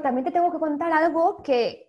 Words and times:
Pero 0.00 0.14
también 0.14 0.24
te 0.24 0.30
tengo 0.30 0.50
que 0.50 0.58
contar 0.58 0.90
algo 0.92 1.42
que, 1.42 1.86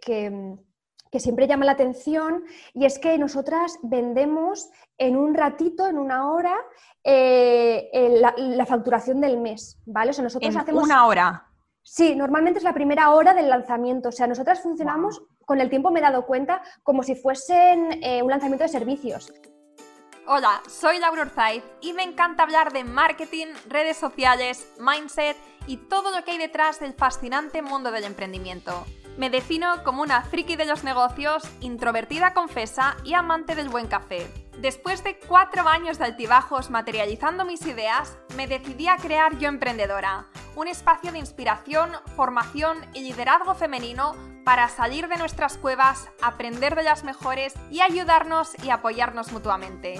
siempre 1.13 1.47
llama 1.47 1.63
la 1.63 1.71
atención 1.71 2.43
y 2.73 2.83
es 2.85 2.99
que 2.99 3.17
nosotras 3.17 3.79
vendemos 3.83 4.69
en 4.97 5.15
un 5.15 5.33
ratito, 5.33 5.87
en 5.87 5.97
una 5.97 6.29
hora, 6.29 6.55
eh, 7.05 8.19
la, 8.19 8.65
facturación 8.65 9.21
del 9.21 9.37
mes, 9.37 9.79
¿vale? 9.85 10.11
O 10.17 10.21
nosotros 10.21 10.53
en 10.67 10.75
una 10.75 11.05
hora. 11.05 11.47
Sí, 11.83 12.13
normalmente 12.13 12.57
es 12.57 12.65
la 12.65 12.73
primera 12.73 13.11
hora 13.11 13.33
del 13.33 13.47
lanzamiento. 13.47 14.09
O 14.09 14.11
sea, 14.11 14.27
nosotras 14.27 14.61
funcionamos, 14.61 15.21
con 15.45 15.61
el 15.61 15.69
tiempo 15.69 15.89
me 15.89 15.99
he 15.99 16.03
dado 16.03 16.25
cuenta, 16.25 16.61
como 16.83 17.03
si 17.03 17.15
fuesen 17.15 18.03
eh, 18.03 18.21
un 18.21 18.29
lanzamiento 18.29 18.65
de 18.65 18.69
servicios. 18.69 19.31
Hola, 20.27 20.61
soy 20.67 20.99
Laura 20.99 21.23
Urzaiz 21.23 21.63
y 21.79 21.93
me 21.93 22.03
encanta 22.03 22.43
hablar 22.43 22.73
de 22.73 22.83
marketing, 22.83 23.47
redes 23.69 23.97
sociales, 23.97 24.67
mindset 24.79 25.37
y 25.67 25.77
todo 25.77 26.11
lo 26.11 26.23
que 26.23 26.31
hay 26.31 26.37
detrás 26.37 26.79
del 26.79 26.93
fascinante 26.93 27.61
mundo 27.61 27.91
del 27.91 28.03
emprendimiento. 28.03 28.85
Me 29.17 29.29
defino 29.29 29.83
como 29.83 30.01
una 30.01 30.23
friki 30.23 30.55
de 30.55 30.65
los 30.65 30.83
negocios, 30.83 31.43
introvertida 31.59 32.33
confesa 32.33 32.95
y 33.03 33.13
amante 33.13 33.55
del 33.55 33.69
buen 33.69 33.87
café. 33.87 34.31
Después 34.59 35.03
de 35.03 35.17
cuatro 35.19 35.67
años 35.67 35.97
de 35.97 36.05
altibajos 36.05 36.69
materializando 36.69 37.45
mis 37.45 37.65
ideas, 37.65 38.17
me 38.35 38.47
decidí 38.47 38.87
a 38.87 38.97
crear 38.97 39.37
Yo 39.37 39.49
Emprendedora, 39.49 40.27
un 40.55 40.67
espacio 40.67 41.11
de 41.11 41.19
inspiración, 41.19 41.91
formación 42.15 42.77
y 42.93 43.01
liderazgo 43.01 43.55
femenino 43.55 44.15
para 44.45 44.69
salir 44.69 45.07
de 45.07 45.17
nuestras 45.17 45.57
cuevas, 45.57 46.09
aprender 46.21 46.75
de 46.75 46.83
las 46.83 47.03
mejores 47.03 47.53
y 47.69 47.81
ayudarnos 47.81 48.51
y 48.63 48.69
apoyarnos 48.69 49.31
mutuamente. 49.31 49.99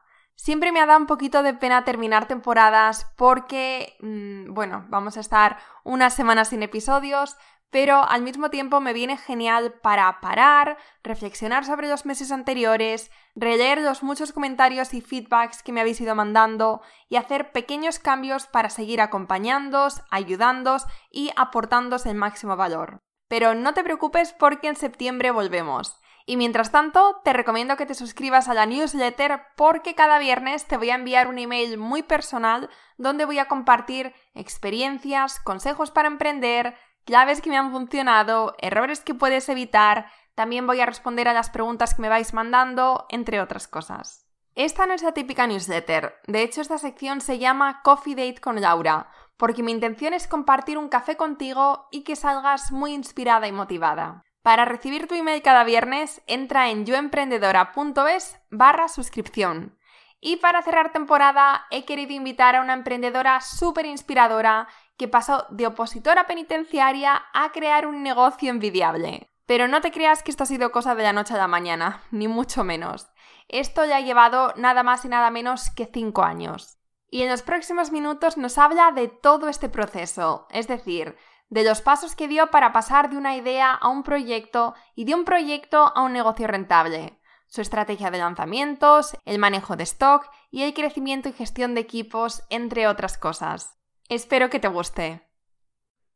Siempre 0.43 0.71
me 0.71 0.81
ha 0.81 0.87
dado 0.87 0.97
un 0.97 1.05
poquito 1.05 1.43
de 1.43 1.53
pena 1.53 1.83
terminar 1.83 2.27
temporadas 2.27 3.05
porque, 3.15 3.95
mm, 3.99 4.51
bueno, 4.55 4.87
vamos 4.89 5.15
a 5.15 5.19
estar 5.19 5.59
unas 5.83 6.15
semanas 6.15 6.47
sin 6.47 6.63
episodios, 6.63 7.37
pero 7.69 8.03
al 8.03 8.23
mismo 8.23 8.49
tiempo 8.49 8.81
me 8.81 8.91
viene 8.91 9.17
genial 9.17 9.71
para 9.83 10.19
parar, 10.19 10.79
reflexionar 11.03 11.63
sobre 11.63 11.89
los 11.89 12.07
meses 12.07 12.31
anteriores, 12.31 13.11
releer 13.35 13.81
los 13.81 14.01
muchos 14.01 14.33
comentarios 14.33 14.95
y 14.95 15.01
feedbacks 15.01 15.61
que 15.61 15.73
me 15.73 15.81
habéis 15.81 16.01
ido 16.01 16.15
mandando 16.15 16.81
y 17.07 17.17
hacer 17.17 17.51
pequeños 17.51 17.99
cambios 17.99 18.47
para 18.47 18.71
seguir 18.71 18.99
acompañándoos, 18.99 20.01
ayudándoos 20.09 20.87
y 21.11 21.29
aportándoos 21.35 22.07
el 22.07 22.15
máximo 22.15 22.55
valor. 22.55 22.97
Pero 23.27 23.53
no 23.53 23.75
te 23.75 23.83
preocupes 23.83 24.33
porque 24.33 24.69
en 24.69 24.75
septiembre 24.75 25.29
volvemos. 25.29 26.00
Y 26.25 26.37
mientras 26.37 26.71
tanto, 26.71 27.21
te 27.23 27.33
recomiendo 27.33 27.77
que 27.77 27.85
te 27.85 27.95
suscribas 27.95 28.47
a 28.47 28.53
la 28.53 28.65
newsletter 28.65 29.41
porque 29.55 29.95
cada 29.95 30.19
viernes 30.19 30.65
te 30.65 30.77
voy 30.77 30.91
a 30.91 30.95
enviar 30.95 31.27
un 31.27 31.39
email 31.39 31.77
muy 31.77 32.03
personal 32.03 32.69
donde 32.97 33.25
voy 33.25 33.39
a 33.39 33.47
compartir 33.47 34.13
experiencias, 34.33 35.39
consejos 35.39 35.91
para 35.91 36.07
emprender, 36.07 36.75
claves 37.05 37.41
que 37.41 37.49
me 37.49 37.57
han 37.57 37.71
funcionado, 37.71 38.55
errores 38.59 39.01
que 39.01 39.15
puedes 39.15 39.49
evitar, 39.49 40.05
también 40.35 40.67
voy 40.67 40.79
a 40.79 40.85
responder 40.85 41.27
a 41.27 41.33
las 41.33 41.49
preguntas 41.49 41.93
que 41.95 42.01
me 42.01 42.09
vais 42.09 42.33
mandando, 42.33 43.05
entre 43.09 43.41
otras 43.41 43.67
cosas. 43.67 44.27
Esta 44.55 44.85
no 44.85 44.93
es 44.93 45.01
la 45.01 45.13
típica 45.13 45.47
newsletter, 45.47 46.15
de 46.27 46.43
hecho 46.43 46.61
esta 46.61 46.77
sección 46.77 47.21
se 47.21 47.39
llama 47.39 47.81
Coffee 47.83 48.15
Date 48.15 48.41
con 48.41 48.59
Laura, 48.59 49.09
porque 49.37 49.63
mi 49.63 49.71
intención 49.71 50.13
es 50.13 50.27
compartir 50.27 50.77
un 50.77 50.89
café 50.89 51.15
contigo 51.15 51.87
y 51.89 52.03
que 52.03 52.15
salgas 52.15 52.71
muy 52.71 52.93
inspirada 52.93 53.47
y 53.47 53.51
motivada. 53.51 54.23
Para 54.41 54.65
recibir 54.65 55.07
tu 55.07 55.13
email 55.13 55.41
cada 55.43 55.63
viernes, 55.63 56.21
entra 56.25 56.69
en 56.69 56.85
yoemprendedora.es 56.85 58.39
barra 58.49 58.87
suscripción. 58.87 59.77
Y 60.19 60.37
para 60.37 60.61
cerrar 60.63 60.91
temporada, 60.91 61.67
he 61.69 61.85
querido 61.85 62.13
invitar 62.13 62.55
a 62.55 62.61
una 62.61 62.73
emprendedora 62.73 63.41
súper 63.41 63.85
inspiradora 63.85 64.67
que 64.97 65.07
pasó 65.07 65.45
de 65.49 65.67
opositora 65.67 66.25
penitenciaria 66.27 67.23
a 67.33 67.51
crear 67.51 67.85
un 67.85 68.03
negocio 68.03 68.49
envidiable. 68.49 69.31
Pero 69.45 69.67
no 69.67 69.81
te 69.81 69.91
creas 69.91 70.23
que 70.23 70.31
esto 70.31 70.43
ha 70.43 70.47
sido 70.47 70.71
cosa 70.71 70.95
de 70.95 71.03
la 71.03 71.13
noche 71.13 71.33
a 71.33 71.37
la 71.37 71.47
mañana, 71.47 72.03
ni 72.11 72.27
mucho 72.27 72.63
menos. 72.63 73.11
Esto 73.47 73.85
ya 73.85 73.97
ha 73.97 74.01
llevado 74.01 74.53
nada 74.55 74.81
más 74.81 75.05
y 75.05 75.07
nada 75.07 75.29
menos 75.29 75.69
que 75.71 75.85
5 75.91 76.23
años. 76.23 76.77
Y 77.09 77.23
en 77.23 77.29
los 77.29 77.41
próximos 77.41 77.91
minutos 77.91 78.37
nos 78.37 78.57
habla 78.57 78.91
de 78.91 79.07
todo 79.07 79.49
este 79.49 79.69
proceso, 79.69 80.47
es 80.49 80.67
decir, 80.67 81.17
de 81.51 81.65
los 81.65 81.81
pasos 81.81 82.15
que 82.15 82.29
dio 82.29 82.49
para 82.49 82.71
pasar 82.71 83.09
de 83.09 83.17
una 83.17 83.35
idea 83.35 83.73
a 83.73 83.89
un 83.89 84.03
proyecto 84.03 84.73
y 84.95 85.03
de 85.03 85.13
un 85.13 85.25
proyecto 85.25 85.91
a 85.95 86.01
un 86.01 86.13
negocio 86.13 86.47
rentable, 86.47 87.19
su 87.47 87.59
estrategia 87.59 88.09
de 88.09 88.19
lanzamientos, 88.19 89.17
el 89.25 89.37
manejo 89.37 89.75
de 89.75 89.83
stock 89.83 90.31
y 90.49 90.63
el 90.63 90.73
crecimiento 90.73 91.27
y 91.27 91.33
gestión 91.33 91.75
de 91.75 91.81
equipos, 91.81 92.43
entre 92.49 92.87
otras 92.87 93.17
cosas. 93.17 93.77
Espero 94.07 94.49
que 94.49 94.61
te 94.61 94.69
guste. 94.69 95.27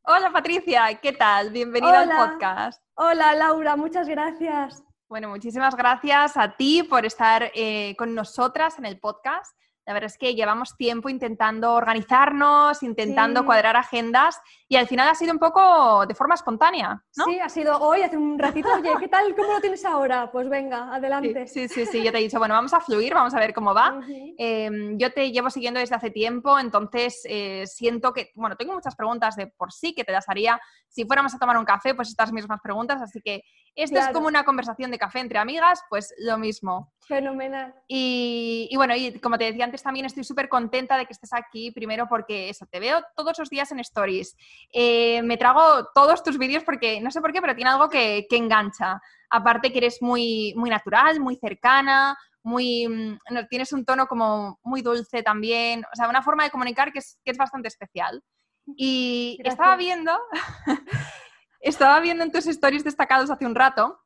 Hola 0.03 0.31
Patricia, 0.31 0.85
¿qué 1.01 1.12
tal? 1.12 1.50
Bienvenida 1.51 2.00
al 2.00 2.29
podcast. 2.29 2.81
Hola 2.94 3.35
Laura, 3.35 3.75
muchas 3.75 4.07
gracias. 4.07 4.84
Bueno, 5.09 5.28
muchísimas 5.28 5.75
gracias 5.75 6.38
a 6.38 6.56
ti 6.56 6.84
por 6.84 7.06
estar 7.06 7.51
eh, 7.53 7.94
con 7.97 8.16
nosotras 8.16 8.79
en 8.79 8.85
el 8.85 9.01
podcast. 9.01 9.53
La 9.85 9.94
verdad 9.94 10.07
es 10.07 10.18
que 10.18 10.34
llevamos 10.34 10.75
tiempo 10.78 11.09
intentando 11.09 11.73
organizarnos, 11.73 12.81
intentando 12.81 13.46
cuadrar 13.46 13.75
agendas 13.75 14.41
y 14.68 14.78
al 14.78 14.88
final 14.88 15.07
ha 15.07 15.13
sido 15.16 15.31
un 15.31 15.38
poco 15.38 16.06
de 16.07 16.16
forma 16.16 16.34
espontánea, 16.34 17.03
¿no? 17.16 17.25
Sí, 17.25 17.40
ha 17.40 17.50
sido 17.50 17.78
hoy, 17.79 18.01
hace 18.01 18.18
un 18.18 18.40
ratito, 18.40 18.68
oye, 18.74 18.90
¿qué 19.00 19.07
tal? 19.07 19.35
¿Cómo 19.35 19.53
lo 19.53 19.62
tienes 19.62 19.85
ahora? 19.85 20.31
Pues 20.31 20.50
venga, 20.50 20.94
adelante. 20.94 21.47
Sí, 21.47 21.68
sí, 21.68 21.85
sí, 21.85 22.03
yo 22.03 22.12
te 22.12 22.18
he 22.18 22.22
dicho, 22.22 22.40
bueno, 22.40 22.56
vamos 22.56 22.74
a 22.74 22.79
fluir, 22.79 23.13
vamos 23.13 23.35
a 23.35 23.40
ver 23.40 23.53
cómo 23.53 23.75
va. 23.75 24.00
Em, 24.38 24.97
yo 24.97 25.13
te 25.13 25.31
llevo 25.31 25.51
siguiendo 25.51 25.79
desde 25.79 25.95
hace 25.95 26.09
tiempo, 26.09 26.57
entonces 26.57 27.22
eh, 27.25 27.68
siento 27.68 28.12
que, 28.12 28.31
bueno, 28.34 28.56
tengo 28.56 28.74
muchas 28.74 28.95
preguntas 28.95 29.35
de 29.35 29.47
por 29.47 29.72
sí 29.72 29.94
que 29.94 30.03
te 30.03 30.12
las 30.12 30.28
haría 30.29 30.59
si 30.88 31.06
fuéramos 31.06 31.35
a 31.35 31.38
tomar 31.38 31.57
un 31.57 31.66
café, 31.66 31.94
pues 31.94 32.09
estas 32.09 32.31
mismas 32.31 32.59
preguntas, 32.62 33.01
así 33.01 33.22
que 33.22 33.44
esto 33.75 34.00
es 34.00 34.08
como 34.09 34.28
una 34.28 34.46
conversación 34.46 34.90
de 34.90 34.97
café 34.97 35.19
entre 35.19 35.38
amigas, 35.38 35.84
pues 35.90 36.13
lo 36.18 36.38
mismo. 36.38 36.94
Fenomenal. 37.02 37.75
Y, 37.88 38.72
bueno, 38.75 38.96
y 38.96 39.19
como 39.19 39.38
te 39.38 39.46
decía 39.46 39.66
antes, 39.66 39.84
también 39.84 40.06
estoy 40.06 40.24
súper 40.24 40.47
contenta 40.47 40.97
de 40.97 41.06
que 41.06 41.13
estés 41.13 41.34
aquí, 41.34 41.72
primero 41.72 42.08
porque 42.08 42.50
eso, 42.50 42.66
te 42.66 42.80
veo 42.80 43.03
todos 43.16 43.38
los 43.38 43.50
días 43.50 43.72
en 43.72 43.80
stories. 43.80 44.36
Eh, 44.72 45.22
me 45.24 45.38
trago 45.38 45.88
todos 45.94 46.24
tus 46.24 46.38
vídeos 46.38 46.63
porque 46.63 47.02
no 47.02 47.12
sé 47.12 47.19
por 47.22 47.34
qué, 47.34 47.41
pero 47.41 47.56
tiene 47.56 47.72
algo 47.72 47.90
que, 47.90 48.25
engancha. 48.31 49.02
Aparte 49.30 49.72
que 49.72 49.80
eres 49.80 50.02
muy, 50.02 50.53
muy 50.56 50.69
natural, 50.69 51.19
muy 51.19 51.36
cercana, 51.36 52.18
muy, 52.44 52.88
mm, 52.88 53.47
tienes 53.50 53.74
un 53.74 53.86
tono 53.86 54.07
como 54.07 54.59
muy 54.63 54.81
dulce 54.81 55.24
también, 55.24 55.84
o 55.92 55.96
sea, 55.96 56.07
una 56.07 56.22
forma 56.22 56.44
de 56.44 56.52
comunicar 56.52 56.92
que 56.94 57.00
es, 57.00 57.19
que 57.24 57.31
es 57.31 57.38
bastante 57.38 57.68
especial. 57.68 58.24
Y 58.75 59.38
estaba 59.44 59.75
viendo 59.75 60.12
estaba 61.65 61.99
viendo 61.99 62.23
en 62.23 62.31
tus 62.31 62.45
stories 62.45 62.83
destacados 62.83 63.29
hace 63.31 63.45
un 63.45 63.55
rato 63.55 63.99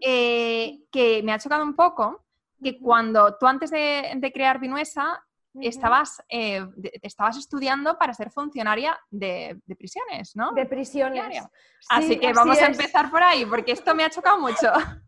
eh, 0.00 0.80
que 0.90 1.22
me 1.22 1.32
ha 1.32 1.38
chocado 1.38 1.62
un 1.62 1.76
poco 1.76 2.24
que 2.62 2.78
cuando 2.80 3.36
tú 3.36 3.46
antes 3.46 3.70
de, 3.70 4.30
crear 4.32 4.58
Vinuesa 4.58 5.22
estabas, 5.60 6.22
eh, 6.28 6.66
estabas 7.02 7.36
estudiando 7.36 7.98
para 7.98 8.14
ser 8.14 8.30
funcionaria 8.30 8.98
de, 9.10 9.60
prisiones, 9.78 10.34
¿no? 10.36 10.52
De 10.52 10.64
prisiones. 10.64 11.42
así 11.90 12.18
que 12.18 12.32
vamos 12.32 12.60
a 12.60 12.66
empezar 12.66 13.10
por 13.10 13.22
ahí, 13.22 13.44
porque 13.44 13.72
esto 13.72 13.94
me 13.94 14.04
ha 14.04 14.10
chocado 14.10 14.40
mucho. 14.40 14.72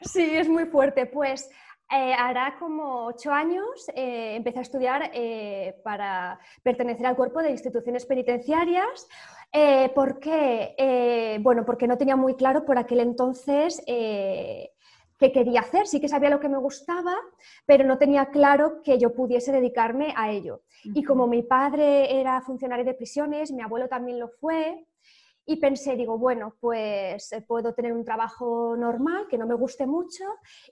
Sí, 0.00 0.22
es 0.22 0.48
muy 0.48 0.64
fuerte. 0.66 1.06
Pues 1.06 1.50
eh, 1.90 2.12
hará 2.12 2.56
como 2.58 3.06
ocho 3.06 3.32
años 3.32 3.90
empecé 3.94 4.58
a 4.58 4.62
estudiar 4.62 5.10
para 5.82 6.38
pertenecer 6.62 7.06
al 7.06 7.16
cuerpo 7.16 7.40
de 7.40 7.50
instituciones 7.50 8.04
penitenciarias 8.06 9.08
eh, 9.52 9.90
¿Por 9.94 10.18
qué? 10.18 10.74
Eh, 10.76 11.38
bueno, 11.40 11.64
porque 11.64 11.86
no 11.86 11.96
tenía 11.96 12.16
muy 12.16 12.34
claro 12.34 12.64
por 12.64 12.78
aquel 12.78 13.00
entonces 13.00 13.82
eh, 13.86 14.72
qué 15.18 15.32
quería 15.32 15.60
hacer. 15.60 15.86
Sí 15.86 16.00
que 16.00 16.08
sabía 16.08 16.30
lo 16.30 16.40
que 16.40 16.48
me 16.48 16.58
gustaba, 16.58 17.14
pero 17.64 17.84
no 17.84 17.98
tenía 17.98 18.26
claro 18.26 18.82
que 18.82 18.98
yo 18.98 19.14
pudiese 19.14 19.52
dedicarme 19.52 20.12
a 20.16 20.30
ello. 20.30 20.62
Y 20.84 21.02
como 21.02 21.26
mi 21.26 21.42
padre 21.42 22.20
era 22.20 22.40
funcionario 22.42 22.84
de 22.84 22.94
prisiones, 22.94 23.50
mi 23.50 23.62
abuelo 23.62 23.88
también 23.88 24.20
lo 24.20 24.28
fue, 24.28 24.86
y 25.50 25.56
pensé, 25.56 25.96
digo, 25.96 26.18
bueno, 26.18 26.56
pues 26.60 27.30
puedo 27.46 27.72
tener 27.72 27.94
un 27.94 28.04
trabajo 28.04 28.76
normal, 28.76 29.26
que 29.30 29.38
no 29.38 29.46
me 29.46 29.54
guste 29.54 29.86
mucho, 29.86 30.24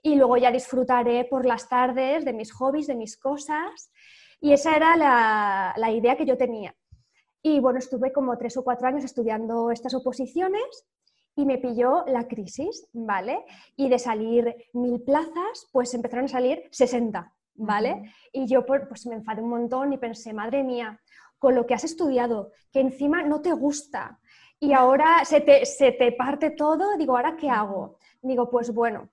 y 0.03 0.13
luego 0.13 0.37
ya 0.37 0.51
disfrutaré 0.51 1.25
por 1.25 1.47
las 1.47 1.67
tardes 1.67 2.23
de 2.23 2.31
mis 2.31 2.53
hobbies, 2.53 2.85
de 2.85 2.93
mis 2.93 3.17
cosas. 3.17 3.91
Y 4.39 4.53
esa 4.53 4.75
era 4.75 4.95
la 4.95 5.91
idea 5.91 6.15
que 6.15 6.27
yo 6.27 6.37
tenía. 6.37 6.75
Y 7.41 7.59
bueno, 7.59 7.79
estuve 7.79 8.13
como 8.13 8.37
tres 8.37 8.55
o 8.57 8.63
cuatro 8.63 8.87
años 8.87 9.03
estudiando 9.03 9.71
estas 9.71 9.95
oposiciones 9.95 10.85
y 11.35 11.45
me 11.45 11.57
pilló 11.57 12.03
la 12.05 12.27
crisis, 12.27 12.87
¿vale? 12.93 13.45
Y 13.75 13.89
de 13.89 13.97
salir 13.97 14.53
mil 14.73 15.01
plazas, 15.01 15.67
pues 15.71 15.91
empezaron 15.95 16.25
a 16.25 16.27
salir 16.29 16.67
60, 16.69 17.33
¿vale? 17.55 18.11
Y 18.31 18.45
yo 18.45 18.63
pues 18.63 19.07
me 19.07 19.15
enfadé 19.15 19.41
un 19.41 19.49
montón 19.49 19.91
y 19.91 19.97
pensé, 19.97 20.33
madre 20.33 20.63
mía, 20.63 21.01
con 21.39 21.55
lo 21.55 21.65
que 21.65 21.73
has 21.73 21.83
estudiado, 21.83 22.51
que 22.71 22.79
encima 22.79 23.23
no 23.23 23.41
te 23.41 23.53
gusta 23.53 24.19
y 24.59 24.73
ahora 24.73 25.23
se 25.25 25.41
te, 25.41 25.65
se 25.65 25.91
te 25.91 26.11
parte 26.11 26.51
todo, 26.51 26.97
digo, 26.97 27.15
¿ahora 27.15 27.35
qué 27.35 27.49
hago? 27.49 27.97
Digo, 28.21 28.49
pues 28.49 28.73
bueno, 28.73 29.09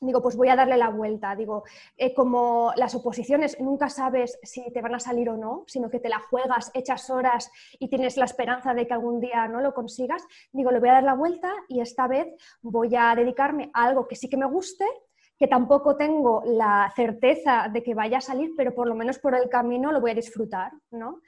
digo, 0.00 0.22
pues 0.22 0.36
voy 0.36 0.48
a 0.48 0.56
darle 0.56 0.76
la 0.76 0.90
vuelta. 0.90 1.34
Digo, 1.34 1.64
eh, 1.96 2.14
como 2.14 2.72
las 2.76 2.94
oposiciones 2.94 3.58
nunca 3.60 3.88
sabes 3.88 4.38
si 4.42 4.70
te 4.72 4.82
van 4.82 4.94
a 4.94 5.00
salir 5.00 5.28
o 5.30 5.36
no, 5.36 5.64
sino 5.66 5.90
que 5.90 6.00
te 6.00 6.08
la 6.08 6.20
juegas, 6.20 6.70
echas 6.74 7.10
horas 7.10 7.50
y 7.78 7.88
tienes 7.88 8.16
la 8.16 8.24
esperanza 8.24 8.74
de 8.74 8.86
que 8.86 8.94
algún 8.94 9.20
día 9.20 9.48
no 9.48 9.60
lo 9.60 9.74
consigas, 9.74 10.24
digo, 10.52 10.70
le 10.70 10.80
voy 10.80 10.88
a 10.88 10.94
dar 10.94 11.04
la 11.04 11.14
vuelta 11.14 11.52
y 11.68 11.80
esta 11.80 12.06
vez 12.06 12.26
voy 12.62 12.94
a 12.96 13.14
dedicarme 13.14 13.70
a 13.74 13.84
algo 13.84 14.06
que 14.06 14.16
sí 14.16 14.28
que 14.28 14.36
me 14.36 14.46
guste 14.46 14.84
que 15.38 15.48
tampoco 15.48 15.96
tengo 15.96 16.42
la 16.46 16.90
certeza 16.96 17.68
de 17.70 17.82
que 17.82 17.94
vaya 17.94 18.18
a 18.18 18.22
salir, 18.22 18.54
pero 18.56 18.74
por 18.74 18.88
lo 18.88 18.94
menos 18.94 19.18
por 19.18 19.34
el 19.34 19.50
camino 19.50 19.92
lo 19.92 20.00
voy 20.00 20.12
a 20.12 20.14
disfrutar, 20.14 20.72
¿no? 20.90 21.20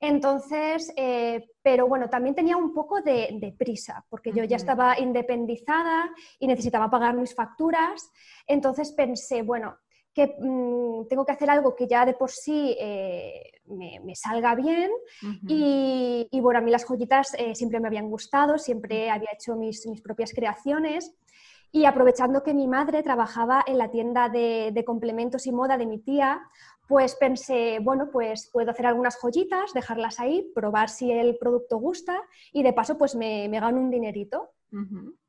Entonces, 0.00 0.92
eh, 0.96 1.46
pero 1.62 1.86
bueno, 1.86 2.08
también 2.08 2.34
tenía 2.34 2.56
un 2.56 2.72
poco 2.72 3.00
de, 3.00 3.54
prisa, 3.58 4.04
porque 4.08 4.32
yo 4.32 4.44
ya 4.44 4.56
estaba 4.56 4.98
independizada 4.98 6.10
y 6.38 6.46
necesitaba 6.46 6.90
pagar 6.90 7.14
mis 7.16 7.34
facturas. 7.34 8.10
Entonces 8.46 8.92
pensé, 8.92 9.42
bueno, 9.42 9.76
que 10.12 10.36
mm, 10.38 11.08
tengo 11.08 11.24
que 11.24 11.32
hacer 11.32 11.50
algo 11.50 11.74
que 11.74 11.88
ya 11.88 12.06
de 12.06 12.14
por 12.14 12.30
sí 12.30 12.76
eh, 12.78 13.50
me, 13.66 14.14
salga 14.14 14.54
bien. 14.54 14.90
y, 15.48 16.40
bueno, 16.40 16.60
a 16.60 16.62
mí 16.62 16.70
las 16.70 16.84
joyitas 16.84 17.34
eh, 17.38 17.54
siempre 17.54 17.80
me 17.80 17.88
habían 17.88 18.08
gustado, 18.08 18.58
siempre 18.58 19.10
había 19.10 19.30
hecho 19.32 19.56
mis, 19.56 19.86
mis, 19.86 20.00
propias 20.00 20.32
creaciones. 20.32 21.14
Y 21.74 21.86
aprovechando 21.86 22.44
que 22.44 22.54
mi 22.54 22.68
madre 22.68 23.02
trabajaba 23.02 23.64
en 23.66 23.78
la 23.78 23.90
tienda 23.90 24.28
de, 24.28 24.70
de 24.72 24.84
complementos 24.84 25.44
y 25.48 25.50
moda 25.50 25.76
de 25.76 25.86
mi 25.86 25.98
tía, 25.98 26.40
pues 26.86 27.16
pensé, 27.16 27.80
bueno, 27.80 28.10
pues 28.12 28.48
puedo 28.52 28.70
hacer 28.70 28.86
algunas 28.86 29.18
joyitas, 29.20 29.72
dejarlas 29.74 30.20
ahí, 30.20 30.52
probar 30.54 30.88
si 30.88 31.10
el 31.10 31.36
producto 31.36 31.78
gusta 31.78 32.22
y 32.52 32.62
de 32.62 32.72
paso 32.72 32.96
pues 32.96 33.16
me, 33.16 33.48
me 33.48 33.58
gano 33.58 33.80
un 33.80 33.90
dinerito. 33.90 34.50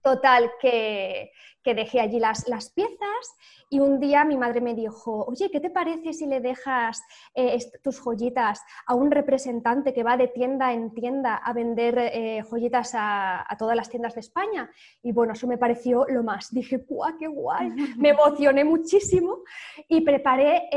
Total, 0.02 0.52
que, 0.60 1.32
dejé 1.64 2.00
allí 2.00 2.20
las, 2.20 2.48
las, 2.48 2.72
piezas 2.72 3.36
y 3.70 3.80
un 3.80 4.00
día 4.00 4.24
mi 4.24 4.38
madre 4.38 4.62
me 4.62 4.76
dijo, 4.76 5.26
oye, 5.26 5.50
¿qué 5.50 5.60
te 5.60 5.72
parece 5.72 6.14
si 6.14 6.28
le 6.28 6.40
dejas 6.40 7.02
eh, 7.34 7.58
tus 7.84 8.00
joyitas 8.00 8.62
a 8.86 8.94
un 8.94 9.10
representante 9.10 9.94
que 9.94 10.04
va 10.04 10.18
de 10.18 10.28
tienda 10.28 10.74
en 10.74 10.94
tienda 10.94 11.36
a 11.38 11.54
vender 11.54 11.98
eh, 11.98 12.44
joyitas 12.44 12.92
a, 12.94 13.48
todas 13.58 13.76
las 13.76 13.90
tiendas 13.90 14.14
de 14.14 14.22
España? 14.22 14.70
Y 15.02 15.12
bueno, 15.12 15.34
eso 15.34 15.48
me 15.48 15.58
pareció 15.58 16.06
lo 16.08 16.24
más. 16.24 16.52
Dije, 16.54 16.78
¡guau, 16.88 17.18
qué 17.18 17.28
guay! 17.28 17.70
Me 17.98 18.10
emocioné 18.10 18.64
muchísimo 18.64 19.44
y 19.88 20.02
preparé... 20.02 20.70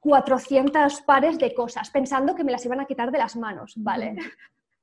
400 0.00 1.00
eh, 1.00 1.02
pares 1.04 1.36
de 1.38 1.52
cosas, 1.52 1.90
pensando 1.90 2.36
que 2.36 2.44
me 2.44 2.52
las 2.52 2.64
iban 2.64 2.78
a 2.80 2.86
quitar 2.86 3.10
de 3.10 3.18
las 3.18 3.34
manos, 3.34 3.74
¿vale? 3.76 4.14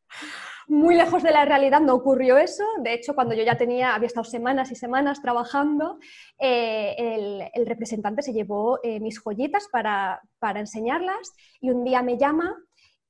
muy 0.68 0.96
lejos 0.96 1.24
de 1.24 1.32
la 1.32 1.46
realidad 1.46 1.82
no 1.82 1.96
ocurrió 1.96 2.38
eso. 2.38 2.64
De 2.80 2.94
hecho, 2.94 3.16
cuando 3.16 3.36
yo 3.36 3.44
ya 3.44 3.58
tenía, 3.58 3.96
había 3.96 4.08
estado 4.08 4.24
semanas 4.24 4.72
y 4.72 4.76
semanas 4.76 5.22
trabajando, 5.22 6.00
eh, 6.40 7.50
el, 7.54 7.66
representante 7.66 8.22
se 8.22 8.34
llevó 8.34 8.80
eh, 8.84 9.00
mis 9.00 9.20
joyitas 9.20 9.68
para, 9.72 10.22
enseñarlas 10.56 11.34
y 11.60 11.70
un 11.70 11.84
día 11.84 12.02
me 12.04 12.18
llama 12.18 12.56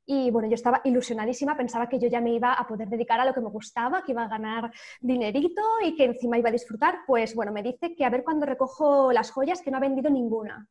y 0.05 0.31
bueno, 0.31 0.49
yo 0.49 0.55
estaba 0.55 0.81
ilusionadísima, 0.83 1.55
pensaba 1.55 1.87
que 1.87 1.97
yo 1.97 2.09
ya 2.09 2.19
me 2.19 2.33
iba 2.33 2.53
a 2.53 2.67
poder 2.67 2.89
dedicar 2.89 3.19
a 3.19 3.25
lo 3.25 3.33
que 3.33 3.39
me 3.39 3.49
gustaba, 3.49 4.03
que 4.03 4.11
iba 4.11 4.23
a 4.23 4.27
ganar 4.27 4.71
dinerito 4.99 5.61
y 5.83 5.95
que 5.95 6.05
encima 6.05 6.37
iba 6.37 6.49
a 6.49 6.51
disfrutar. 6.51 6.99
Pues 7.07 7.33
bueno, 7.35 7.53
me 7.53 7.63
dice 7.63 7.95
que 7.95 8.03
a 8.03 8.09
ver 8.09 8.23
cuando 8.23 8.45
recojo 8.45 9.13
las 9.13 9.31
joyas 9.31 9.61
que 9.61 9.71
no 9.71 9.77
ha 9.77 9.81
vendido 9.81 10.09
ninguna. 10.09 10.67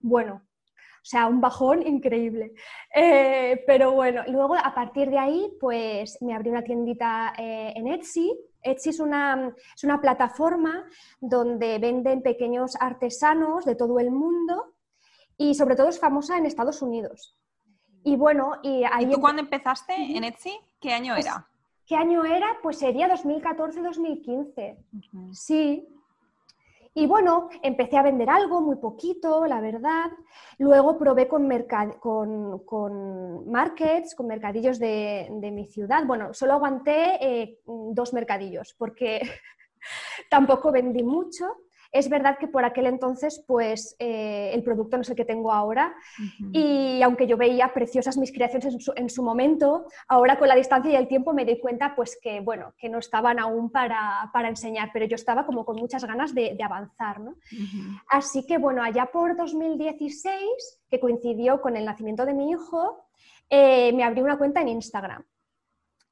Bueno, 0.00 0.42
sea, 1.06 1.26
un 1.26 1.40
bajón 1.40 1.86
increíble. 1.86 2.54
Eh, 2.94 3.62
pero 3.66 3.92
bueno, 3.92 4.22
luego 4.28 4.54
a 4.56 4.74
partir 4.74 5.10
de 5.10 5.18
ahí, 5.18 5.52
pues 5.60 6.16
me 6.22 6.34
abrí 6.34 6.50
una 6.50 6.64
tiendita 6.64 7.34
eh, 7.36 7.72
en 7.76 7.88
Etsy. 7.88 8.32
Etsy 8.62 8.90
es 8.90 9.00
una, 9.00 9.54
es 9.76 9.84
una 9.84 10.00
plataforma 10.00 10.84
donde 11.20 11.78
venden 11.78 12.22
pequeños 12.22 12.76
artesanos 12.80 13.66
de 13.66 13.74
todo 13.74 13.98
el 14.00 14.10
mundo 14.10 14.74
y 15.36 15.54
sobre 15.54 15.76
todo 15.76 15.88
es 15.88 16.00
famosa 16.00 16.38
en 16.38 16.46
Estados 16.46 16.80
Unidos. 16.80 17.36
Y 18.02 18.16
bueno, 18.16 18.56
y 18.62 18.84
ahí... 18.84 19.10
tú 19.10 19.20
cuándo 19.20 19.42
empezaste 19.42 19.94
en 19.94 20.24
Etsy? 20.24 20.58
¿Qué 20.80 20.92
año 20.92 21.14
pues, 21.14 21.26
era? 21.26 21.46
¿Qué 21.86 21.96
año 21.96 22.24
era? 22.24 22.46
Pues 22.62 22.78
sería 22.78 23.08
2014-2015. 23.14 24.76
Sí, 25.32 25.86
y 26.96 27.06
bueno, 27.06 27.48
empecé 27.62 27.96
a 27.96 28.02
vender 28.02 28.30
algo, 28.30 28.60
muy 28.60 28.76
poquito, 28.76 29.46
la 29.46 29.60
verdad. 29.60 30.12
Luego 30.58 30.96
probé 30.96 31.26
con, 31.26 31.48
markets, 33.46 34.14
con 34.14 34.26
mercadillos 34.28 34.78
de, 34.78 35.28
mi 35.52 35.66
ciudad. 35.66 36.06
Bueno, 36.06 36.32
solo 36.32 36.52
aguanté 36.52 37.18
eh, 37.20 37.58
dos 37.66 38.14
mercadillos 38.14 38.74
porque 38.78 39.20
tampoco 40.30 40.70
vendí 40.70 41.02
mucho. 41.02 41.63
Es 41.94 42.08
verdad 42.08 42.38
que 42.38 42.48
por 42.48 42.64
aquel 42.64 42.86
entonces, 42.86 43.44
pues 43.46 43.94
eh, 44.00 44.50
el 44.52 44.64
producto 44.64 44.96
no 44.96 45.02
es 45.02 45.10
el 45.10 45.14
que 45.14 45.24
tengo 45.24 45.52
ahora 45.52 45.94
y 46.52 47.00
aunque 47.02 47.28
yo 47.28 47.36
veía 47.36 47.72
preciosas 47.72 48.18
mis 48.18 48.32
creaciones 48.32 48.88
en 48.96 49.08
su, 49.08 49.22
momento, 49.22 49.86
ahora 50.08 50.36
con 50.36 50.48
la 50.48 50.56
distancia 50.56 50.90
y 50.90 50.96
el 50.96 51.06
tiempo 51.06 51.32
me 51.32 51.44
di 51.44 51.60
cuenta, 51.60 51.94
pues 51.94 52.18
que 52.20 52.40
bueno, 52.40 52.74
que 52.76 52.88
no 52.88 52.98
estaban 52.98 53.38
aún 53.38 53.70
para, 53.70 54.28
enseñar, 54.48 54.90
pero 54.92 55.06
yo 55.06 55.14
estaba 55.14 55.46
como 55.46 55.64
con 55.64 55.76
muchas 55.76 56.04
ganas 56.04 56.34
de, 56.34 56.58
avanzar, 56.64 57.20
¿no? 57.20 57.36
Así 58.08 58.44
que 58.44 58.58
bueno, 58.58 58.82
allá 58.82 59.06
por 59.12 59.36
2016, 59.36 60.42
que 60.90 60.98
coincidió 60.98 61.60
con 61.60 61.76
el 61.76 61.84
nacimiento 61.84 62.26
de 62.26 62.34
mi 62.34 62.50
hijo, 62.50 63.06
eh, 63.48 63.92
me 63.92 64.02
abrí 64.02 64.20
una 64.20 64.36
cuenta 64.36 64.60
en 64.62 64.68
Instagram 64.68 65.24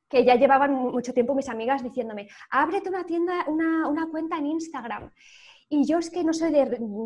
que 0.09 0.25
ya 0.27 0.35
llevaban 0.35 0.75
mucho 0.75 1.15
tiempo 1.15 1.35
mis 1.35 1.49
amigas 1.49 1.83
diciéndome, 1.83 2.29
ábrete 2.51 2.91
una 2.91 3.05
tienda, 3.05 3.47
una, 3.49 3.89
una 3.89 4.09
cuenta 4.11 4.37
en 4.37 4.47
Instagram. 4.47 5.11
Y 5.75 5.87
yo 5.87 5.97
es 5.97 6.11
que 6.11 6.23
no 6.23 6.35
soy 6.35 6.53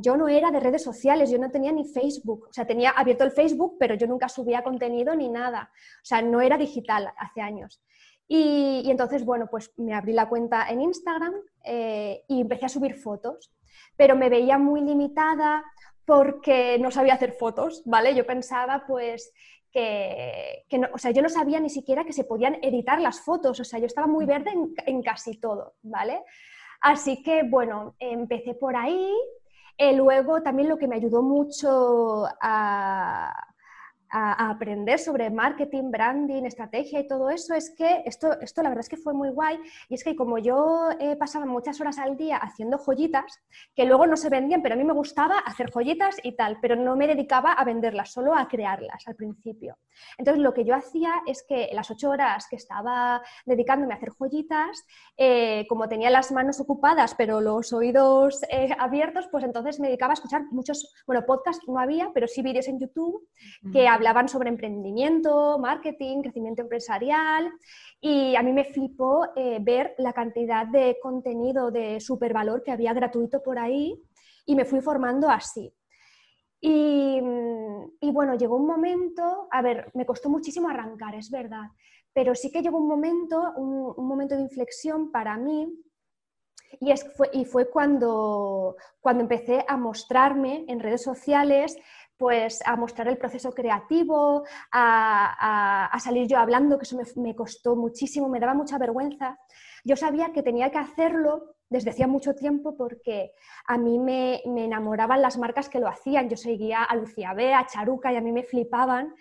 yo 0.03 0.17
no 0.17 0.27
era 0.27 0.51
de 0.51 0.59
redes 0.59 0.83
sociales, 0.83 1.31
yo 1.31 1.39
no 1.39 1.53
tenía 1.53 1.71
ni 1.71 1.85
Facebook, 1.85 2.49
o 2.51 2.53
sea, 2.53 2.67
tenía 2.67 2.91
abierto 2.91 3.23
el 3.23 3.31
Facebook, 3.31 3.77
pero 3.79 3.95
yo 3.95 4.09
nunca 4.09 4.29
subía 4.29 4.65
contenido 4.65 5.15
ni 5.15 5.29
nada, 5.29 5.71
o 6.03 6.05
sea, 6.05 6.21
no 6.21 6.41
era 6.41 6.59
digital 6.59 7.13
hace 7.17 7.43
años. 7.43 7.81
Y, 8.27 8.91
entonces, 8.91 9.25
bueno, 9.25 9.47
pues 9.49 9.73
me 9.77 9.95
abrí 9.95 10.13
la 10.13 10.29
cuenta 10.29 10.69
en 10.69 10.81
Instagram 10.81 11.35
eh, 11.63 12.25
y 12.27 12.41
empecé 12.41 12.67
a 12.67 12.69
subir 12.69 12.97
fotos, 12.97 13.53
pero 13.97 14.17
me 14.17 14.29
veía 14.29 14.59
muy 14.59 14.81
limitada 14.81 15.65
porque 16.05 16.77
no 16.81 16.91
sabía 16.91 17.15
hacer 17.15 17.35
fotos, 17.35 17.85
¿vale? 17.85 18.17
Yo 18.17 18.27
pensaba, 18.27 18.83
pues, 18.85 19.33
que, 19.71 20.67
no, 20.73 20.89
o 20.93 20.99
sea, 20.99 21.13
yo 21.13 21.23
no 21.23 21.29
sabía 21.29 21.61
ni 21.61 21.71
siquiera 21.71 22.05
que 22.05 22.13
se 22.13 22.25
podían 22.25 22.57
editar 22.63 23.01
las 23.01 23.21
fotos, 23.21 23.61
o 23.61 23.65
sea, 23.65 23.79
yo 23.79 23.87
estaba 23.87 24.09
muy 24.09 24.27
verde 24.27 24.51
en 24.87 25.03
casi 25.05 25.39
todo, 25.39 25.77
¿vale? 25.83 26.25
Así 26.81 27.23
que, 27.23 27.43
bueno, 27.43 27.95
empecé 27.99 28.55
por 28.55 28.77
ahí. 28.77 29.13
Eh, 29.79 29.95
luego 29.95 30.43
también 30.43 30.69
lo 30.69 30.79
que 30.79 30.89
me 30.89 30.97
ayudó 30.97 31.23
mucho 31.23 32.27
a, 32.41 33.33
a, 34.11 34.51
aprender 34.51 34.99
sobre 34.99 35.31
marketing, 35.31 35.91
branding, 35.91 36.45
estrategia 36.45 37.01
y 37.01 37.07
todo 37.07 37.31
eso, 37.31 37.55
es 37.55 37.71
que 37.71 38.03
esto, 38.05 38.39
esto 38.41 38.63
la 38.63 38.69
verdad 38.69 38.85
es 38.85 38.89
que 38.89 38.97
fue 38.97 39.15
muy 39.15 39.31
guay 39.31 39.59
y 39.89 39.95
es 39.95 40.05
que 40.05 40.17
como 40.17 40.39
yo 40.39 40.91
eh, 40.99 41.17
pasaba 41.17 41.47
muchas 41.47 41.81
horas 41.81 41.99
al 41.99 42.17
día 42.17 42.37
haciendo 42.37 42.79
joyitas, 42.79 43.41
que 43.75 43.85
luego 43.85 44.07
no 44.07 44.17
se 44.17 44.29
vendían, 44.29 44.63
pero 44.63 44.75
a 44.75 44.79
mí 44.79 44.85
me 44.85 44.93
gustaba 44.93 45.39
hacer 45.39 45.71
joyitas 45.71 46.17
y 46.23 46.33
tal, 46.33 46.59
pero 46.61 46.77
no 46.77 46.97
me 46.97 47.07
dedicaba 47.07 47.53
a 47.53 47.65
venderlas, 47.65 48.13
solo 48.13 48.35
a 48.35 48.49
crearlas 48.49 49.07
al 49.07 49.17
principio. 49.17 49.79
Entonces 50.19 50.43
lo 50.43 50.53
que 50.53 50.65
yo 50.65 50.75
hacía 50.75 51.13
es 51.27 51.45
que 51.49 51.71
las 51.73 51.91
ocho 51.91 52.11
horas 52.11 52.47
que 52.49 52.57
estaba 52.57 53.23
dedicándome 53.45 53.95
a 53.95 53.97
hacer 53.97 54.11
joyitas, 54.11 54.85
eh, 55.17 55.67
como 55.69 55.89
tenía 55.89 56.11
las 56.11 56.33
manos 56.33 56.61
ocupadas 56.61 57.15
pero 57.17 57.41
los 57.41 57.73
oídos 57.73 58.43
eh, 58.51 58.69
abiertos, 58.79 59.29
pues 59.31 59.45
entonces 59.45 59.81
me 59.81 59.89
dedicaba 59.89 60.13
a 60.13 60.15
escuchar 60.15 60.43
muchos, 60.51 60.95
bueno, 61.07 61.25
podcasts 61.27 61.67
no 61.67 61.79
había, 61.79 62.11
pero 62.13 62.29
sí 62.29 62.43
vídeos 62.43 62.69
en 62.69 62.79
YouTube 62.79 63.27
que 63.73 63.89
hablaban 63.97 64.29
sobre 64.29 64.49
emprendimiento, 64.49 65.59
marketing, 65.59 66.23
crecimiento 66.23 66.63
empresarial 66.63 67.51
y 68.01 68.37
a 68.37 68.43
mí 68.43 68.53
me 68.53 68.65
flipó 68.65 69.27
eh, 69.35 69.59
ver 69.61 69.95
la 69.99 70.13
cantidad 70.13 70.67
de 70.67 70.99
contenido 71.03 71.71
de 71.71 72.01
supervalor 72.01 72.63
que 72.63 72.71
había 72.71 72.93
gratuito 72.93 73.43
por 73.43 73.59
ahí 73.59 74.01
y 74.47 74.55
me 74.55 74.65
fui 74.65 74.81
formando 74.81 75.29
así. 75.29 75.73
Y, 76.61 77.21
bueno, 78.13 78.35
llegó 78.35 78.57
un 78.57 78.67
momento, 78.67 79.47
a 79.51 79.63
ver, 79.63 79.91
me 79.95 80.07
costó 80.07 80.29
muchísimo 80.29 80.69
arrancar, 80.69 81.15
es 81.15 81.31
verdad, 81.31 81.69
pero 82.13 82.35
sí 82.35 82.51
que 82.51 82.63
llegó 82.63 82.79
un 82.79 82.89
momento, 82.89 83.53
un, 83.57 84.07
momento 84.07 84.35
de 84.35 84.43
inflexión 84.43 85.13
para 85.13 85.37
mí 85.37 85.69
y, 86.81 86.91
es, 86.91 87.05
fue, 87.15 87.31
y 87.33 87.45
fue 87.45 87.69
cuando, 87.71 88.77
cuando 89.01 89.23
empecé 89.23 89.65
a 89.69 89.77
mostrarme 89.77 90.65
en 90.67 90.81
redes 90.81 91.03
sociales 91.03 91.77
pues 92.17 92.63
a 92.67 92.77
mostrar 92.77 93.09
el 93.09 93.19
proceso 93.19 93.53
creativo, 93.53 94.45
a, 94.73 95.99
salir 96.03 96.27
yo 96.27 96.39
hablando, 96.39 96.79
que 96.79 96.85
eso 96.85 96.99
me, 97.17 97.35
costó 97.35 97.77
muchísimo, 97.77 98.29
me 98.29 98.41
daba 98.41 98.55
mucha 98.55 98.79
vergüenza. 98.79 99.39
Yo 99.85 99.97
sabía 99.97 100.33
que 100.33 100.43
tenía 100.43 100.71
que 100.71 100.79
hacerlo 100.79 101.57
desde 101.69 101.91
hacía 101.91 102.07
mucho 102.07 102.35
tiempo 102.35 102.77
porque 102.77 103.33
a 103.67 103.77
mí 103.77 103.99
me, 103.99 104.41
me 104.47 104.65
enamoraban 104.65 105.21
las 105.21 105.37
marcas 105.37 105.69
que 105.69 105.81
lo 105.81 105.89
hacían. 105.89 106.29
Yo 106.29 106.37
seguía 106.37 106.85
a 106.85 106.97
Lucía 106.97 107.35
B, 107.35 107.53
a 107.53 107.67
Charuca 107.67 108.13
y 108.13 108.17
a 108.17 108.21
mí 108.21 108.33
me 108.33 108.45
flipaban. 108.45 109.15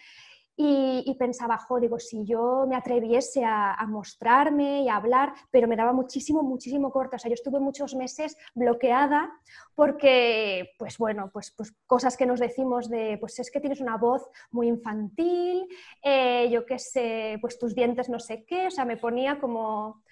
Y, 0.57 1.13
pensaba, 1.19 1.57
jo, 1.57 1.81
digo, 1.81 1.99
si 1.99 2.25
yo 2.25 2.65
me 2.67 2.77
atreviese 2.77 3.43
a, 3.43 3.85
mostrarme 3.87 4.83
y 4.83 4.89
a 4.89 4.95
hablar, 4.95 5.33
pero 5.51 5.67
me 5.67 5.75
daba 5.75 5.91
muchísimo, 5.91 6.43
muchísimo 6.43 6.91
corto. 6.91 7.17
O 7.17 7.19
sea, 7.19 7.29
yo 7.29 7.33
estuve 7.33 7.59
muchos 7.59 7.93
meses 7.93 8.37
bloqueada 8.53 9.33
porque, 9.75 10.71
pues 10.79 10.97
bueno, 10.97 11.29
pues, 11.33 11.51
pues 11.57 11.73
cosas 11.85 12.15
que 12.15 12.25
nos 12.25 12.39
decimos 12.39 12.89
de, 12.89 13.17
pues 13.19 13.37
es 13.39 13.51
que 13.51 13.59
tienes 13.59 13.81
una 13.81 13.97
voz 13.97 14.29
muy 14.51 14.67
infantil, 14.67 15.67
eh, 16.01 16.49
yo 16.49 16.65
qué 16.65 16.79
sé, 16.79 17.37
pues 17.41 17.59
tus 17.59 17.75
dientes 17.75 18.07
no 18.09 18.19
sé 18.19 18.45
qué, 18.45 18.67
o 18.67 18.71
sea, 18.71 18.85
me 18.85 18.97
ponía 18.97 19.39
como, 19.39 20.03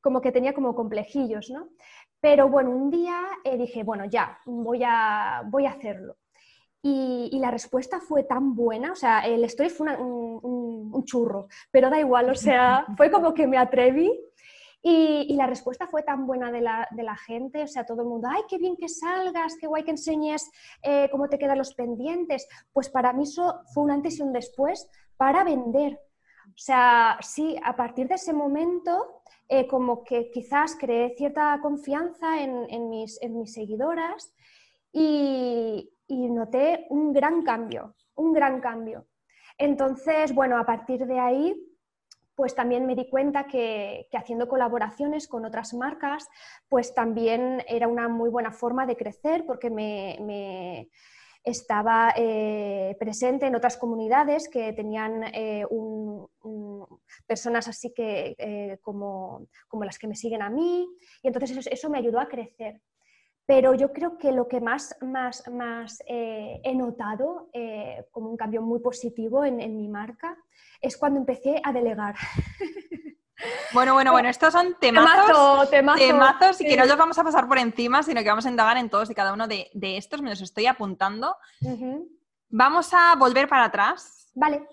como 0.00 0.22
que 0.22 0.32
tenía 0.32 0.54
como 0.54 0.74
complejillos, 0.74 1.50
¿no? 1.50 1.68
Pero 2.20 2.48
bueno, 2.48 2.70
un 2.70 2.90
día 2.90 3.22
eh, 3.44 3.56
dije, 3.56 3.82
bueno, 3.82 4.04
ya, 4.04 4.38
voy 4.46 4.82
a, 4.84 5.42
voy 5.46 5.66
a 5.66 5.70
hacerlo. 5.70 6.16
Y, 6.82 7.38
la 7.38 7.50
respuesta 7.50 8.00
fue 8.00 8.24
tan 8.24 8.54
buena, 8.54 8.92
o 8.92 8.94
sea, 8.94 9.20
el 9.20 9.44
story 9.44 9.70
fue 9.70 9.96
un, 9.96 11.04
churro, 11.04 11.48
pero 11.70 11.88
da 11.88 11.98
igual, 11.98 12.28
o 12.28 12.34
sea, 12.34 12.84
fue 12.96 13.10
como 13.10 13.32
que 13.32 13.46
me 13.46 13.56
atreví 13.56 14.12
y, 14.82 15.34
la 15.36 15.46
respuesta 15.46 15.86
fue 15.86 16.02
tan 16.02 16.26
buena 16.26 16.50
de 16.50 16.62
la, 16.62 16.88
de 16.90 17.02
la, 17.02 17.16
gente, 17.16 17.62
o 17.62 17.66
sea, 17.66 17.84
todo 17.84 18.02
el 18.02 18.08
mundo, 18.08 18.28
ay, 18.30 18.42
qué 18.48 18.56
bien 18.56 18.76
que 18.76 18.88
salgas, 18.88 19.56
qué 19.60 19.66
guay 19.66 19.84
que 19.84 19.90
enseñes 19.90 20.50
eh, 20.82 21.08
cómo 21.10 21.28
te 21.28 21.38
quedan 21.38 21.58
los 21.58 21.74
pendientes. 21.74 22.48
Pues 22.72 22.88
para 22.88 23.12
mí 23.12 23.24
eso 23.24 23.60
fue 23.74 23.84
un 23.84 23.90
antes 23.90 24.18
y 24.18 24.22
un 24.22 24.32
después 24.32 24.88
para 25.16 25.44
vender. 25.44 26.00
O 26.46 26.62
sea, 26.62 27.18
sí, 27.20 27.56
a 27.62 27.76
partir 27.76 28.08
de 28.08 28.14
ese 28.14 28.32
momento, 28.32 29.22
eh, 29.48 29.66
como 29.66 30.02
que 30.02 30.30
quizás 30.30 30.76
creé 30.76 31.14
cierta 31.16 31.58
confianza 31.60 32.42
en, 32.42 32.66
en, 32.70 32.88
mis, 32.88 33.20
en 33.20 33.38
mis 33.38 33.52
seguidoras 33.52 34.34
y, 34.92 35.90
y 36.10 36.28
noté 36.28 36.86
un 36.90 37.12
gran 37.12 37.42
cambio, 37.42 37.94
un 38.16 38.32
gran 38.32 38.60
cambio. 38.60 39.06
Entonces, 39.56 40.34
bueno, 40.34 40.58
a 40.58 40.64
partir 40.64 41.06
de 41.06 41.18
ahí, 41.18 41.54
pues 42.34 42.54
también 42.54 42.86
me 42.86 42.96
di 42.96 43.08
cuenta 43.08 43.46
que, 43.46 44.08
haciendo 44.12 44.48
colaboraciones 44.48 45.28
con 45.28 45.44
otras 45.44 45.74
marcas, 45.74 46.26
pues 46.68 46.94
también 46.94 47.62
era 47.68 47.86
una 47.86 48.08
muy 48.08 48.30
buena 48.30 48.50
forma 48.50 48.86
de 48.86 48.96
crecer 48.96 49.44
porque 49.46 49.70
me, 49.70 50.88
estaba 51.44 52.12
eh, 52.16 52.96
presente 52.98 53.46
en 53.46 53.54
otras 53.54 53.76
comunidades 53.76 54.48
que 54.48 54.72
tenían 54.72 55.24
eh, 55.32 55.64
personas 57.26 57.66
así 57.68 57.92
que 57.94 58.34
eh, 58.38 58.78
como, 58.82 59.46
las 59.82 59.98
que 59.98 60.06
me 60.06 60.16
siguen 60.16 60.42
a 60.42 60.50
mí 60.50 60.86
y 61.22 61.28
entonces 61.28 61.66
eso 61.70 61.90
me 61.90 61.98
ayudó 61.98 62.20
a 62.20 62.28
crecer. 62.28 62.80
Pero 63.50 63.74
yo 63.74 63.92
creo 63.92 64.16
que 64.16 64.30
lo 64.30 64.46
que 64.46 64.60
más, 64.60 64.94
más, 65.00 65.42
más 65.50 66.00
eh, 66.06 66.60
he 66.62 66.72
notado 66.72 67.50
eh, 67.52 68.06
como 68.12 68.30
un 68.30 68.36
cambio 68.36 68.62
muy 68.62 68.78
positivo 68.78 69.44
en, 69.44 69.76
mi 69.76 69.88
marca 69.88 70.38
es 70.80 70.96
cuando 70.96 71.18
empecé 71.18 71.60
a 71.64 71.72
delegar. 71.72 72.14
Bueno, 73.72 73.94
bueno, 73.94 74.12
bueno, 74.12 74.28
estos 74.28 74.52
son 74.52 74.76
temazos, 74.78 75.70
temazos 75.70 76.60
y 76.60 76.66
que 76.66 76.76
no 76.76 76.84
los 76.84 76.98
vamos 76.98 77.18
a 77.18 77.24
pasar 77.24 77.48
por 77.48 77.56
encima, 77.56 78.02
sino 78.02 78.20
que 78.20 78.28
vamos 78.28 78.44
a 78.44 78.50
indagar 78.50 78.76
en 78.76 78.90
todos 78.90 79.08
y 79.08 79.14
cada 79.14 79.32
uno 79.32 79.48
de, 79.48 79.70
estos, 79.72 80.20
me 80.20 80.28
los 80.28 80.42
estoy 80.42 80.66
apuntando. 80.66 81.34
Vamos 82.50 82.92
a 82.92 83.14
volver 83.16 83.48
para 83.48 83.64
atrás. 83.64 84.30
Vale. 84.34 84.68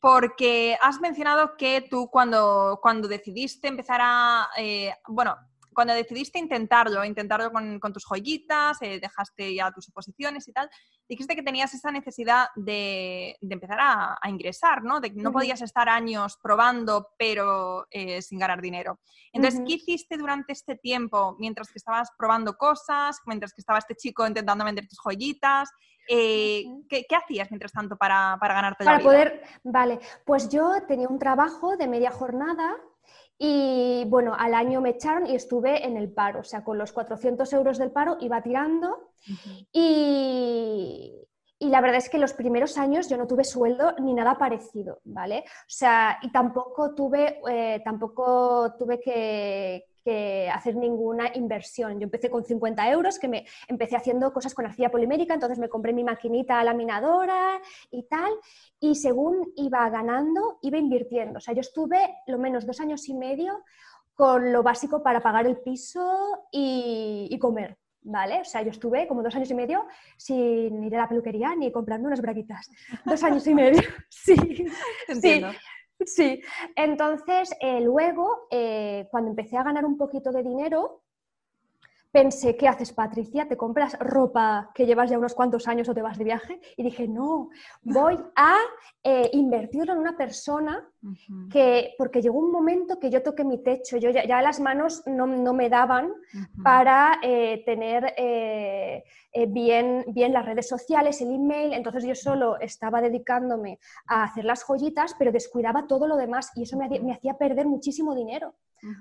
Porque 0.00 0.78
has 0.80 0.98
mencionado 0.98 1.58
que 1.58 1.82
tú 1.82 2.08
cuando, 2.08 2.78
cuando 2.80 3.06
decidiste 3.06 3.68
empezar 3.68 4.00
a, 4.02 4.48
eh, 4.56 4.94
bueno, 5.08 5.36
cuando 5.76 5.92
decidiste 5.92 6.38
intentarlo, 6.38 7.04
intentarlo 7.04 7.52
con, 7.52 7.92
tus 7.92 8.06
joyitas, 8.06 8.80
eh, 8.80 8.98
dejaste 8.98 9.54
ya 9.54 9.70
tus 9.70 9.90
oposiciones 9.90 10.48
y 10.48 10.52
tal, 10.54 10.70
dijiste 11.06 11.36
que 11.36 11.42
tenías 11.42 11.74
esa 11.74 11.90
necesidad 11.90 12.46
de, 12.56 13.36
empezar 13.42 13.76
a, 13.82 14.18
ingresar, 14.26 14.82
¿no? 14.82 15.00
De 15.00 15.12
que 15.12 15.20
no 15.20 15.32
podías 15.32 15.60
estar 15.60 15.90
años 15.90 16.38
probando, 16.42 17.08
pero 17.18 17.86
eh, 17.90 18.22
sin 18.22 18.38
ganar 18.38 18.62
dinero. 18.62 19.00
Entonces, 19.34 19.60
¿qué 19.66 19.74
hiciste 19.74 20.16
durante 20.16 20.54
este 20.54 20.76
tiempo 20.76 21.36
mientras 21.38 21.68
que 21.70 21.76
estabas 21.76 22.08
probando 22.16 22.56
cosas, 22.56 23.20
mientras 23.26 23.52
que 23.52 23.60
estaba 23.60 23.78
este 23.78 23.96
chico 23.96 24.26
intentando 24.26 24.64
vender 24.64 24.88
tus 24.88 24.98
joyitas? 24.98 25.68
Eh, 26.08 26.64
¿qué, 26.88 27.04
hacías 27.14 27.50
mientras 27.50 27.72
tanto 27.72 27.98
para, 27.98 28.38
para 28.40 28.54
ganarte 28.54 28.82
la 28.82 28.92
vida? 28.92 29.04
Para 29.04 29.04
poder, 29.04 29.42
vale, 29.62 30.00
pues 30.24 30.48
yo 30.48 30.72
tenía 30.88 31.08
un 31.08 31.18
trabajo 31.18 31.76
de 31.76 31.86
media 31.86 32.10
jornada 32.10 32.78
y 33.38 34.04
bueno, 34.06 34.34
al 34.38 34.54
año 34.54 34.80
me 34.80 34.90
echaron 34.90 35.26
y 35.26 35.34
estuve 35.34 35.86
en 35.86 35.96
el 35.96 36.10
paro, 36.10 36.40
o 36.40 36.44
sea, 36.44 36.64
con 36.64 36.78
los 36.78 36.92
400 36.92 37.52
euros 37.52 37.78
del 37.78 37.92
paro 37.92 38.16
iba 38.20 38.42
tirando 38.42 39.10
y, 39.72 41.12
y, 41.58 41.68
la 41.68 41.80
verdad 41.80 41.98
es 41.98 42.08
que 42.08 42.18
los 42.18 42.32
primeros 42.32 42.78
años 42.78 43.08
yo 43.08 43.18
no 43.18 43.26
tuve 43.26 43.44
sueldo 43.44 43.94
ni 43.98 44.14
nada 44.14 44.38
parecido, 44.38 45.00
¿vale? 45.04 45.44
O 45.46 45.68
sea, 45.68 46.18
y 46.22 46.30
tampoco 46.30 46.94
tuve, 46.94 47.40
eh, 47.50 47.82
tampoco 47.84 48.74
tuve 48.78 49.00
que, 49.00 49.84
que 50.06 50.48
hacer 50.48 50.76
ninguna 50.76 51.32
inversión. 51.34 51.98
Yo 51.98 52.04
empecé 52.04 52.30
con 52.30 52.44
50 52.44 52.90
euros, 52.92 53.18
que 53.18 53.26
me 53.26 53.44
empecé 53.66 53.96
haciendo 53.96 54.32
cosas 54.32 54.54
con 54.54 54.64
arcilla 54.64 54.88
polimérica, 54.88 55.34
entonces 55.34 55.58
me 55.58 55.68
compré 55.68 55.92
mi 55.92 56.04
maquinita 56.04 56.62
laminadora 56.62 57.60
y 57.90 58.04
tal, 58.04 58.30
y 58.78 58.94
según 58.94 59.52
iba 59.56 59.90
ganando, 59.90 60.60
iba 60.62 60.78
invirtiendo. 60.78 61.38
O 61.38 61.40
sea, 61.40 61.54
yo 61.54 61.60
estuve 61.60 61.98
lo 62.28 62.38
menos 62.38 62.66
dos 62.66 62.78
años 62.78 63.08
y 63.08 63.14
medio 63.14 63.64
con 64.14 64.52
lo 64.52 64.62
básico 64.62 65.02
para 65.02 65.20
pagar 65.20 65.44
el 65.46 65.56
piso 65.56 66.46
y, 66.52 67.36
comer. 67.40 67.76
¿Vale? 68.08 68.42
O 68.42 68.44
sea, 68.44 68.62
yo 68.62 68.70
estuve 68.70 69.08
como 69.08 69.24
dos 69.24 69.34
años 69.34 69.50
y 69.50 69.54
medio 69.54 69.84
sin 70.16 70.84
ir 70.84 70.94
a 70.94 71.00
la 71.00 71.08
peluquería 71.08 71.56
ni 71.56 71.72
comprarme 71.72 72.06
unas 72.06 72.20
braguitas. 72.20 72.70
Dos 73.04 73.20
años 73.24 73.44
y 73.48 73.54
medio. 73.54 73.82
Sí. 74.08 74.36
Entiendo. 75.08 75.50
Sí, 75.50 75.56
entonces 76.76 77.50
eh, 77.60 77.80
luego, 77.80 78.48
eh, 78.50 79.06
cuando 79.10 79.30
empecé 79.30 79.56
a 79.56 79.62
ganar 79.62 79.84
un 79.84 79.96
poquito 79.96 80.30
de 80.32 80.42
dinero, 80.42 81.02
pensé, 82.16 82.56
¿qué 82.56 82.66
haces, 82.66 82.94
Patricia? 82.94 83.46
¿Te 83.46 83.58
compras 83.58 83.94
ropa 84.00 84.70
que 84.74 84.86
llevas 84.86 85.10
ya 85.10 85.18
unos 85.18 85.34
cuantos 85.34 85.68
años 85.68 85.86
o 85.90 85.94
te 85.94 86.00
vas 86.00 86.16
de 86.16 86.24
viaje? 86.24 86.58
Y 86.74 86.82
dije, 86.82 87.06
no, 87.06 87.50
voy 87.82 88.18
a 88.34 88.56
eh, 89.02 89.28
invertirlo 89.34 89.92
en 89.92 89.98
una 89.98 90.16
persona 90.16 90.88
que, 91.50 91.94
porque 91.98 92.22
llegó 92.22 92.38
un 92.38 92.50
momento 92.50 92.98
que 92.98 93.10
yo 93.10 93.22
toqué 93.22 93.44
mi 93.44 93.62
techo, 93.62 93.98
yo 93.98 94.08
ya, 94.08 94.40
las 94.40 94.60
manos 94.60 95.02
no, 95.06 95.26
me 95.26 95.68
daban 95.68 96.10
para 96.62 97.18
eh, 97.22 97.62
tener 97.66 98.14
eh, 98.16 99.04
bien, 99.48 100.06
bien 100.08 100.32
las 100.32 100.46
redes 100.46 100.68
sociales, 100.70 101.20
el 101.20 101.34
email, 101.34 101.74
entonces 101.74 102.02
yo 102.02 102.14
solo 102.14 102.58
estaba 102.60 103.02
dedicándome 103.02 103.78
a 104.06 104.24
hacer 104.24 104.46
las 104.46 104.64
joyitas, 104.64 105.14
pero 105.18 105.32
descuidaba 105.32 105.86
todo 105.86 106.08
lo 106.08 106.16
demás 106.16 106.50
y 106.56 106.62
eso 106.62 106.78
me, 106.78 106.88
me 106.88 107.12
hacía 107.12 107.34
perder 107.34 107.66
muchísimo 107.66 108.14
dinero 108.14 108.54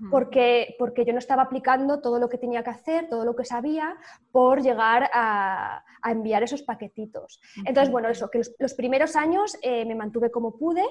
porque, 0.09 0.75
porque 0.79 1.05
yo 1.05 1.13
no 1.13 1.19
estaba 1.19 1.43
aplicando 1.43 2.01
todo 2.01 2.19
lo 2.19 2.29
que 2.29 2.37
tenía 2.37 2.63
que 2.63 2.69
hacer, 2.69 3.09
todo 3.09 3.25
lo 3.25 3.35
que 3.35 3.45
sabía, 3.45 3.97
por 4.31 4.61
llegar 4.61 5.09
a, 5.13 5.83
enviar 6.05 6.43
esos 6.43 6.61
paquetitos. 6.61 7.41
Entonces, 7.65 7.91
bueno, 7.91 8.09
eso, 8.09 8.29
que 8.29 8.41
los, 8.59 8.73
primeros 8.75 9.15
años 9.15 9.57
eh, 9.61 9.85
me 9.85 9.95
mantuve 9.95 10.29
como 10.29 10.57
pude 10.57 10.83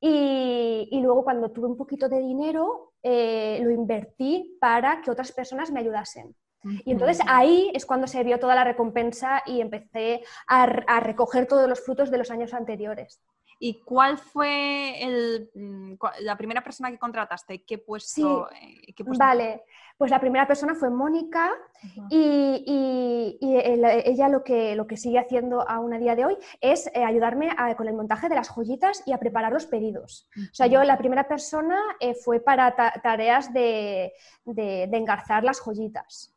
y, 0.00 0.88
y, 0.90 1.00
luego 1.00 1.24
cuando 1.24 1.50
tuve 1.50 1.66
un 1.66 1.76
poquito 1.76 2.08
de 2.08 2.20
dinero, 2.20 2.94
eh, 3.02 3.60
lo 3.62 3.70
invertí 3.70 4.56
para 4.60 5.02
que 5.02 5.10
otras 5.10 5.32
personas 5.32 5.70
me 5.70 5.80
ayudasen. 5.80 6.34
Y 6.84 6.92
entonces 6.92 7.20
ahí 7.26 7.70
es 7.74 7.86
cuando 7.86 8.06
se 8.06 8.22
vio 8.22 8.38
toda 8.38 8.54
la 8.54 8.64
recompensa 8.64 9.42
y 9.46 9.62
empecé 9.62 10.22
a, 10.46 10.64
a 10.64 11.00
recoger 11.00 11.46
todos 11.46 11.66
los 11.66 11.80
frutos 11.80 12.10
de 12.10 12.18
los 12.18 12.30
años 12.30 12.52
anteriores. 12.52 13.22
¿Y 13.62 13.82
cuál 13.82 14.16
fue 14.16 15.02
el, 15.02 15.50
mm, 15.54 15.94
la 16.20 16.36
primera 16.36 16.64
persona 16.64 16.90
que 16.90 16.98
contrataste? 16.98 17.62
¿Qué 17.62 17.76
puesto? 17.76 18.48
Sí, 18.50 18.88
eh, 18.88 19.04
vale, 19.18 19.64
pues 19.98 20.10
la 20.10 20.18
primera 20.18 20.46
persona 20.46 20.74
fue 20.74 20.88
Mónica 20.88 21.50
y, 22.08 23.36
ella 23.42 24.30
lo 24.30 24.42
que, 24.42 24.74
lo 24.74 24.86
que 24.86 24.96
sigue 24.96 25.18
haciendo 25.18 25.68
aún 25.68 25.92
a 25.92 25.98
día 25.98 26.16
de 26.16 26.24
hoy 26.24 26.38
es 26.62 26.86
eh, 26.94 27.04
ayudarme 27.04 27.50
con 27.76 27.86
el 27.86 27.94
montaje 27.94 28.30
de 28.30 28.34
las 28.34 28.48
joyitas 28.48 29.02
y 29.04 29.12
a 29.12 29.18
preparar 29.18 29.52
los 29.52 29.66
pedidos. 29.66 30.26
O 30.38 30.54
sea, 30.54 30.66
yo 30.66 30.82
la 30.84 30.96
primera 30.96 31.28
persona 31.28 31.78
eh, 32.00 32.14
fue 32.14 32.40
para 32.40 32.74
tareas 33.02 33.52
de, 33.52 34.14
de 34.46 34.96
engarzar 34.96 35.44
las 35.44 35.60
joyitas. 35.60 36.34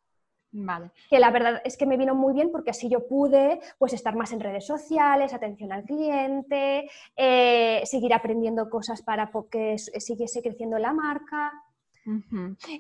Vale. 0.54 0.92
Que 1.10 1.20
la 1.20 1.32
verdad 1.32 1.62
es 1.66 1.78
que 1.78 1.88
me 1.88 1.98
vino 1.98 2.14
muy 2.14 2.34
bien 2.34 2.52
porque 2.52 2.70
así 2.70 2.88
yo 2.88 3.08
pude 3.08 3.60
pues, 3.80 3.94
estar 3.94 4.16
más 4.16 4.32
en 4.32 4.40
redes 4.40 4.66
sociales, 4.66 5.34
atención 5.34 5.72
al 5.72 5.84
cliente, 5.84 6.90
eh, 7.16 7.82
seguir 7.86 8.14
aprendiendo 8.14 8.70
cosas 8.70 9.02
para 9.02 9.32
que 9.50 9.78
siguiese 9.78 10.44
creciendo 10.44 10.78
la 10.78 10.94
marca. 10.94 11.52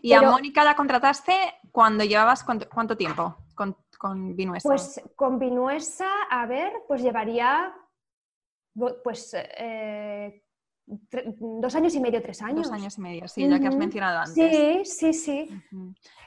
¿Y 0.01 0.13
a 0.13 0.21
Mónica 0.21 0.63
la 0.63 0.75
contrataste 0.75 1.33
cuando 1.71 2.03
llevabas 2.03 2.43
cuánto, 2.43 2.95
tiempo 2.95 3.37
con, 3.55 3.75
con 3.97 4.35
Vinuesa? 4.35 4.69
Pues 4.69 5.01
con 5.15 5.39
Vinuesa, 5.39 6.09
a 6.29 6.45
ver, 6.45 6.73
pues 6.87 7.01
llevaría 7.01 7.73
pues 9.03 9.35
eh, 9.35 10.42
dos 10.85 11.75
años 11.75 11.95
y 11.95 11.99
medio, 11.99 12.21
tres 12.21 12.41
años. 12.41 12.67
Dos 12.67 12.71
años 12.71 12.97
y 12.97 13.01
medio, 13.01 13.27
sí, 13.27 13.47
ya 13.47 13.59
que 13.59 13.67
has 13.67 13.75
mencionado 13.75 14.19
antes. 14.19 14.35
Sí, 14.95 15.13
sí, 15.13 15.13
sí. 15.13 15.49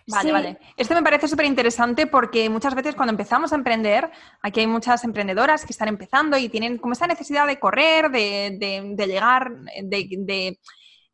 Vale, 0.08 0.32
vale. 0.32 0.58
Esto 0.76 0.94
me 0.94 1.02
parece 1.02 1.26
súper 1.26 1.46
interesante 1.46 2.06
porque 2.06 2.48
muchas 2.48 2.74
veces 2.74 2.94
cuando 2.94 3.10
empezamos 3.10 3.52
a 3.52 3.56
emprender, 3.56 4.10
aquí 4.40 4.60
hay 4.60 4.66
muchas 4.66 5.02
emprendedoras 5.04 5.64
que 5.64 5.72
están 5.72 5.88
empezando 5.88 6.38
y 6.38 6.48
tienen 6.48 6.78
como 6.78 6.92
esa 6.92 7.06
necesidad 7.06 7.46
de 7.46 7.58
correr, 7.58 8.10
de, 8.10 8.56
de 8.96 9.06
llegar, 9.06 9.52
de, 9.82 10.08
de 10.18 10.58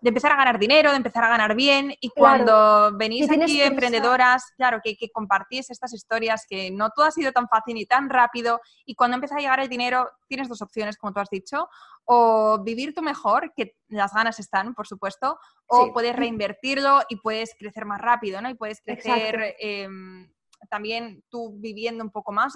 empezar 0.08 0.32
a 0.32 0.36
ganar 0.36 0.58
dinero, 0.58 0.90
de 0.90 0.96
empezar 0.96 1.24
a 1.24 1.28
ganar 1.28 1.54
bien. 1.54 1.94
Y 2.00 2.10
cuando 2.10 2.92
venís 2.96 3.30
aquí 3.30 3.60
emprendedoras, 3.60 4.52
claro, 4.56 4.80
que, 4.82 4.96
que, 4.96 5.10
compartís 5.10 5.70
estas 5.70 5.92
historias, 5.94 6.44
que 6.48 6.70
no 6.70 6.90
todo 6.90 7.06
ha 7.06 7.10
sido 7.10 7.32
tan 7.32 7.48
fácil 7.48 7.74
ni 7.74 7.86
tan 7.86 8.10
rápido. 8.10 8.60
Y 8.84 8.94
cuando 8.94 9.16
empieza 9.16 9.36
a 9.36 9.40
llegar 9.40 9.60
el 9.60 9.68
dinero, 9.68 10.10
tienes 10.26 10.48
dos 10.48 10.62
opciones, 10.62 10.96
como 10.96 11.12
tú 11.12 11.20
has 11.20 11.30
dicho. 11.30 11.68
O 12.04 12.62
vivir 12.62 12.94
tú 12.94 13.02
mejor, 13.02 13.52
que 13.56 13.76
las 13.88 14.12
ganas 14.12 14.40
están, 14.40 14.74
por 14.74 14.86
supuesto, 14.86 15.38
o 15.66 15.92
puedes 15.92 16.16
reinvertirlo 16.16 17.02
y 17.08 17.16
puedes 17.16 17.54
crecer 17.58 17.84
más 17.84 18.00
rápido, 18.00 18.40
¿no? 18.40 18.50
Y 18.50 18.54
puedes 18.54 18.80
crecer 18.80 19.56
em, 19.58 20.28
también 20.68 21.22
tú 21.28 21.54
viviendo 21.58 22.02
un 22.02 22.10
poco 22.10 22.32
más, 22.32 22.54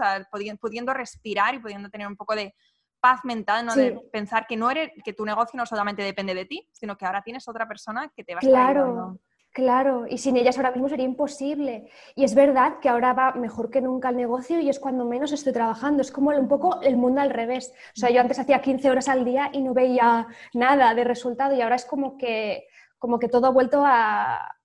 pudiendo 0.60 0.92
respirar 0.94 1.54
y 1.54 1.58
pudiendo 1.58 1.90
tener 1.90 2.06
un 2.06 2.16
poco 2.16 2.34
de 2.34 2.54
paz 3.00 3.20
mental, 3.24 3.66
¿no? 3.66 3.74
De 3.74 3.98
pensar 4.12 4.46
que 4.46 4.56
no 4.56 4.70
eres, 4.70 4.90
que 5.04 5.12
tu 5.12 5.24
negocio 5.24 5.56
no 5.56 5.66
solamente 5.66 6.02
depende 6.02 6.34
de 6.34 6.44
ti, 6.44 6.68
sino 6.72 6.96
que 6.96 7.06
ahora 7.06 7.22
tienes 7.22 7.46
otra 7.48 7.66
persona 7.66 8.12
que 8.14 8.24
te 8.24 8.34
va 8.34 8.40
a 8.42 8.46
estar 8.46 8.76
ayudando. 8.76 9.20
Claro, 9.56 10.06
y 10.06 10.18
sin 10.18 10.36
ellas 10.36 10.58
ahora 10.58 10.70
mismo 10.70 10.86
sería 10.86 11.06
imposible. 11.06 11.90
Y 12.14 12.24
es 12.24 12.34
verdad 12.34 12.78
que 12.78 12.90
ahora 12.90 13.14
va 13.14 13.32
mejor 13.32 13.70
que 13.70 13.80
nunca 13.80 14.10
el 14.10 14.16
negocio 14.16 14.60
y 14.60 14.68
es 14.68 14.78
cuando 14.78 15.06
menos 15.06 15.32
estoy 15.32 15.54
trabajando. 15.54 16.02
Es 16.02 16.12
como 16.12 16.28
un 16.28 16.46
poco 16.46 16.82
el 16.82 16.98
mundo 16.98 17.22
al 17.22 17.30
revés. 17.30 17.72
O 17.96 17.98
sea, 17.98 18.10
yo 18.10 18.20
antes 18.20 18.38
hacía 18.38 18.60
15 18.60 18.90
horas 18.90 19.08
al 19.08 19.24
día 19.24 19.48
y 19.54 19.62
no 19.62 19.72
veía 19.72 20.26
nada 20.52 20.94
de 20.94 21.04
resultado 21.04 21.56
y 21.56 21.62
ahora 21.62 21.76
es 21.76 21.86
como 21.86 22.18
que, 22.18 22.66
como 22.98 23.18
que 23.18 23.30
todo 23.30 23.46
ha 23.46 23.50
vuelto 23.50 23.82
a... 23.82 24.56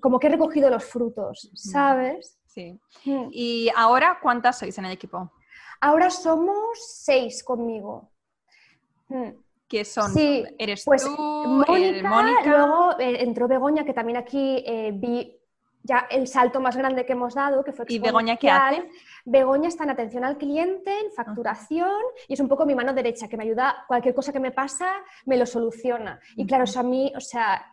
como 0.00 0.18
que 0.18 0.28
he 0.28 0.30
recogido 0.30 0.70
los 0.70 0.84
frutos, 0.84 1.50
¿sabes? 1.52 2.38
Sí. 2.46 2.80
Mm. 3.04 3.28
¿Y 3.30 3.70
ahora 3.76 4.18
cuántas 4.22 4.60
sois 4.60 4.78
en 4.78 4.86
el 4.86 4.92
equipo? 4.92 5.30
Ahora 5.80 6.10
somos 6.10 6.78
seis 6.78 7.42
conmigo. 7.42 8.10
Hmm. 9.08 9.30
¿Qué 9.68 9.84
son? 9.84 10.12
Sí, 10.12 10.44
¿Eres 10.58 10.84
pues 10.84 11.04
tú? 11.04 11.16
Mónica, 11.16 12.42
luego 12.44 12.98
eh, 12.98 13.22
entró 13.22 13.46
Begoña, 13.46 13.84
que 13.84 13.94
también 13.94 14.18
aquí 14.18 14.64
eh, 14.66 14.90
vi 14.92 15.40
ya 15.82 16.06
el 16.10 16.26
salto 16.26 16.60
más 16.60 16.76
grande 16.76 17.06
que 17.06 17.12
hemos 17.12 17.34
dado, 17.34 17.64
que 17.64 17.72
fue 17.72 17.86
¿Y 17.88 17.98
Begoña 17.98 18.36
qué 18.36 18.50
hace? 18.50 18.90
Begoña 19.24 19.68
está 19.68 19.84
en 19.84 19.90
atención 19.90 20.24
al 20.24 20.36
cliente, 20.36 20.90
en 20.98 21.12
facturación, 21.12 22.00
y 22.28 22.34
es 22.34 22.40
un 22.40 22.48
poco 22.48 22.66
mi 22.66 22.74
mano 22.74 22.92
derecha, 22.92 23.28
que 23.28 23.36
me 23.36 23.44
ayuda, 23.44 23.84
cualquier 23.86 24.14
cosa 24.14 24.32
que 24.32 24.40
me 24.40 24.50
pasa, 24.50 24.92
me 25.24 25.36
lo 25.36 25.46
soluciona. 25.46 26.20
Y 26.36 26.46
claro, 26.46 26.64
eso 26.64 26.80
a 26.80 26.82
mí, 26.82 27.12
o 27.16 27.20
sea, 27.20 27.64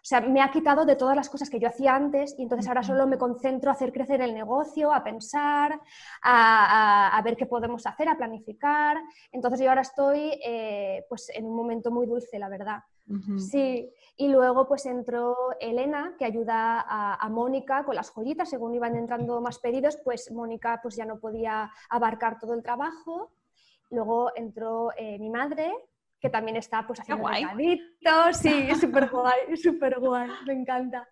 o 0.00 0.04
sea, 0.04 0.20
me 0.22 0.40
ha 0.40 0.50
quitado 0.50 0.86
de 0.86 0.96
todas 0.96 1.14
las 1.14 1.28
cosas 1.28 1.50
que 1.50 1.60
yo 1.60 1.68
hacía 1.68 1.94
antes 1.94 2.34
y 2.38 2.42
entonces 2.42 2.66
ahora 2.68 2.82
solo 2.82 3.06
me 3.06 3.18
concentro 3.18 3.70
a 3.70 3.74
hacer 3.74 3.92
crecer 3.92 4.22
el 4.22 4.32
negocio, 4.32 4.92
a 4.92 5.04
pensar, 5.04 5.78
a, 6.22 7.20
ver 7.22 7.36
qué 7.36 7.44
podemos 7.44 7.86
hacer, 7.86 8.08
a 8.08 8.16
planificar. 8.16 8.96
Entonces 9.30 9.60
yo 9.60 9.68
ahora 9.68 9.82
estoy 9.82 10.40
eh, 10.44 11.04
pues 11.08 11.30
en 11.34 11.44
un 11.44 11.54
momento 11.54 11.90
muy 11.90 12.06
dulce, 12.06 12.38
la 12.38 12.48
verdad. 12.48 12.82
Sí, 13.38 13.92
y 14.16 14.28
luego 14.28 14.68
pues 14.68 14.86
entró 14.86 15.36
Elena, 15.58 16.14
que 16.16 16.24
ayuda 16.24 16.84
a, 16.88 17.28
Mónica 17.28 17.84
con 17.84 17.96
las 17.96 18.10
joyitas, 18.10 18.48
según 18.48 18.74
iban 18.74 18.94
entrando 18.94 19.40
más 19.40 19.58
pedidos, 19.58 19.98
pues 20.04 20.30
Mónica 20.30 20.78
pues 20.80 20.94
ya 20.94 21.04
no 21.04 21.18
podía 21.18 21.72
abarcar 21.88 22.38
todo 22.38 22.54
el 22.54 22.62
trabajo. 22.62 23.32
Luego 23.90 24.30
entró 24.36 24.92
eh, 24.96 25.18
mi 25.18 25.28
madre, 25.28 25.72
que 26.20 26.30
también 26.30 26.56
está 26.56 26.86
pues 26.86 27.00
haciendo 27.00 27.26
recaditos, 27.26 28.36
sí, 28.36 28.68
súper 28.80 29.08
guay, 29.10 29.56
súper 29.56 29.98
guay, 29.98 30.28
me 30.46 30.52
encanta. 30.52 31.08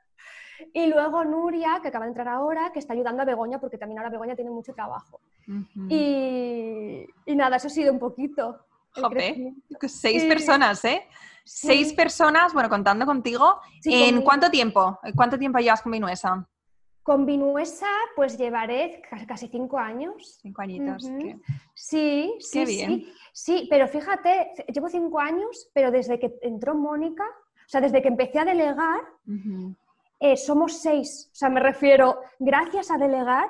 Y 0.72 0.86
luego 0.86 1.24
Nuria, 1.24 1.78
que 1.80 1.88
acaba 1.88 2.04
de 2.04 2.10
entrar 2.10 2.28
ahora, 2.28 2.70
que 2.72 2.80
está 2.80 2.92
ayudando 2.92 3.22
a 3.22 3.24
Begoña, 3.24 3.60
porque 3.60 3.78
también 3.78 3.98
ahora 3.98 4.10
Begoña 4.10 4.34
tiene 4.34 4.50
mucho 4.50 4.74
trabajo. 4.74 5.20
y, 5.88 7.06
y, 7.26 7.36
nada, 7.36 7.56
eso 7.56 7.68
ha 7.68 7.70
sido 7.70 7.92
un 7.92 7.98
poquito. 7.98 8.66
Jope, 8.92 9.54
seis 9.86 10.24
personas, 10.24 10.84
¿eh? 10.84 11.06
Seis 11.44 11.92
personas, 11.92 12.52
bueno, 12.52 12.68
contando 12.68 13.06
contigo. 13.06 13.60
¿En 13.84 14.22
cuánto 14.22 14.50
tiempo? 14.50 14.98
¿Cuánto 15.14 15.38
tiempo 15.38 15.58
llevas 15.58 15.80
con 15.80 15.92
Vinuesa? 15.92 16.46
Con 17.08 17.24
Vinuesa, 17.24 17.88
pues 18.14 18.36
llevaré 18.36 19.00
casi 19.26 19.48
cinco 19.48 19.78
años. 19.78 20.38
Cinco 20.42 20.60
añitos. 20.60 21.10
Sí, 21.72 22.36
sí, 22.38 22.66
sí. 22.66 23.12
Sí, 23.32 23.66
pero 23.70 23.88
fíjate, 23.88 24.52
llevo 24.70 24.90
cinco 24.90 25.18
años, 25.18 25.70
pero 25.72 25.90
desde 25.90 26.18
que 26.18 26.34
entró 26.42 26.74
Mónica, 26.74 27.24
o 27.24 27.68
sea, 27.68 27.80
desde 27.80 28.02
que 28.02 28.08
empecé 28.08 28.40
a 28.40 28.44
delegar, 28.44 29.00
eh, 30.20 30.36
somos 30.36 30.82
seis. 30.82 31.30
O 31.32 31.34
sea, 31.34 31.48
me 31.48 31.60
refiero, 31.60 32.20
gracias 32.38 32.90
a 32.90 32.98
delegar, 32.98 33.48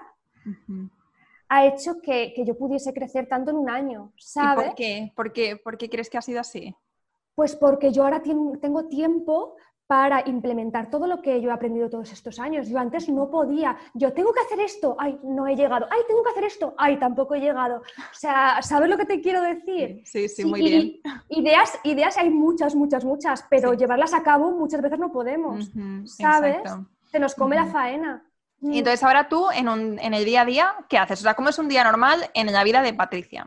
ha 1.48 1.66
hecho 1.66 2.00
que, 2.00 2.32
yo 2.46 2.56
pudiese 2.56 2.94
crecer 2.94 3.26
tanto 3.26 3.50
en 3.50 3.56
un 3.56 3.70
año, 3.70 4.12
¿sabes? 4.18 4.66
por 4.66 4.74
qué? 4.76 5.12
¿Por 5.16 5.32
qué? 5.32 5.56
¿Por 5.56 5.78
qué 5.78 5.90
crees 5.90 6.08
que 6.08 6.18
ha 6.18 6.22
sido 6.22 6.38
así? 6.38 6.76
Pues 7.34 7.56
porque 7.56 7.90
yo 7.90 8.04
ahora 8.04 8.22
tengo 8.22 8.86
tiempo 8.86 9.56
para 9.88 10.22
implementar 10.28 10.90
todo 10.90 11.06
lo 11.06 11.22
que 11.22 11.40
yo 11.40 11.48
he 11.48 11.52
aprendido 11.52 11.88
todos 11.88 12.12
estos 12.12 12.38
años. 12.38 12.68
Yo 12.68 12.78
antes 12.78 13.08
no 13.08 13.30
podía, 13.30 13.74
yo 13.94 14.12
tengo 14.12 14.34
que 14.34 14.40
hacer 14.40 14.60
esto, 14.60 14.94
ay, 14.98 15.18
no 15.24 15.46
he 15.46 15.56
llegado, 15.56 15.86
ay, 15.90 16.00
tengo 16.06 16.22
que 16.22 16.30
hacer 16.30 16.44
esto, 16.44 16.74
ay, 16.76 16.98
tampoco 16.98 17.34
he 17.34 17.40
llegado. 17.40 17.78
O 17.78 18.14
sea, 18.14 18.60
¿sabes 18.60 18.90
lo 18.90 18.98
que 18.98 19.06
te 19.06 19.22
quiero 19.22 19.40
decir? 19.40 20.02
Sí, 20.04 20.28
sí, 20.28 20.44
muy 20.44 20.60
bien. 20.60 21.00
Ideas, 21.30 21.80
ideas 21.84 22.18
hay 22.18 22.28
muchas, 22.28 22.74
muchas, 22.74 23.02
muchas, 23.02 23.46
pero 23.48 23.72
llevarlas 23.72 24.12
a 24.12 24.22
cabo 24.22 24.50
muchas 24.50 24.82
veces 24.82 24.98
no 24.98 25.10
podemos, 25.10 25.70
¿sabes? 26.04 26.58
Se 27.10 27.18
nos 27.18 27.34
come 27.34 27.56
la 27.56 27.64
faena. 27.64 28.22
Y 28.60 28.78
entonces 28.78 29.02
ahora 29.02 29.26
tú, 29.26 29.46
en, 29.50 29.98
en 29.98 30.12
el 30.12 30.24
día 30.26 30.42
a 30.42 30.44
día, 30.44 30.74
¿qué 30.90 30.98
haces? 30.98 31.20
O 31.20 31.22
sea, 31.22 31.32
¿cómo 31.32 31.48
es 31.48 31.58
un 31.58 31.68
día 31.68 31.82
normal 31.82 32.30
en 32.34 32.52
la 32.52 32.62
vida 32.62 32.82
de 32.82 32.92
Patricia? 32.92 33.46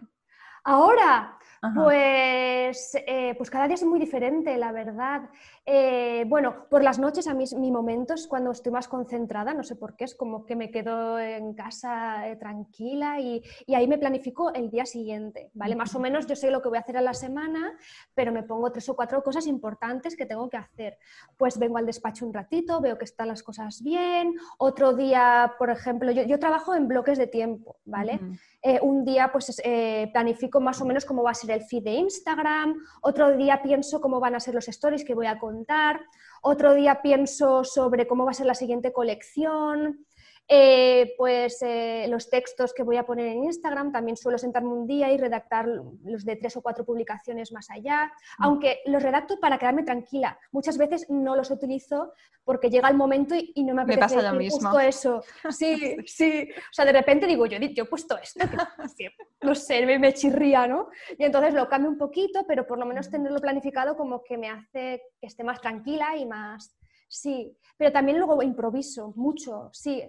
Ahora, 0.63 1.38
pues, 1.76 2.95
eh, 3.06 3.36
pues 3.38 3.52
cada 3.52 3.67
día 3.67 3.76
es 3.76 3.84
muy 3.84 4.00
diferente, 4.00 4.58
la 4.58 4.71
verdad. 4.71 5.30
Eh, 5.63 6.26
bueno, 6.28 6.65
por 6.69 6.82
las 6.82 6.97
noches 6.97 7.28
a 7.28 7.36
mí 7.36 7.45
mi 7.58 7.71
momento 7.71 8.15
es 8.15 8.28
cuando 8.28 8.50
estoy 8.50 8.71
más 8.71 8.88
concentrada, 8.88 9.54
no 9.54 9.62
sé 9.62 9.76
por 9.76 9.95
qué, 9.95 10.06
es 10.06 10.15
como 10.15 10.43
que 10.47 10.56
me 10.56 10.71
quedo 10.71 11.19
en 11.19 11.54
casa 11.54 12.28
eh, 12.28 12.36
tranquila 12.36 13.19
y, 13.19 13.43
ahí 13.76 13.88
me 13.88 14.00
planifico 14.00 14.52
el 14.54 14.71
día 14.71 14.88
siguiente, 14.88 15.52
¿vale? 15.54 15.76
Más 15.76 15.93
o 15.93 16.00
menos 16.00 16.26
yo 16.26 16.36
sé 16.36 16.50
lo 16.50 16.63
que 16.63 16.69
voy 16.69 16.80
a 16.80 16.82
hacer 16.82 16.97
a 16.97 17.02
la 17.02 17.13
semana, 17.13 17.78
pero 18.15 18.32
me 18.32 18.41
pongo 18.41 18.71
tres 18.71 18.89
o 18.89 18.95
cuatro 18.95 19.21
cosas 19.21 19.45
importantes 19.45 20.17
que 20.17 20.26
tengo 20.26 20.50
que 20.50 20.58
hacer. 20.58 20.97
Pues 21.38 21.60
vengo 21.60 21.78
al 21.78 21.86
despacho 21.86 22.26
un 22.26 22.34
ratito, 22.34 22.82
veo 22.82 22.97
que 22.97 23.06
están 23.06 23.28
las 23.28 23.43
cosas 23.43 23.84
bien, 23.84 24.34
otro 24.58 24.93
día, 24.93 25.54
por 25.60 25.69
ejemplo, 25.69 26.12
yo, 26.12 26.39
trabajo 26.39 26.74
en 26.74 26.88
bloques 26.88 27.19
de 27.19 27.28
tiempo, 27.28 27.78
¿vale? 27.86 28.19
Eh, 28.63 28.80
un 28.84 29.04
día 29.04 29.32
pues 29.32 29.60
eh, 29.63 30.08
planifico 30.13 30.62
más 30.62 30.80
o 30.82 30.86
menos 30.86 31.04
cómo 31.04 31.24
va 31.24 31.32
a 31.32 31.34
ser 31.34 31.50
el 31.50 31.63
feed 31.63 31.84
de 31.84 31.93
Instagram, 31.93 32.76
otro 33.02 33.36
día 33.36 33.63
pienso 33.63 34.00
cómo 34.00 34.19
van 34.19 34.36
a 34.36 34.39
ser 34.39 34.54
los 34.54 34.67
stories 34.67 35.04
que 35.04 35.15
voy 35.15 35.26
a 35.26 35.39
contar, 35.39 36.00
otro 36.43 36.76
día 36.76 37.02
pienso 37.02 37.63
sobre 37.63 38.06
cómo 38.06 38.24
va 38.24 38.32
a 38.32 38.36
ser 38.36 38.45
la 38.45 38.54
siguiente 38.54 38.93
colección, 38.93 40.06
eh, 40.47 41.13
pues 41.17 41.62
eh, 41.62 42.08
los 42.10 42.30
textos 42.30 42.73
que 42.73 42.84
voy 42.84 42.97
a 42.97 43.06
poner 43.06 43.27
en 43.27 43.45
Instagram, 43.45 43.91
también 43.91 44.17
suelo 44.17 44.38
sentarme 44.38 44.69
un 44.69 44.86
día 44.86 45.12
y 45.12 45.17
redactar 45.17 45.65
los 45.67 46.25
de 46.25 46.36
tres 46.36 46.58
o 46.58 46.62
cuatro 46.62 46.84
publicaciones 46.86 47.51
más 47.51 47.69
allá, 47.69 48.12
mm. 48.39 48.43
aunque 48.43 48.80
los 48.86 49.01
redacto 49.01 49.39
para 49.39 49.58
quedarme 49.58 49.84
tranquila. 49.84 50.38
Muchas 50.51 50.77
veces 50.77 51.10
no 51.10 51.36
los 51.36 51.51
utilizo 51.51 52.13
porque 52.43 52.69
llega 52.69 52.89
el 52.89 52.97
momento 52.97 53.34
y, 53.36 53.63
no 53.63 53.73
me 53.73 53.84
apetece 53.84 54.15
me 54.15 54.21
pasa 54.21 54.32
lo 54.32 54.38
mismo. 54.38 54.80
eso. 54.80 55.23
Sí, 55.51 55.97
sí. 56.06 56.49
O 56.51 56.73
sea, 56.73 56.86
de 56.86 56.93
repente 56.93 57.27
digo, 57.27 57.45
yo, 57.45 57.58
yo 57.58 57.84
he 57.84 57.88
puesto 57.88 58.17
esto, 58.17 58.39
no 59.41 59.56
sé, 59.56 59.86
me, 59.86 59.99
me, 59.99 60.13
chirría, 60.13 60.67
¿no? 60.67 60.89
Y 61.17 61.23
entonces 61.23 61.54
lo 61.54 61.69
cambio 61.69 61.89
un 61.89 61.97
poquito, 61.97 62.45
pero 62.47 62.65
por 62.67 62.77
lo 62.77 62.86
menos 62.86 63.08
mm. 63.08 63.12
tenerlo 63.12 63.39
planificado 63.39 63.95
como 63.95 64.23
que 64.23 64.38
me 64.38 64.49
hace 64.49 65.01
que 65.19 65.27
esté 65.27 65.43
más 65.43 65.62
tranquila 65.62 66.17
y 66.17 66.25
más... 66.25 66.75
Sí, 67.08 67.58
pero 67.75 67.91
también 67.91 68.17
luego 68.17 68.41
improviso 68.41 69.12
mucho, 69.17 69.69
sí. 69.73 70.01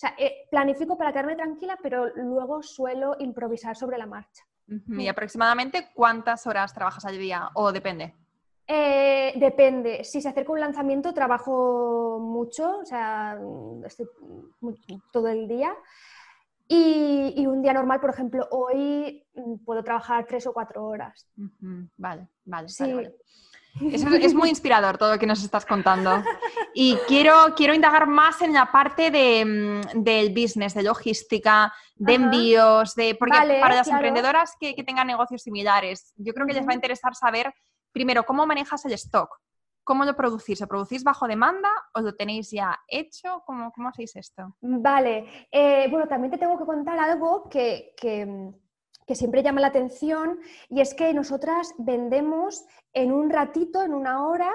O 0.00 0.06
sea, 0.06 0.14
eh, 0.16 0.46
planifico 0.50 0.96
para 0.96 1.12
quedarme 1.12 1.36
tranquila, 1.36 1.78
pero 1.82 2.06
luego 2.16 2.62
suelo 2.62 3.16
improvisar 3.18 3.76
sobre 3.76 3.98
la 3.98 4.06
marcha. 4.06 4.42
¿Y 4.88 5.08
aproximadamente 5.08 5.90
cuántas 5.92 6.46
horas 6.46 6.72
trabajas 6.72 7.04
al 7.04 7.18
día? 7.18 7.50
¿O 7.52 7.70
depende? 7.70 8.14
Eh, 8.66 9.34
depende. 9.36 10.02
Si 10.02 10.22
se 10.22 10.30
acerca 10.30 10.52
un 10.52 10.60
lanzamiento, 10.60 11.12
trabajo 11.12 12.18
mucho, 12.18 12.78
o 12.78 12.84
sea, 12.86 13.38
estoy 13.84 14.08
todo 15.12 15.28
el 15.28 15.46
día. 15.46 15.76
Y, 16.66 17.46
un 17.46 17.60
día 17.60 17.74
normal, 17.74 18.00
por 18.00 18.08
ejemplo, 18.08 18.48
hoy 18.52 19.22
mm, 19.34 19.64
puedo 19.66 19.84
trabajar 19.84 20.24
tres 20.24 20.46
o 20.46 20.54
cuatro 20.54 20.82
horas. 20.86 21.28
Vale, 21.98 22.26
vale. 22.46 22.68
Sí. 22.70 22.90
Es, 23.92 24.34
muy 24.34 24.48
inspirador 24.48 24.98
todo 24.98 25.12
lo 25.12 25.18
que 25.18 25.26
nos 25.26 25.42
estás 25.42 25.64
contando. 25.64 26.22
Y 26.74 26.96
quiero, 27.08 27.34
quiero 27.56 27.74
indagar 27.74 28.06
más 28.06 28.42
en 28.42 28.52
la 28.52 28.70
parte 28.70 29.10
de, 29.10 29.44
mm, 29.44 30.02
del 30.02 30.30
business, 30.30 30.74
de 30.74 30.82
logística, 30.82 31.72
de 31.96 32.14
envíos, 32.14 32.94
de 32.94 33.14
porque 33.14 33.36
para 33.60 33.74
las 33.74 33.88
emprendedoras 33.88 34.56
que, 34.58 34.74
tengan 34.84 35.06
negocios 35.06 35.42
similares, 35.42 36.12
yo 36.16 36.32
creo 36.32 36.46
que 36.46 36.54
les 36.54 36.66
va 36.66 36.72
a 36.72 36.74
interesar 36.74 37.14
saber, 37.14 37.52
primero, 37.92 38.24
cómo 38.24 38.46
manejas 38.46 38.84
el 38.84 38.92
stock. 38.92 39.40
¿Cómo 39.82 40.04
lo 40.04 40.14
producís? 40.14 40.60
¿Lo 40.60 40.68
producís 40.68 41.02
bajo 41.02 41.26
demanda 41.26 41.68
o 41.94 42.00
lo 42.00 42.14
tenéis 42.14 42.50
ya 42.50 42.78
hecho? 42.86 43.42
¿Cómo, 43.46 43.72
cómo 43.72 43.88
hacéis 43.88 44.14
esto? 44.14 44.54
Vale, 44.60 45.48
eh, 45.50 45.88
bueno, 45.90 46.06
también 46.06 46.30
te 46.30 46.38
tengo 46.38 46.58
que 46.58 46.64
contar 46.64 46.98
algo 46.98 47.48
que, 47.48 47.94
que 47.96 48.52
que 49.10 49.16
siempre 49.16 49.42
llama 49.42 49.60
la 49.60 49.66
atención 49.66 50.38
y 50.68 50.80
es 50.80 50.94
que 50.94 51.12
nosotras 51.12 51.74
vendemos 51.78 52.64
en 52.92 53.10
un 53.10 53.28
ratito, 53.28 53.82
en 53.82 53.92
una 53.92 54.24
hora, 54.24 54.48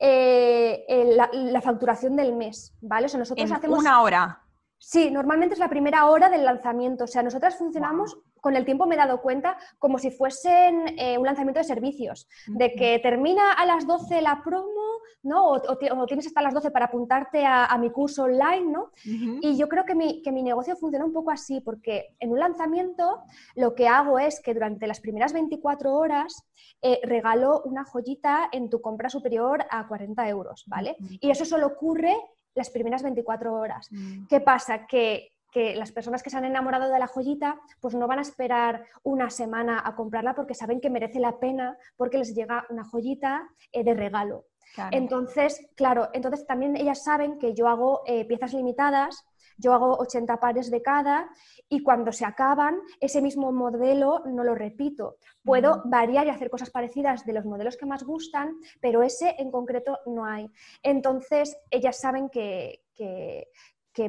eh, 0.00 1.14
la, 1.32 1.60
facturación 1.60 2.16
del 2.16 2.34
mes, 2.34 2.74
¿vale? 2.80 3.06
O 3.06 3.18
nosotros 3.18 3.48
en 3.48 3.56
hacemos... 3.56 3.78
una 3.78 4.02
hora. 4.02 4.42
Sí, 4.78 5.12
normalmente 5.12 5.54
es 5.54 5.60
la 5.60 5.70
primera 5.70 6.06
hora 6.06 6.28
del 6.28 6.44
lanzamiento. 6.44 7.04
O 7.04 7.06
sea, 7.06 7.22
nosotras 7.22 7.56
funcionamos, 7.56 8.18
con 8.40 8.56
el 8.56 8.64
tiempo 8.64 8.84
me 8.84 8.96
he 8.96 8.98
dado 8.98 9.22
cuenta, 9.22 9.56
como 9.78 9.96
si 10.00 10.10
fuesen 10.10 10.98
eh, 10.98 11.16
un 11.16 11.26
lanzamiento 11.26 11.60
de 11.60 11.64
servicios, 11.64 12.26
de 12.48 12.72
que 12.72 12.98
termina 12.98 13.52
a 13.52 13.64
las 13.64 13.86
12 13.86 14.22
la 14.22 14.42
promo 14.42 14.89
¿no? 15.22 15.48
O, 15.48 16.06
tienes 16.06 16.26
hasta 16.26 16.42
las 16.42 16.54
12 16.54 16.70
para 16.70 16.86
apuntarte 16.86 17.44
a, 17.46 17.76
mi 17.78 17.90
curso 17.90 18.24
online, 18.24 18.70
¿no? 18.70 18.90
Y 19.04 19.56
yo 19.56 19.68
creo 19.68 19.84
que 19.84 19.94
mi, 19.94 20.22
que 20.22 20.32
mi, 20.32 20.42
negocio 20.42 20.76
funciona 20.76 21.04
un 21.04 21.12
poco 21.12 21.30
así, 21.30 21.60
porque 21.60 22.14
en 22.18 22.30
un 22.30 22.38
lanzamiento 22.38 23.22
lo 23.54 23.74
que 23.74 23.88
hago 23.88 24.18
es 24.18 24.40
que 24.40 24.54
durante 24.54 24.86
las 24.86 25.00
primeras 25.00 25.32
24 25.32 25.94
horas 25.94 26.44
eh, 26.82 27.00
regalo 27.02 27.62
una 27.64 27.84
joyita 27.84 28.48
en 28.52 28.68
tu 28.70 28.80
compra 28.80 29.08
superior 29.08 29.64
a 29.70 29.86
40 29.86 30.28
euros, 30.28 30.64
¿vale? 30.66 30.96
Y 31.20 31.30
eso 31.30 31.44
solo 31.44 31.66
ocurre 31.66 32.16
las 32.54 32.70
primeras 32.70 33.02
24 33.02 33.54
horas. 33.54 33.88
¿Qué 34.28 34.40
pasa? 34.40 34.86
Que 34.86 35.32
que 35.50 35.74
las 35.74 35.92
personas 35.92 36.22
que 36.22 36.30
se 36.30 36.36
han 36.36 36.44
enamorado 36.44 36.90
de 36.90 36.98
la 36.98 37.06
joyita 37.06 37.60
pues 37.80 37.94
no 37.94 38.06
van 38.06 38.18
a 38.18 38.22
esperar 38.22 38.84
una 39.02 39.30
semana 39.30 39.82
a 39.84 39.94
comprarla 39.94 40.34
porque 40.34 40.54
saben 40.54 40.80
que 40.80 40.90
merece 40.90 41.20
la 41.20 41.38
pena 41.38 41.76
porque 41.96 42.18
les 42.18 42.34
llega 42.34 42.66
una 42.70 42.84
joyita 42.84 43.48
eh, 43.72 43.84
de 43.84 43.94
regalo. 43.94 44.46
Entonces, 44.90 45.68
claro, 45.74 46.08
entonces 46.12 46.46
también 46.46 46.76
ellas 46.76 47.02
saben 47.02 47.38
que 47.38 47.54
yo 47.54 47.68
hago 47.68 48.02
eh, 48.06 48.24
piezas 48.24 48.54
limitadas, 48.54 49.26
yo 49.60 49.74
hago 49.74 49.98
80 49.98 50.38
pares 50.38 50.70
de 50.70 50.80
cada 50.80 51.28
y 51.68 51.82
cuando 51.82 52.12
se 52.12 52.24
acaban, 52.24 52.80
ese 52.98 53.20
mismo 53.20 53.52
modelo 53.52 54.22
no 54.26 54.42
lo 54.42 54.54
repito. 54.54 55.16
Puedo 55.44 55.82
variar 55.84 56.26
y 56.26 56.30
hacer 56.30 56.50
cosas 56.50 56.70
parecidas 56.70 57.26
de 57.26 57.34
los 57.34 57.44
modelos 57.44 57.76
que 57.76 57.84
más 57.84 58.02
gustan, 58.02 58.56
pero 58.80 59.02
ese 59.02 59.34
en 59.38 59.50
concreto 59.50 59.98
no 60.06 60.24
hay. 60.24 60.48
Entonces, 60.82 61.58
ellas 61.70 62.00
saben 62.00 62.30
que, 62.30 62.84
que, 62.94 63.48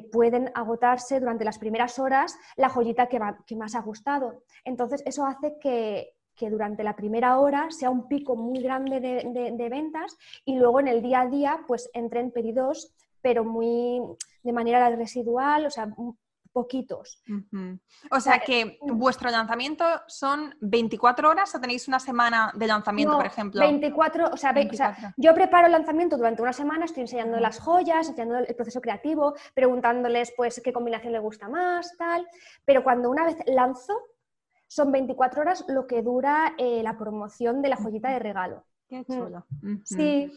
pueden 0.10 0.50
agotarse 0.56 1.20
durante 1.20 1.44
las 1.44 1.60
primeras 1.60 2.00
horas 2.00 2.38
la 2.56 2.70
joyita 2.70 3.08
que, 3.08 3.20
que 3.46 3.58
más 3.58 3.76
ha 3.76 3.82
gustado. 3.82 4.44
Entonces, 4.64 5.04
eso 5.06 5.26
hace 5.26 5.60
que, 5.60 6.14
que 6.42 6.50
durante 6.50 6.84
la 6.84 6.96
primera 6.96 7.38
hora 7.38 7.70
sea 7.70 7.92
un 7.92 8.08
pico 8.08 8.36
muy 8.36 8.64
grande 8.64 9.00
de, 9.00 9.70
ventas 9.70 10.18
y 10.44 10.56
luego 10.56 10.80
en 10.80 10.88
el 10.88 11.04
día 11.04 11.22
a 11.22 11.28
día 11.28 11.60
pues 11.68 11.88
entren 11.94 12.32
pedidos, 12.32 12.96
pero 13.22 13.44
muy 13.44 14.02
de 14.42 14.52
manera 14.52 14.90
residual, 14.90 15.68
o 15.68 15.70
sea, 15.70 15.88
poquitos. 16.52 17.22
O 18.10 18.20
sea 18.20 18.40
que 18.40 18.80
vuestro 18.82 19.30
lanzamiento 19.30 19.86
son 20.08 20.56
24 20.62 21.30
horas 21.30 21.54
o 21.54 21.62
tenéis 21.62 21.88
una 21.88 22.00
semana 22.00 22.52
de 22.56 22.66
lanzamiento, 22.66 23.18
por 23.18 23.28
ejemplo. 23.28 23.62
24, 23.62 24.32
o 24.34 24.38
sea, 24.38 24.52
yo 25.16 25.36
preparo 25.36 25.68
el 25.68 25.74
lanzamiento 25.74 26.18
durante 26.18 26.42
una 26.42 26.54
semana, 26.54 26.86
estoy 26.86 27.02
enseñando 27.02 27.40
las 27.40 27.60
joyas, 27.60 28.10
enseñando 28.10 28.40
el 28.40 28.56
proceso 28.56 28.82
creativo, 28.82 29.36
preguntándoles 29.54 30.34
pues 30.36 30.60
qué 30.64 30.74
combinación 30.74 31.14
le 31.14 31.20
gusta 31.20 31.48
más, 31.50 31.96
tal, 32.00 32.28
pero 32.66 32.84
cuando 32.84 33.12
una 33.12 33.26
vez 33.26 33.38
lanzo, 33.46 33.94
son 34.72 34.90
24 34.90 35.42
horas 35.42 35.66
lo 35.68 35.86
que 35.86 36.02
dura 36.02 36.54
eh, 36.58 36.82
la 36.82 36.98
promoción 36.98 37.62
de 37.62 37.68
la 37.68 37.76
joyita 37.76 38.10
de 38.10 38.20
regalo. 38.20 38.64
Qué 38.88 39.04
chulo. 39.04 39.46
Sí. 39.84 40.32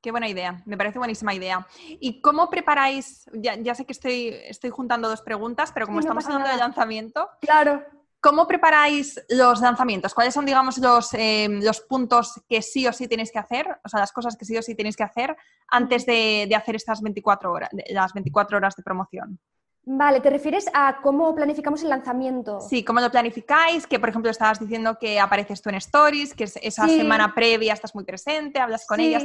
Qué 0.00 0.12
buena 0.12 0.28
idea, 0.28 0.62
me 0.64 0.76
parece 0.76 0.98
buenísima 0.98 1.34
idea. 1.34 1.66
¿Y 1.88 2.20
cómo 2.20 2.48
preparáis? 2.50 3.28
Ya, 3.32 3.74
sé 3.74 3.84
que 3.84 3.92
estoy, 3.92 4.28
estoy 4.44 4.70
juntando 4.70 5.08
dos 5.08 5.22
preguntas, 5.22 5.72
pero 5.72 5.86
como 5.86 5.98
estamos 5.98 6.24
hablando 6.26 6.48
de 6.50 6.56
lanzamiento, 6.56 7.28
claro. 7.40 7.82
¿Cómo 8.20 8.46
preparáis 8.46 9.20
los 9.28 9.60
lanzamientos? 9.60 10.14
¿Cuáles 10.14 10.32
son, 10.34 10.46
digamos, 10.46 10.78
los, 10.78 11.12
eh, 11.12 11.48
los, 11.48 11.80
puntos 11.80 12.42
que 12.48 12.62
sí 12.62 12.86
o 12.86 12.92
sí 12.92 13.08
tenéis 13.08 13.32
que 13.32 13.38
hacer? 13.38 13.66
O 13.84 13.88
sea, 13.88 14.00
las 14.00 14.12
cosas 14.12 14.36
que 14.36 14.44
sí 14.44 14.56
o 14.56 14.62
sí 14.62 14.74
tenéis 14.74 14.96
que 14.96 15.02
hacer 15.02 15.36
antes 15.68 16.06
de, 16.06 16.46
de 16.48 16.54
hacer 16.54 16.76
estas 16.76 17.02
24 17.02 17.52
horas, 17.52 17.70
las 17.90 18.12
24 18.14 18.56
horas 18.56 18.76
de 18.76 18.82
promoción. 18.82 19.40
Vale, 19.86 20.20
¿te 20.20 20.30
refieres 20.30 20.66
a 20.72 21.00
cómo 21.02 21.34
planificamos 21.34 21.82
el 21.82 21.90
lanzamiento? 21.90 22.60
Sí, 22.60 22.82
cómo 22.82 23.00
lo 23.00 23.10
planificáis, 23.10 23.86
que 23.86 24.00
por 24.00 24.08
ejemplo 24.08 24.30
estabas 24.30 24.58
diciendo 24.58 24.96
que 24.98 25.20
apareces 25.20 25.60
tú 25.60 25.68
en 25.68 25.74
Stories, 25.74 26.34
que 26.34 26.44
esa 26.44 26.88
semana 26.88 27.34
previa 27.34 27.74
estás 27.74 27.94
muy 27.94 28.04
presente, 28.04 28.60
hablas 28.60 28.86
con 28.86 29.00
ellas. 29.00 29.24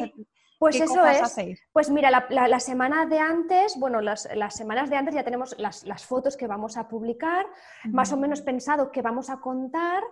Pues 0.59 0.75
eso 0.75 1.05
es. 1.05 1.63
Pues 1.71 1.89
mira, 1.89 2.11
la, 2.11 2.59
semana 2.59 3.05
de 3.05 3.17
antes, 3.17 3.77
bueno, 3.79 4.01
las, 4.01 4.27
semanas 4.49 4.89
de 4.89 4.97
antes 4.97 5.15
ya 5.15 5.23
tenemos 5.23 5.55
las, 5.57 6.05
fotos 6.05 6.35
que 6.35 6.47
vamos 6.47 6.75
a 6.75 6.89
publicar, 6.89 7.45
más 7.85 8.11
o 8.11 8.17
menos 8.17 8.41
pensado 8.41 8.91
que 8.91 9.01
vamos 9.01 9.29
a 9.29 9.39
contar 9.39 10.03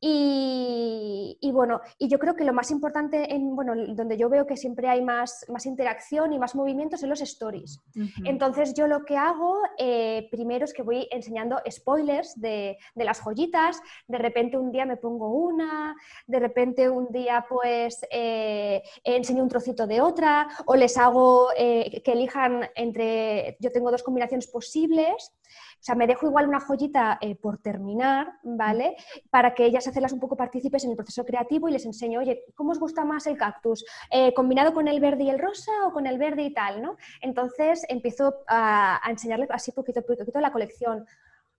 y, 0.00 1.50
bueno, 1.52 1.80
y 1.98 2.06
yo 2.08 2.20
creo 2.20 2.36
que 2.36 2.44
lo 2.44 2.52
más 2.52 2.70
importante, 2.70 3.34
en, 3.34 3.56
bueno, 3.56 3.74
donde 3.94 4.16
yo 4.16 4.28
veo 4.28 4.46
que 4.46 4.56
siempre 4.56 4.88
hay 4.88 5.02
más, 5.02 5.44
más 5.48 5.66
interacción 5.66 6.32
y 6.32 6.38
más 6.38 6.54
movimientos 6.54 7.02
en 7.02 7.10
los 7.10 7.20
stories. 7.20 7.82
Entonces 8.24 8.74
yo 8.74 8.86
lo 8.86 9.04
que 9.04 9.16
hago 9.16 9.58
eh, 9.76 10.28
primero 10.30 10.66
es 10.66 10.72
que 10.72 10.82
voy 10.82 11.08
enseñando 11.10 11.60
spoilers 11.68 12.40
de, 12.40 12.78
de 12.94 13.04
las 13.04 13.20
joyitas, 13.20 13.82
de 14.06 14.18
repente 14.18 14.56
un 14.56 14.70
día 14.70 14.86
me 14.86 14.96
pongo 14.96 15.30
una, 15.30 15.96
de 16.28 16.38
repente 16.38 16.88
un 16.88 17.08
día 17.10 17.44
pues 17.48 18.06
eh, 18.10 18.84
enseño 19.02 19.42
un 19.42 19.48
trocito 19.48 19.86
de 19.88 19.95
otra, 20.00 20.48
o 20.66 20.76
les 20.76 20.96
hago 20.96 21.48
eh, 21.56 22.02
que 22.04 22.12
elijan 22.12 22.68
entre, 22.74 23.56
yo 23.60 23.70
tengo 23.72 23.90
dos 23.90 24.02
combinaciones 24.02 24.46
posibles, 24.46 25.32
o 25.80 25.84
sea, 25.86 25.94
me 25.94 26.06
dejo 26.06 26.26
igual 26.26 26.48
una 26.48 26.60
joyita 26.60 27.18
eh, 27.20 27.36
por 27.36 27.58
terminar, 27.58 28.32
¿vale? 28.42 28.96
Para 29.30 29.54
que 29.54 29.66
ellas 29.66 29.86
hacerlas 29.86 30.12
un 30.12 30.20
poco 30.20 30.36
partícipes 30.36 30.84
en 30.84 30.90
el 30.90 30.96
proceso 30.96 31.24
creativo 31.24 31.68
y 31.68 31.72
les 31.72 31.86
enseño, 31.86 32.20
oye, 32.20 32.44
¿cómo 32.54 32.72
os 32.72 32.80
gusta 32.80 33.04
más 33.04 33.26
el 33.26 33.36
cactus? 33.36 33.84
Eh, 34.10 34.34
¿Combinado 34.34 34.72
con 34.72 34.88
el 34.88 35.00
verde 35.00 35.24
y 35.24 35.30
el 35.30 35.38
rosa 35.38 35.72
o 35.86 35.92
con 35.92 36.06
el 36.06 36.18
verde 36.18 36.42
y 36.42 36.52
tal, 36.52 36.82
no? 36.82 36.96
Entonces 37.20 37.84
empiezo 37.88 38.34
a, 38.48 39.00
enseñarles 39.08 39.50
así 39.50 39.72
poquito 39.72 40.00
a 40.00 40.02
poquito 40.02 40.40
la 40.40 40.52
colección. 40.52 41.06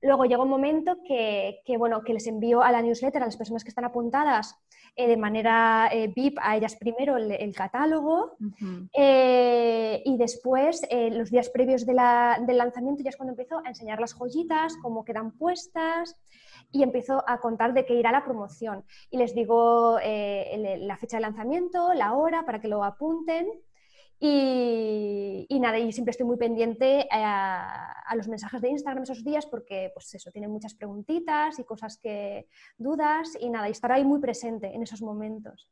Luego 0.01 0.25
llega 0.25 0.43
un 0.43 0.49
momento 0.49 0.97
que, 1.03 1.62
bueno, 1.77 2.03
que 2.03 2.13
les 2.13 2.27
envío 2.27 2.62
a 2.62 2.71
la 2.71 2.81
newsletter 2.81 3.23
a 3.23 3.25
las 3.25 3.38
personas 3.38 3.63
que 3.63 3.69
están 3.69 3.86
apuntadas 3.86 4.55
eh, 4.95 5.07
de 5.07 5.17
manera 5.17 5.89
eh, 5.91 6.12
VIP 6.15 6.38
a 6.39 6.55
ellas 6.55 6.75
primero 6.75 7.17
el, 7.17 7.55
catálogo 7.55 8.38
eh, 8.93 10.01
y 10.05 10.17
después 10.17 10.81
los 11.12 11.31
días 11.31 11.49
previos 11.49 11.86
del 11.86 12.57
lanzamiento 12.57 13.01
ya 13.03 13.10
es 13.10 13.17
cuando 13.17 13.31
empiezo 13.31 13.60
a 13.63 13.69
enseñar 13.69 13.99
las 13.99 14.13
joyitas, 14.13 14.77
cómo 14.81 15.03
quedan 15.03 15.31
puestas 15.31 16.15
y 16.71 16.83
empiezo 16.83 17.23
a 17.27 17.39
contar 17.39 17.73
de 17.73 17.86
qué 17.86 17.95
irá 17.95 18.12
la 18.12 18.23
promoción. 18.23 18.83
Y 19.10 19.17
les 19.17 19.33
digo 19.33 19.97
la 19.99 20.97
fecha 20.97 21.17
de 21.17 21.21
lanzamiento, 21.21 21.93
la 21.93 22.13
hora 22.13 22.45
para 22.45 22.62
que 22.62 22.67
lo 22.67 22.83
apunten 22.83 23.47
y, 24.19 25.60
nada, 25.60 25.77
y 25.77 25.91
siempre 25.91 26.12
estoy 26.12 26.25
muy 26.25 26.38
pendiente 26.38 27.01
eh, 27.01 27.08
a, 27.12 28.15
los 28.15 28.27
mensajes 28.27 28.62
de 28.62 28.69
Instagram 28.69 29.03
esos 29.03 29.23
días 29.23 29.45
porque, 29.45 29.91
pues 29.93 30.13
eso, 30.15 30.32
tienen 30.32 30.49
muchas 30.49 30.73
preguntitas 30.73 31.60
y 31.60 31.63
cosas 31.63 31.97
que 31.97 32.47
dudas 32.77 33.38
y 33.39 33.49
nada, 33.49 33.67
y 33.67 33.71
estar 33.71 33.91
ahí 33.91 34.03
muy 34.03 34.19
presente 34.19 34.73
en 34.73 34.82
esos 34.82 35.01
momentos. 35.01 35.69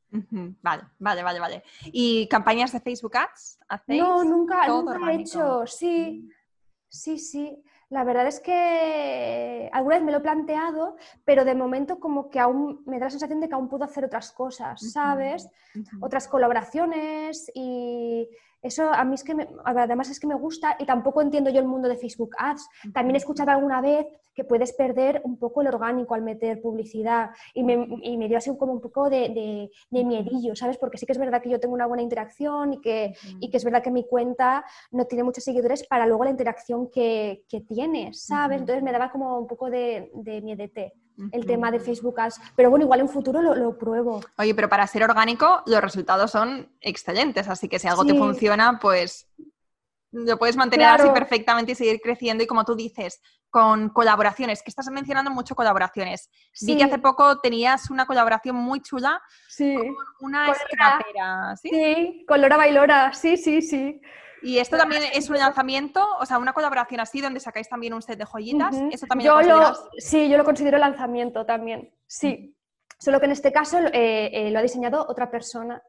Vale, 0.62 0.84
vale, 1.00 1.24
vale, 1.24 1.40
vale. 1.40 1.64
¿Y 1.86 2.28
campañas 2.28 2.72
de 2.72 2.82
Facebook 2.82 3.18
Ads? 3.18 3.60
¿Hacéis? 3.68 4.02
No, 4.02 4.24
nunca, 4.24 4.68
nunca 4.68 5.12
he 5.12 5.22
hecho, 5.22 5.66
sí, 5.66 6.24
mm. 6.24 6.30
sí, 6.88 7.18
sí. 7.18 7.64
La 7.96 8.04
verdad 8.04 8.28
es 8.28 8.42
que 8.42 9.70
alguna 9.72 9.96
vez 9.96 10.04
me 10.04 10.12
lo 10.12 10.18
he 10.18 10.22
planteado, 10.22 10.98
pero 11.24 11.46
de 11.46 11.56
momento 11.56 11.98
como 11.98 12.30
que 12.30 12.42
aún 12.42 12.84
me 12.86 13.00
da 13.00 13.06
la 13.06 13.10
sensación 13.10 13.40
de 13.40 13.48
que 13.48 13.56
aún 13.56 13.70
puedo 13.70 13.86
hacer 13.86 14.04
otras 14.04 14.34
cosas, 14.34 14.92
¿sabes? 14.92 15.48
Otras 16.02 16.28
colaboraciones 16.28 17.50
y 17.56 18.28
eso 18.66 18.92
a 18.92 19.04
mí 19.04 19.14
es 19.14 19.24
que 19.24 19.36
además 19.64 20.10
es 20.10 20.20
que 20.20 20.26
me 20.26 20.36
gusta 20.36 20.76
y 20.80 20.86
tampoco 20.86 21.22
entiendo 21.22 21.52
yo 21.52 21.60
el 21.60 21.68
mundo 21.68 21.88
de 21.88 21.98
Facebook 21.98 22.36
Ads. 22.38 22.68
También 22.94 23.16
he 23.16 23.20
escuchado 23.20 23.52
alguna 23.52 23.80
vez 23.80 24.08
que 24.34 24.44
puedes 24.44 24.74
perder 24.74 25.22
un 25.24 25.38
poco 25.38 25.62
el 25.62 25.68
orgánico 25.68 26.16
al 26.16 26.24
meter 26.24 26.62
publicidad 26.62 27.30
y 27.54 27.64
me, 27.64 27.88
y 28.02 28.18
me 28.18 28.28
dio 28.28 28.38
así 28.38 28.56
como 28.58 28.74
un 28.74 28.82
poco 28.82 29.10
de, 29.10 29.70
de, 29.92 30.04
miedillo, 30.04 30.56
¿sabes? 30.56 30.78
Porque 30.78 30.98
sí 30.98 31.06
que 31.06 31.12
es 31.12 31.20
verdad 31.20 31.42
que 31.42 31.50
yo 31.50 31.60
tengo 31.60 31.76
una 31.76 31.86
buena 31.86 32.02
interacción 32.02 32.74
y 32.74 32.82
que, 32.82 33.14
y 33.40 33.50
que 33.50 33.58
es 33.58 33.64
verdad 33.64 33.84
que 33.84 33.92
mi 33.92 34.06
cuenta 34.06 34.66
no 34.92 35.06
tiene 35.06 35.24
muchos 35.24 35.44
seguidores 35.44 35.86
para 35.88 36.08
luego 36.08 36.24
la 36.24 36.32
interacción 36.32 36.90
que, 36.90 37.46
que 37.48 37.62
tiene, 37.62 38.14
¿sabes? 38.14 38.60
Entonces 38.60 38.84
me 38.84 38.92
daba 38.92 39.12
como 39.12 39.38
un 39.38 39.48
poco 39.48 39.70
de, 39.70 40.12
de 40.16 40.42
miedete 40.42 40.94
el 41.32 41.46
tema 41.46 41.72
de 41.72 41.80
Facebook 41.80 42.20
Ads. 42.20 42.40
Pero 42.56 42.70
bueno, 42.70 42.86
igual 42.86 43.02
en 43.02 43.10
futuro 43.10 43.42
lo, 43.42 43.78
pruebo. 43.78 44.22
Oye, 44.38 44.54
pero 44.56 44.70
para 44.70 44.86
ser 44.88 45.04
orgánico 45.04 45.64
los 45.66 45.82
resultados 45.82 46.32
son 46.32 46.70
excelentes, 46.82 47.48
así 47.48 47.68
que 47.68 47.80
si 47.80 47.88
algo 47.88 48.06
te 48.06 48.16
funciona, 48.16 48.80
pues 48.80 49.28
lo 50.12 50.38
puedes 50.38 50.56
mantener 50.56 50.88
así 50.88 51.10
perfectamente 51.10 51.74
y 51.74 51.76
seguir 51.76 52.00
creciendo. 52.02 52.44
Y 52.44 52.48
como 52.48 52.64
tú 52.64 52.76
dices, 52.76 53.22
con 53.50 53.90
colaboraciones, 53.90 54.62
que 54.62 54.70
estás 54.70 54.90
mencionando 54.90 55.32
mucho 55.32 55.56
colaboraciones. 55.56 56.30
Vi 56.62 56.78
que 56.78 56.84
hace 56.84 57.00
poco 57.00 57.40
tenías 57.40 57.90
una 57.90 58.06
colaboración 58.06 58.56
muy 58.56 58.82
chula 58.82 59.22
con 59.58 59.96
una 60.20 60.52
escrapera. 60.52 61.56
¿sí? 61.56 61.70
sí, 61.70 62.26
con 62.28 62.42
Lora 62.42 62.58
Bailora, 62.58 63.14
sí, 63.14 63.38
sí, 63.38 63.62
sí. 63.62 64.02
Y 64.46 64.60
esto 64.60 64.78
también 64.78 65.02
es 65.12 65.28
un 65.32 65.40
lanzamiento, 65.40 66.06
o 66.20 66.26
sea, 66.28 66.38
una 66.38 66.54
colaboración 66.54 67.00
así 67.00 67.20
donde 67.20 67.40
sacáis 67.40 67.68
también 67.68 67.96
un 67.96 68.04
set 68.04 68.20
de 68.20 68.26
joyitas. 68.26 68.76
¿Eso 68.92 69.08
también 69.08 69.32
yo 69.32 69.42
lo, 69.42 69.74
Sí, 69.98 70.30
yo 70.30 70.38
lo 70.38 70.46
considero 70.46 70.78
lanzamiento 70.78 71.48
también, 71.48 71.92
sí. 72.06 72.56
Solo 73.00 73.20
que 73.20 73.26
en 73.26 73.32
este 73.32 73.52
caso 73.52 73.80
eh, 73.80 74.30
eh, 74.32 74.52
lo 74.52 74.60
ha 74.60 74.62
diseñado 74.62 75.04
otra 75.10 75.32
persona. 75.32 75.82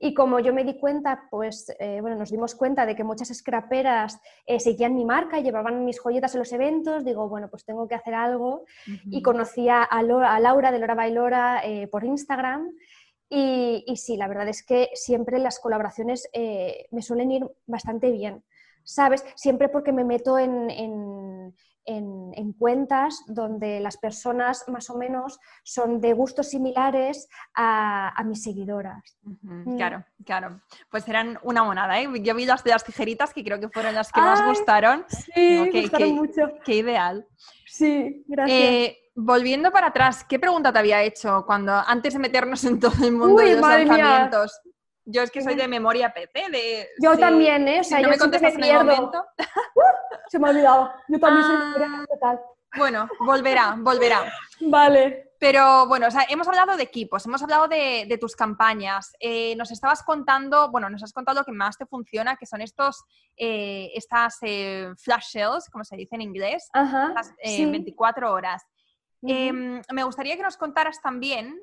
Y 0.00 0.14
como 0.14 0.40
yo 0.40 0.52
me 0.52 0.64
di 0.64 0.80
cuenta, 0.80 1.28
pues, 1.30 1.72
eh, 1.78 2.00
bueno, 2.00 2.16
nos 2.16 2.30
dimos 2.30 2.56
cuenta 2.56 2.86
de 2.86 2.96
que 2.96 3.04
muchas 3.04 3.28
scraperas 3.28 4.18
seguían 4.58 4.96
mi 4.96 5.04
marca 5.04 5.38
y 5.38 5.44
llevaban 5.44 5.84
mis 5.84 6.00
joyetas 6.00 6.34
en 6.34 6.40
los 6.40 6.52
eventos, 6.52 7.04
digo, 7.04 7.28
bueno, 7.28 7.48
pues 7.50 7.64
tengo 7.64 7.86
que 7.86 7.94
hacer 7.94 8.14
algo. 8.14 8.64
Y 9.04 9.22
conocí 9.22 9.68
a, 9.68 9.84
a, 9.84 10.02
Laura 10.02 10.72
de 10.72 10.78
Lora 10.80 10.96
Bailora 10.96 11.62
por 11.92 12.04
Instagram 12.04 12.72
y, 13.34 13.96
sí, 13.96 14.18
la 14.18 14.28
verdad 14.28 14.48
es 14.48 14.62
que 14.62 14.90
siempre 14.92 15.38
las 15.38 15.58
colaboraciones 15.58 16.28
eh, 16.34 16.86
me 16.90 17.00
suelen 17.00 17.30
ir 17.30 17.50
bastante 17.66 18.10
bien, 18.10 18.44
¿sabes? 18.84 19.24
Siempre 19.36 19.70
porque 19.70 19.90
me 19.90 20.04
meto 20.04 20.38
en, 20.38 20.70
en, 20.70 22.52
cuentas 22.58 23.24
donde 23.26 23.80
las 23.80 23.96
personas 23.96 24.64
más 24.68 24.90
o 24.90 24.98
menos 24.98 25.40
son 25.64 26.00
de 26.00 26.12
gustos 26.12 26.50
similares 26.50 27.28
a, 27.54 28.22
mis 28.26 28.42
seguidoras. 28.42 29.18
Mm. 29.22 29.76
Claro, 29.76 30.04
claro. 30.24 30.60
Pues 30.90 31.08
eran 31.08 31.38
una 31.42 31.64
monada, 31.64 32.00
¿eh? 32.00 32.08
Yo 32.20 32.34
vi 32.34 32.44
las 32.44 32.62
de 32.62 32.70
las 32.70 32.84
tijeritas 32.84 33.32
que 33.32 33.42
creo 33.42 33.58
que 33.58 33.70
fueron 33.70 33.94
las 33.94 34.12
que 34.12 34.20
más 34.20 34.44
gustaron. 34.46 35.06
Sí, 35.08 35.70
me 35.72 35.80
gustaron 35.80 36.14
mucho. 36.16 36.42
Qué 36.64 36.76
ideal. 36.76 37.26
Sí, 37.66 38.24
gracias. 38.28 38.60
Eh, 38.60 39.01
volviendo 39.14 39.70
para 39.70 39.88
atrás, 39.88 40.24
¿qué 40.28 40.38
pregunta 40.38 40.72
te 40.72 40.78
había 40.78 41.02
hecho 41.02 41.44
cuando 41.46 41.72
antes 41.72 42.14
de 42.14 42.18
meternos 42.18 42.64
en 42.64 42.80
todo 42.80 43.04
el 43.04 43.12
mundo 43.12 43.42
de 43.42 43.56
los 43.56 43.68
lanzamientos? 43.68 44.60
Yo 45.04 45.22
es 45.22 45.30
que 45.30 45.42
soy 45.42 45.56
de 45.56 45.66
memoria 45.66 46.12
PP, 46.14 46.50
de... 46.50 46.88
Yo 47.02 47.18
también, 47.18 47.66
¿eh? 47.66 47.80
O 47.80 47.84
sea, 47.84 47.98
yo 47.98 48.06
no 48.06 48.12
me 48.12 48.18
contestas 48.18 48.54
en 48.54 48.64
el 48.64 48.76
momento... 48.84 49.24
se 50.28 50.38
me 50.38 50.46
ha 50.46 50.50
olvidado. 50.50 50.92
Yo 51.08 51.18
también 51.18 51.44
soy 51.44 51.56
de 51.56 51.84
ah, 51.84 52.04
total. 52.08 52.40
Bueno, 52.76 53.08
volverá, 53.20 53.76
volverá. 53.78 54.32
Vale. 54.60 55.32
Pero 55.38 55.88
bueno, 55.88 56.06
o 56.06 56.10
sea, 56.10 56.24
hemos 56.28 56.46
hablado 56.46 56.76
de 56.76 56.84
equipos, 56.84 57.26
hemos 57.26 57.42
hablado 57.42 57.66
de, 57.66 58.16
tus 58.20 58.36
campañas. 58.36 59.12
Eh, 59.18 59.56
nos 59.56 59.72
estabas 59.72 60.04
contando, 60.04 60.70
bueno, 60.70 60.88
nos 60.88 61.02
has 61.02 61.12
contado 61.12 61.40
lo 61.40 61.44
que 61.44 61.50
más 61.50 61.76
te 61.76 61.84
funciona, 61.84 62.36
que 62.36 62.46
son 62.46 62.60
estos, 62.60 63.02
eh, 63.36 63.90
estas 63.94 64.38
eh, 64.42 64.92
flash 64.96 65.32
sales, 65.32 65.68
como 65.68 65.82
se 65.82 65.96
dice 65.96 66.14
en 66.14 66.22
inglés, 66.22 66.68
Ajá, 66.72 67.12
24 67.44 68.32
horas. 68.32 68.62
Em, 69.22 69.80
me 69.92 70.04
gustaría 70.04 70.36
que 70.36 70.42
nos 70.42 70.56
contaras 70.56 71.00
también 71.00 71.60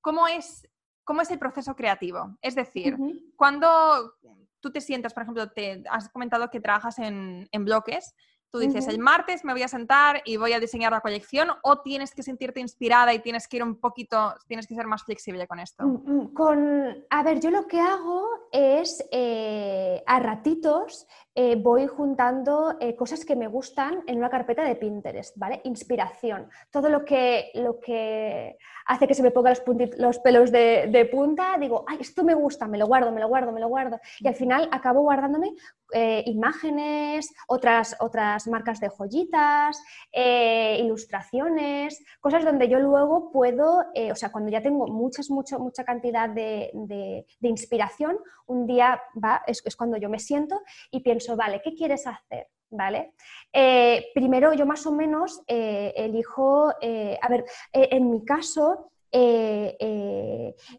cómo 0.00 0.28
es, 0.28 0.68
cómo 1.04 1.22
es 1.22 1.30
el 1.30 1.38
proceso 1.38 1.74
creativo. 1.74 2.36
Es 2.42 2.54
decir, 2.54 2.96
cuando 3.36 4.14
tú 4.60 4.70
te 4.70 4.80
sientas, 4.80 5.14
por 5.14 5.22
ejemplo, 5.22 5.50
te 5.50 5.82
has 5.90 6.08
comentado 6.10 6.50
que 6.50 6.60
trabajas 6.60 6.98
en, 6.98 7.48
en 7.50 7.64
bloques, 7.64 8.14
Tú 8.50 8.60
dices, 8.60 8.88
el 8.88 8.98
martes 8.98 9.44
me 9.44 9.52
voy 9.52 9.62
a 9.62 9.68
sentar 9.68 10.22
y 10.24 10.38
voy 10.38 10.54
a 10.54 10.60
diseñar 10.60 10.90
la 10.90 11.02
colección 11.02 11.50
o 11.62 11.82
tienes 11.82 12.14
que 12.14 12.22
sentirte 12.22 12.60
inspirada 12.60 13.12
y 13.12 13.18
tienes 13.18 13.46
que 13.46 13.58
ir 13.58 13.62
un 13.62 13.78
poquito, 13.78 14.34
tienes 14.46 14.66
que 14.66 14.74
ser 14.74 14.86
más 14.86 15.04
flexible 15.04 15.46
con 15.46 15.58
esto. 15.58 15.84
Mm, 15.84 16.10
mm, 16.10 16.32
con, 16.32 17.06
a 17.10 17.22
ver, 17.22 17.40
yo 17.40 17.50
lo 17.50 17.66
que 17.66 17.78
hago 17.78 18.26
es 18.50 19.06
eh, 19.12 20.02
a 20.06 20.18
ratitos 20.20 21.06
eh, 21.40 21.54
voy 21.54 21.86
juntando 21.86 22.74
eh, 22.80 22.96
cosas 22.96 23.24
que 23.24 23.36
me 23.36 23.46
gustan 23.46 24.02
en 24.08 24.18
una 24.18 24.28
carpeta 24.28 24.64
de 24.64 24.74
Pinterest, 24.74 25.36
¿vale? 25.36 25.60
Inspiración. 25.62 26.50
Todo 26.72 26.88
lo 26.88 27.04
que, 27.04 27.52
lo 27.54 27.78
que 27.78 28.58
hace 28.86 29.06
que 29.06 29.14
se 29.14 29.22
me 29.22 29.30
pongan 29.30 29.54
los, 29.98 30.18
pelos 30.18 30.50
de, 30.50 31.08
punta, 31.12 31.56
digo, 31.56 31.84
ay, 31.86 31.98
esto 32.00 32.24
me 32.24 32.34
gusta, 32.34 32.66
me 32.66 32.76
lo 32.76 32.88
guardo, 32.88 33.12
me 33.12 33.20
lo 33.20 33.28
guardo, 33.28 33.52
me 33.52 33.60
lo 33.60 33.68
guardo. 33.68 34.00
Y 34.18 34.26
al 34.26 34.34
final 34.34 34.68
acabo 34.72 35.02
guardándome 35.02 35.52
eh, 35.92 36.24
imágenes, 36.26 37.32
otras, 37.46 37.94
otras 38.00 38.48
marcas 38.48 38.80
de 38.80 38.88
joyitas, 38.88 39.80
ilustraciones, 40.12 42.04
cosas 42.18 42.44
donde 42.44 42.68
yo 42.68 42.80
luego 42.80 43.30
puedo, 43.30 43.84
o 44.10 44.16
sea, 44.16 44.32
cuando 44.32 44.50
ya 44.50 44.60
tengo 44.60 44.88
muchas, 44.88 45.30
mucho, 45.30 45.60
mucha 45.60 45.84
cantidad 45.84 46.28
de, 46.28 46.72
de, 46.74 47.48
inspiración, 47.48 48.18
un 48.46 48.66
día 48.66 49.00
va, 49.22 49.42
es, 49.46 49.62
es 49.64 49.76
cuando 49.76 49.98
yo 49.98 50.08
me 50.08 50.18
siento 50.18 50.62
y 50.90 51.00
pienso, 51.00 51.27
vale, 51.36 51.60
¿qué 51.62 51.74
quieres 51.74 52.06
hacer? 52.06 52.48
¿Vale? 52.70 53.14
Eh, 53.52 54.10
primero 54.14 54.52
yo 54.52 54.66
más 54.66 54.84
o 54.86 54.92
menos 54.92 55.42
eh, 55.46 55.92
elijo, 55.96 56.70
eh, 56.82 57.18
a 57.20 57.28
ver, 57.28 57.46
en 57.72 58.10
mi 58.10 58.24
caso, 58.24 58.90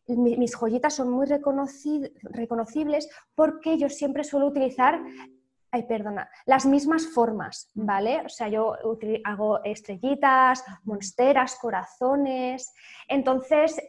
mis 0.07 0.55
joyitas 0.55 0.93
son 0.93 1.09
muy 1.09 1.25
reconocibles 1.25 3.09
porque 3.33 3.77
yo 3.79 3.89
siempre 3.89 4.23
suelo 4.23 4.45
utilizar 4.45 5.01
ay, 5.71 5.83
perdona, 5.83 6.27
las 6.45 6.65
mismas 6.65 7.07
formas, 7.13 7.69
¿vale? 7.75 8.21
O 8.25 8.29
sea, 8.29 8.47
yo 8.49 8.75
hago 9.23 9.63
estrellitas, 9.63 10.63
monsteras, 10.83 11.57
corazones. 11.59 12.73
Entonces, 13.07 13.79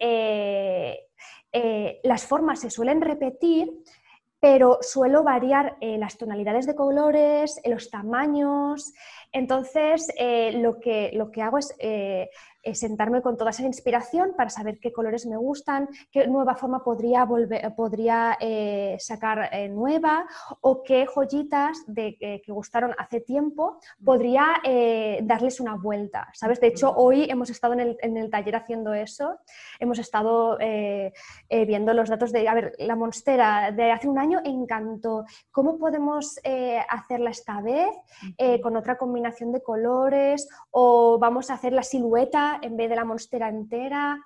las 2.02 2.26
formas 2.26 2.60
se 2.60 2.70
suelen 2.70 3.00
repetir, 3.00 3.72
pero 4.40 4.78
suelo 4.80 5.22
variar 5.22 5.76
eh, 5.80 5.98
las 5.98 6.16
tonalidades 6.16 6.66
de 6.66 6.74
colores, 6.74 7.60
los 7.64 7.90
tamaños. 7.90 8.94
Entonces, 9.32 10.12
eh, 10.16 10.52
lo, 10.60 10.80
que, 10.80 11.10
lo 11.14 11.30
que 11.30 11.42
hago 11.42 11.58
es 11.58 11.74
eh, 11.78 12.30
sentarme 12.74 13.22
con 13.22 13.36
toda 13.36 13.50
esa 13.50 13.64
inspiración 13.64 14.34
para 14.36 14.50
saber 14.50 14.78
qué 14.78 14.92
colores 14.92 15.26
me 15.26 15.36
gustan, 15.36 15.88
qué 16.10 16.26
nueva 16.26 16.54
forma 16.54 16.84
podría, 16.84 17.24
volver, 17.24 17.74
podría 17.74 18.36
eh, 18.40 18.96
sacar 18.98 19.48
eh, 19.52 19.68
nueva 19.68 20.26
o 20.60 20.82
qué 20.82 21.06
joyitas 21.06 21.84
de, 21.86 22.16
que 22.18 22.52
gustaron 22.52 22.94
hace 22.98 23.20
tiempo 23.20 23.80
podría 24.04 24.60
eh, 24.64 25.20
darles 25.22 25.60
una 25.60 25.74
vuelta, 25.74 26.28
¿sabes? 26.34 26.60
De 26.60 26.68
hecho, 26.68 26.92
hoy 26.94 27.26
hemos 27.30 27.50
estado 27.50 27.74
en 27.74 27.80
el, 27.80 27.96
en 28.00 28.16
el 28.16 28.30
taller 28.30 28.56
haciendo 28.56 28.92
eso, 28.92 29.38
hemos 29.78 29.98
estado 29.98 30.58
viendo 31.50 31.94
los 31.94 32.08
datos 32.08 32.32
de, 32.32 32.48
a 32.48 32.54
ver, 32.54 32.74
la 32.78 32.96
monstera 32.96 33.72
de 33.72 33.90
hace 33.92 34.08
un 34.08 34.18
año 34.18 34.40
encantó, 34.44 35.24
¿cómo 35.50 35.78
podemos 35.78 36.38
hacerla 36.88 37.30
esta 37.30 37.60
vez 37.60 37.90
con 38.62 38.76
otra 38.76 38.96
combinación 38.96 39.19
de 39.22 39.62
colores 39.62 40.48
o 40.70 41.18
vamos 41.18 41.50
a 41.50 41.54
hacer 41.54 41.72
la 41.72 41.82
silueta 41.82 42.58
en 42.62 42.76
vez 42.76 42.88
de 42.88 42.96
la 42.96 43.04
monstera 43.04 43.48
entera. 43.48 44.18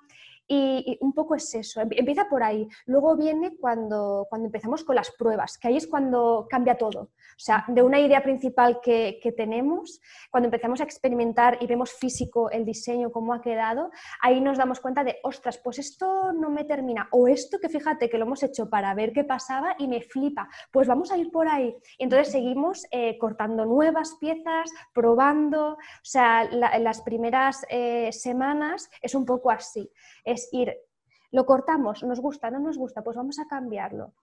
Y, 0.47 0.97
un 1.01 1.13
poco 1.13 1.35
es 1.35 1.53
eso, 1.55 1.81
empieza 1.81 2.29
por 2.29 2.43
ahí. 2.43 2.67
Luego 2.85 3.15
viene 3.15 3.55
cuando, 3.57 4.27
cuando 4.29 4.45
empezamos 4.47 4.83
con 4.83 4.95
las 4.95 5.11
pruebas, 5.11 5.57
que 5.57 5.69
ahí 5.69 5.77
es 5.77 5.87
cuando 5.87 6.45
cambia 6.49 6.77
todo. 6.77 7.09
O 7.35 7.39
sea, 7.45 7.65
de 7.67 7.81
una 7.81 7.99
idea 7.99 8.23
principal 8.23 8.79
que, 8.81 9.19
tenemos, 9.35 9.99
cuando 10.31 10.47
empezamos 10.47 10.79
a 10.79 10.83
experimentar 10.83 11.57
y 11.59 11.67
vemos 11.67 11.91
físico 11.91 12.49
el 12.49 12.63
diseño, 12.63 13.11
cómo 13.11 13.33
ha 13.33 13.41
quedado, 13.41 13.91
ahí 14.21 14.39
nos 14.39 14.57
damos 14.57 14.79
cuenta 14.79 15.03
de, 15.03 15.17
ostras, 15.23 15.59
pues 15.63 15.79
esto 15.79 16.31
no 16.31 16.49
me 16.49 16.63
termina. 16.63 17.07
O 17.11 17.27
esto 17.27 17.59
que 17.59 17.69
fíjate 17.69 18.09
que 18.09 18.17
lo 18.17 18.25
hemos 18.25 18.43
hecho 18.43 18.69
para 18.69 18.93
ver 18.93 19.11
qué 19.11 19.23
pasaba 19.23 19.75
y 19.77 19.87
me 19.87 20.01
flipa. 20.01 20.47
Pues 20.71 20.87
vamos 20.87 21.11
a 21.11 21.17
ir 21.17 21.31
por 21.31 21.47
ahí. 21.47 21.75
Y 21.97 22.03
entonces 22.03 22.31
seguimos 22.31 22.85
eh, 22.91 23.17
cortando 23.17 23.65
nuevas 23.65 24.15
piezas, 24.19 24.71
probando. 24.93 25.73
O 25.73 25.77
sea, 26.03 26.45
las 26.45 27.01
primeras 27.01 27.65
eh, 27.69 28.11
semanas 28.11 28.89
es 29.01 29.13
un 29.15 29.25
poco 29.25 29.51
así 29.51 29.91
es 30.23 30.49
ir, 30.51 30.75
lo 31.31 31.45
cortamos, 31.45 32.03
nos 32.03 32.19
gusta, 32.19 32.49
no 32.49 32.59
nos 32.59 32.77
gusta, 32.77 33.03
pues 33.03 33.15
vamos 33.15 33.39
a 33.39 33.47
cambiarlo. 33.47 34.13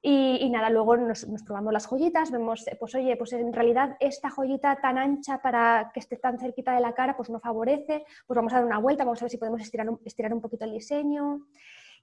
Y, 0.00 0.48
nada, 0.50 0.70
luego 0.70 0.96
nos, 0.96 1.26
probamos 1.44 1.72
las 1.72 1.86
joyitas, 1.86 2.30
vemos, 2.30 2.64
pues 2.78 2.94
oye, 2.94 3.16
pues 3.16 3.32
en 3.32 3.52
realidad 3.52 3.96
esta 3.98 4.30
joyita 4.30 4.76
tan 4.80 4.96
ancha 4.96 5.42
para 5.42 5.90
que 5.92 5.98
esté 5.98 6.16
tan 6.16 6.38
cerquita 6.38 6.72
de 6.72 6.80
la 6.80 6.94
cara, 6.94 7.16
pues 7.16 7.30
no 7.30 7.40
favorece, 7.40 8.04
pues 8.26 8.36
vamos 8.36 8.52
a 8.52 8.56
dar 8.56 8.64
una 8.64 8.78
vuelta, 8.78 9.04
vamos 9.04 9.20
a 9.20 9.24
ver 9.24 9.30
si 9.30 9.38
podemos 9.38 9.60
estirar 9.60 9.90
un, 9.90 10.00
estirar 10.04 10.32
un 10.32 10.40
poquito 10.40 10.64
el 10.64 10.72
diseño. 10.72 11.46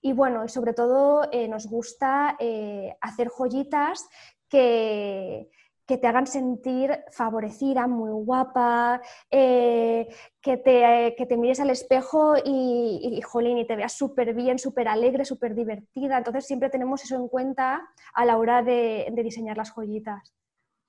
Y 0.01 0.11
bueno, 0.11 0.47
sobre 0.49 0.73
todo 0.73 1.29
eh, 1.31 1.47
nos 1.47 1.67
gusta 1.67 2.35
eh, 2.37 2.95
hacer 2.99 3.29
joyitas 3.29 4.07
que, 4.49 5.49
que 5.85 5.97
te 5.97 6.07
hagan 6.07 6.27
sentir 6.27 6.99
favorecida, 7.11 7.87
muy 7.87 8.11
guapa, 8.11 9.01
eh, 9.29 10.07
que, 10.41 10.57
te, 10.57 11.15
que, 11.17 11.25
te, 11.25 11.37
mires 11.37 11.59
al 11.59 11.69
espejo 11.69 12.35
y, 12.43 12.99
y, 13.01 13.21
jolín, 13.21 13.57
y 13.59 13.67
te 13.67 13.75
veas 13.75 13.93
súper 13.93 14.33
bien, 14.33 14.57
súper 14.57 14.87
alegre, 14.87 15.25
súper 15.25 15.53
divertida. 15.53 16.17
Entonces 16.17 16.45
siempre 16.47 16.69
tenemos 16.69 17.03
eso 17.03 17.15
en 17.15 17.27
cuenta 17.27 17.87
a 18.13 18.25
la 18.25 18.37
hora 18.37 18.63
de, 18.63 19.11
diseñar 19.15 19.57
las 19.57 19.71
joyitas. 19.71 20.33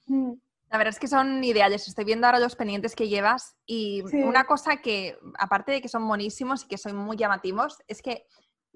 Mm. 0.06 0.32
La 0.68 0.78
verdad 0.78 0.94
es 0.94 0.98
que 0.98 1.06
son 1.08 1.44
ideales. 1.44 1.86
Estoy 1.86 2.04
viendo 2.04 2.26
ahora 2.26 2.40
los 2.40 2.56
pendientes 2.56 2.96
que 2.96 3.08
llevas 3.08 3.56
y 3.66 4.02
una 4.14 4.44
cosa 4.44 4.78
que, 4.78 5.16
aparte 5.38 5.70
de 5.70 5.80
que 5.80 5.88
son 5.88 6.02
monísimos 6.02 6.64
y 6.64 6.68
que 6.68 6.76
son 6.76 6.96
muy 6.96 7.16
llamativos, 7.16 7.78
es 7.86 8.02
que 8.02 8.26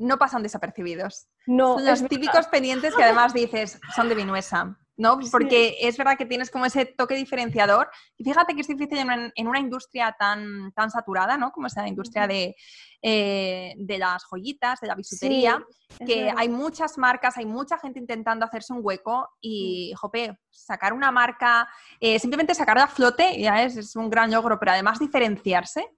no 0.01 0.19
pasan 0.19 0.43
desapercibidos. 0.43 1.29
No, 1.47 1.75
son 1.75 1.87
los 1.87 2.09
típicos 2.09 2.47
pendientes 2.49 2.95
que 2.95 3.05
además 3.05 3.33
dices, 3.33 3.79
son 3.95 4.09
de 4.09 4.15
Vinuesa. 4.15 4.77
¿no? 5.01 5.19
Porque 5.33 5.79
es 5.81 5.97
verdad 5.97 6.19
que 6.19 6.27
tienes 6.27 6.51
como 6.51 6.67
ese 6.67 6.85
toque 6.85 7.15
diferenciador. 7.15 7.91
Y 8.19 8.25
fíjate 8.25 8.55
que 8.55 8.61
es 8.61 8.69
difícil 8.69 8.99
en 8.99 9.49
una, 9.49 9.59
industria 9.59 10.15
tan, 10.19 10.73
tan 10.73 10.91
saturada, 10.91 11.39
¿no? 11.39 11.53
Como 11.53 11.69
es 11.69 11.75
la 11.75 11.89
industria 11.89 12.27
de, 12.27 12.55
eh, 13.01 13.73
de 13.79 13.99
las 13.99 14.25
joyitas, 14.25 14.79
de 14.79 14.89
la 14.89 14.95
bisutería, 14.95 15.59
que 16.05 16.31
hay 16.37 16.51
muchas 16.51 16.99
marcas, 16.99 17.39
hay 17.39 17.47
mucha 17.47 17.79
gente 17.79 17.99
intentando 17.99 18.45
hacerse 18.45 18.75
un 18.75 18.81
hueco 18.83 19.31
y, 19.41 19.95
jope, 19.97 20.39
sacar 20.51 20.93
una 20.93 21.11
marca, 21.11 21.67
eh, 21.99 22.19
simplemente 22.19 22.55
sacarla 22.55 22.85
a 22.85 22.89
flote 22.89 23.41
ya 23.41 23.63
es, 23.63 23.79
es 23.79 23.97
un 23.97 24.11
gran 24.11 24.31
logro, 24.31 24.59
pero 24.59 24.73
además 24.73 24.99
diferenciarse, 24.99 25.89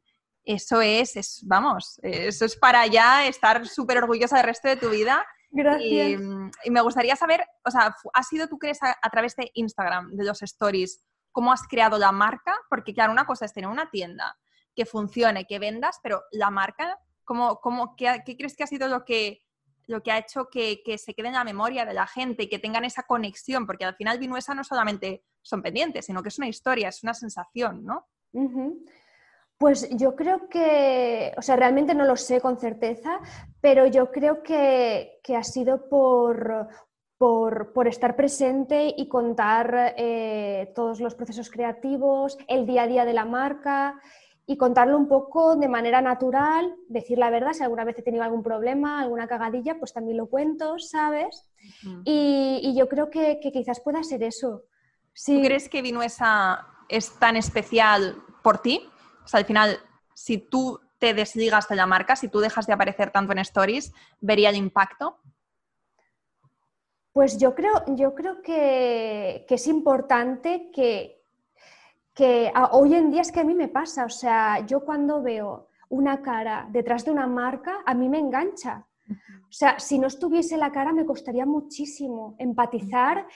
eso 0.44 0.80
es, 0.80 1.16
es, 1.16 1.40
vamos, 1.44 2.00
eso 2.02 2.44
es 2.44 2.56
para 2.56 2.86
ya 2.86 3.26
estar 3.26 3.66
súper 3.66 3.98
orgullosa 3.98 4.36
del 4.36 4.46
resto 4.46 4.68
de 4.68 4.76
tu 4.76 4.90
vida 4.90 5.24
Gracias. 5.52 6.20
Y, 6.64 6.70
me 6.70 6.80
gustaría 6.80 7.14
saber, 7.14 7.46
o 7.64 7.70
sea, 7.70 7.94
¿has 8.14 8.28
sido 8.28 8.48
tú 8.48 8.58
crees 8.58 8.82
a, 8.82 8.96
a, 9.00 9.10
través 9.10 9.36
de 9.36 9.50
Instagram, 9.54 10.10
de 10.12 10.24
los 10.24 10.42
stories, 10.42 11.04
cómo 11.30 11.52
has 11.52 11.68
creado 11.68 11.98
la 11.98 12.10
marca? 12.10 12.56
Porque 12.70 12.94
claro, 12.94 13.12
una 13.12 13.26
cosa 13.26 13.44
es 13.44 13.52
tener 13.52 13.68
una 13.68 13.90
tienda 13.90 14.38
que 14.74 14.86
funcione, 14.86 15.46
que 15.46 15.58
vendas, 15.58 16.00
pero 16.02 16.22
la 16.32 16.50
marca, 16.50 16.98
¿cómo, 17.24 17.60
cómo, 17.60 17.94
qué, 17.96 18.22
crees 18.24 18.56
que 18.56 18.64
ha 18.64 18.66
sido 18.66 18.88
lo 18.88 19.04
que, 19.04 19.42
lo 19.86 20.02
que 20.02 20.10
ha 20.10 20.18
hecho 20.18 20.48
que, 20.50 20.82
que, 20.82 20.96
se 20.96 21.12
quede 21.12 21.28
en 21.28 21.34
la 21.34 21.44
memoria 21.44 21.84
de 21.84 21.92
la 21.92 22.06
gente, 22.06 22.48
que 22.48 22.58
tengan 22.58 22.86
esa 22.86 23.02
conexión? 23.02 23.66
Porque 23.66 23.84
al 23.84 23.96
final 23.96 24.18
Vinuesa 24.18 24.54
no 24.54 24.64
solamente 24.64 25.22
son 25.42 25.60
pendientes, 25.60 26.06
sino 26.06 26.22
que 26.22 26.30
es 26.30 26.38
una 26.38 26.48
historia, 26.48 26.88
es 26.88 27.02
una 27.02 27.12
sensación, 27.12 27.84
¿no? 27.84 28.08
Pues 29.62 29.88
yo 29.90 30.16
creo 30.16 30.48
que, 30.48 31.32
o 31.36 31.40
sea, 31.40 31.54
realmente 31.54 31.94
no 31.94 32.04
lo 32.04 32.16
sé 32.16 32.40
con 32.40 32.58
certeza, 32.58 33.20
pero 33.60 33.86
yo 33.86 34.10
creo 34.10 34.42
que, 34.42 35.20
ha 35.28 35.44
sido 35.44 35.88
por, 35.88 36.66
por, 37.16 37.86
estar 37.86 38.16
presente 38.16 38.92
y 38.96 39.06
contar 39.06 39.94
eh, 39.96 40.72
todos 40.74 40.98
los 40.98 41.14
procesos 41.14 41.48
creativos, 41.48 42.36
el 42.48 42.66
día 42.66 42.82
a 42.82 42.86
día 42.88 43.04
de 43.04 43.12
la 43.12 43.24
marca 43.24 44.00
y 44.46 44.56
contarlo 44.56 44.98
un 44.98 45.06
poco 45.06 45.54
de 45.54 45.68
manera 45.68 46.00
natural, 46.02 46.74
decir 46.88 47.18
la 47.18 47.30
verdad, 47.30 47.52
si 47.52 47.62
alguna 47.62 47.84
vez 47.84 47.96
he 48.00 48.02
tenido 48.02 48.24
algún 48.24 48.42
problema, 48.42 49.00
alguna 49.00 49.28
cagadilla, 49.28 49.78
pues 49.78 49.92
también 49.92 50.16
lo 50.16 50.26
cuento, 50.26 50.80
¿sabes? 50.80 51.48
y, 52.04 52.74
yo 52.76 52.88
creo 52.88 53.10
que, 53.10 53.38
quizás 53.40 53.78
pueda 53.78 54.02
ser 54.02 54.24
eso. 54.24 54.64
¿Tú 55.24 55.40
crees 55.40 55.68
que 55.68 55.82
Vinuesa 55.82 56.66
es 56.88 57.16
tan 57.20 57.36
especial 57.36 58.16
por 58.42 58.58
ti? 58.58 58.88
O 59.24 59.28
sea, 59.28 59.38
al 59.38 59.46
final, 59.46 59.78
si 60.14 60.38
tú 60.38 60.80
te 60.98 61.14
desligas 61.14 61.68
de 61.68 61.76
la 61.76 61.86
marca, 61.86 62.16
si 62.16 62.28
tú 62.28 62.40
dejas 62.40 62.66
de 62.66 62.72
aparecer 62.72 63.10
tanto 63.10 63.32
en 63.32 63.38
stories, 63.38 63.92
¿vería 64.20 64.50
el 64.50 64.56
impacto? 64.56 65.18
Pues 67.12 67.38
yo 67.38 67.54
creo, 67.54 67.84
yo 67.88 68.14
creo 68.14 68.40
que, 68.40 69.44
es 69.48 69.66
importante 69.66 70.70
que, 70.72 71.22
que 72.14 72.52
hoy 72.70 72.94
en 72.94 73.10
día 73.10 73.20
es 73.22 73.32
que 73.32 73.40
a 73.40 73.44
mí 73.44 73.54
me 73.54 73.68
pasa, 73.68 74.04
o 74.04 74.08
sea, 74.08 74.64
yo 74.64 74.80
cuando 74.80 75.22
veo 75.22 75.68
una 75.88 76.22
cara 76.22 76.66
detrás 76.70 77.04
de 77.04 77.10
una 77.10 77.26
marca, 77.26 77.82
a 77.84 77.94
mí 77.94 78.08
me 78.08 78.18
engancha. 78.18 78.86
O 79.10 79.54
sea, 79.54 79.78
si 79.78 79.98
no 79.98 80.06
estuviese 80.06 80.56
la 80.56 80.72
cara 80.72 80.92
me 80.92 81.04
costaría 81.04 81.44
muchísimo 81.44 82.34
empatizar 82.38 83.26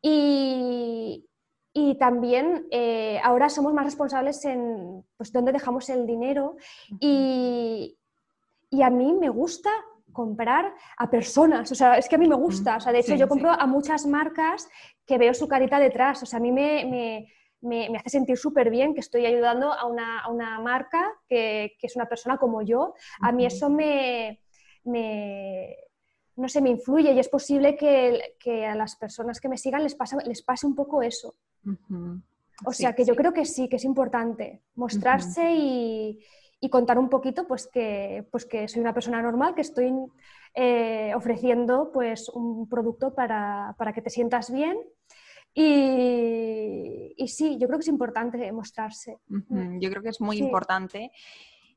y, 0.00 1.28
y 1.80 1.94
también 1.94 2.66
eh, 2.72 3.20
ahora 3.22 3.48
somos 3.48 3.72
más 3.72 3.84
responsables 3.84 4.44
en 4.44 5.04
pues, 5.16 5.32
dónde 5.32 5.52
dejamos 5.52 5.88
el 5.90 6.06
dinero. 6.06 6.56
Y, 7.00 7.96
a 8.82 8.90
mí 8.90 9.12
me 9.12 9.28
gusta 9.28 9.70
comprar 10.12 10.74
a 10.96 11.08
personas, 11.08 11.70
o 11.70 11.74
sea, 11.74 11.96
es 11.96 12.08
que 12.08 12.16
a 12.16 12.18
mí 12.18 12.28
me 12.28 12.34
gusta, 12.34 12.76
o 12.76 12.80
sea, 12.80 12.92
de 12.92 12.98
hecho 12.98 13.14
yo 13.14 13.28
compro 13.28 13.50
a 13.50 13.66
muchas 13.66 14.06
marcas 14.06 14.68
que 15.06 15.18
veo 15.18 15.32
su 15.32 15.46
carita 15.46 15.78
detrás, 15.78 16.22
o 16.22 16.26
sea, 16.26 16.38
a 16.38 16.42
mí 16.42 16.50
me, 16.50 17.28
hace 17.96 18.10
sentir 18.10 18.36
súper 18.36 18.70
bien 18.70 18.92
que 18.92 19.00
estoy 19.00 19.24
ayudando 19.24 19.72
a 19.72 19.86
una, 19.86 20.58
marca 20.60 21.12
que, 21.28 21.76
es 21.80 21.96
una 21.96 22.06
persona 22.06 22.36
como 22.38 22.62
yo, 22.62 22.94
a 23.20 23.30
mí 23.30 23.46
eso 23.46 23.70
me, 23.70 24.40
no 26.38 26.48
sé, 26.48 26.60
me 26.60 26.70
influye. 26.70 27.12
Y 27.12 27.18
es 27.18 27.28
posible 27.28 27.76
que, 27.76 28.66
a 28.66 28.74
las 28.74 28.96
personas 28.96 29.40
que 29.40 29.48
me 29.48 29.58
sigan 29.58 29.82
les, 29.82 29.96
les 30.24 30.42
pase 30.42 30.66
un 30.66 30.74
poco 30.74 31.02
eso. 31.02 31.36
O 32.64 32.72
sea 32.72 32.94
que 32.94 33.04
yo 33.04 33.14
creo 33.14 33.32
que 33.32 33.44
sí, 33.44 33.68
que 33.68 33.76
es 33.76 33.84
importante 33.84 34.62
mostrarse 34.74 35.54
y, 35.54 36.20
contar 36.70 36.98
un 36.98 37.08
poquito 37.08 37.46
pues 37.46 37.68
que, 37.68 38.26
pues 38.30 38.44
que 38.44 38.66
soy 38.68 38.80
una 38.80 38.92
persona 38.92 39.22
normal, 39.22 39.54
que 39.54 39.60
estoy 39.60 39.92
eh, 40.54 41.12
ofreciendo 41.14 41.90
pues 41.92 42.28
un 42.28 42.68
producto 42.68 43.14
para, 43.14 43.74
que 43.94 44.02
te 44.02 44.10
sientas 44.10 44.52
bien. 44.52 44.76
Y, 45.54 47.14
sí, 47.28 47.58
yo 47.58 47.66
creo 47.66 47.78
que 47.78 47.84
es 47.84 47.88
importante 47.88 48.50
mostrarse. 48.52 49.18
Yo 49.28 49.90
creo 49.90 50.02
que 50.02 50.10
es 50.10 50.20
muy 50.20 50.38
importante. 50.38 51.10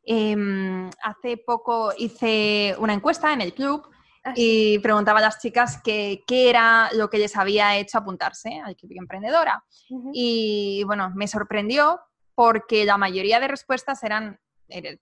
Em, 0.04 0.89
hace 1.04 1.38
poco 1.38 1.91
hice 1.95 2.75
una 2.80 2.93
encuesta 2.93 3.34
en 3.34 3.41
el 3.41 3.54
club 3.54 3.88
y 4.36 4.80
preguntaba 4.80 5.20
a 5.20 5.24
las 5.24 5.40
chicas 5.40 5.82
qué 5.84 6.24
era 6.28 6.90
lo 6.94 7.10
que 7.10 7.18
les 7.18 7.36
había 7.36 7.78
hecho 7.78 7.98
apuntarse 7.98 8.62
al 8.64 8.76
Club 8.76 8.92
Emprendedora. 8.96 9.64
Y 10.14 10.84
bueno, 10.86 11.12
me 11.16 11.28
sorprendió 11.28 12.00
porque 12.36 12.86
la 12.86 12.98
mayoría 12.98 13.40
de 13.40 13.48
respuestas 13.48 14.04
eran 14.04 14.40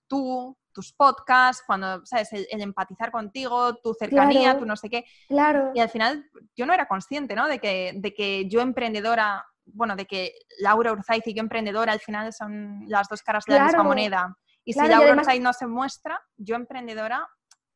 tú, 0.06 0.56
tus 0.72 0.92
podcasts, 0.92 1.62
cuando, 1.66 2.04
¿sabes? 2.04 2.32
El, 2.32 2.46
empatizar 2.50 3.10
contigo, 3.10 3.74
tu 3.76 3.94
cercanía, 3.94 4.58
tu 4.58 4.66
no 4.66 4.76
sé 4.76 4.88
qué. 4.88 5.04
Claro. 5.28 5.72
Y 5.74 5.80
al 5.80 5.88
final 5.88 6.28
yo 6.56 6.66
no 6.66 6.72
era 6.72 6.86
consciente, 6.86 7.34
¿no? 7.34 7.48
De 7.48 7.58
que, 7.58 7.92
de 7.96 8.14
que 8.14 8.48
yo 8.48 8.60
emprendedora, 8.60 9.44
bueno, 9.66 9.96
de 9.96 10.06
que 10.06 10.32
Laura 10.58 10.92
Urzaiz 10.92 11.26
y 11.26 11.34
yo 11.34 11.40
emprendedora 11.40 11.92
al 11.92 12.00
final 12.00 12.32
son 12.32 12.84
las 12.88 13.08
dos 13.08 13.22
caras 13.22 13.44
de 13.44 13.54
la 13.54 13.64
misma 13.64 13.82
moneda. 13.82 14.36
Y 14.64 14.72
si 14.72 14.86
Laura 14.86 15.12
Urzaiz 15.12 15.40
no 15.40 15.52
se 15.52 15.66
muestra, 15.66 16.20
yo 16.36 16.56
emprendedora 16.56 17.26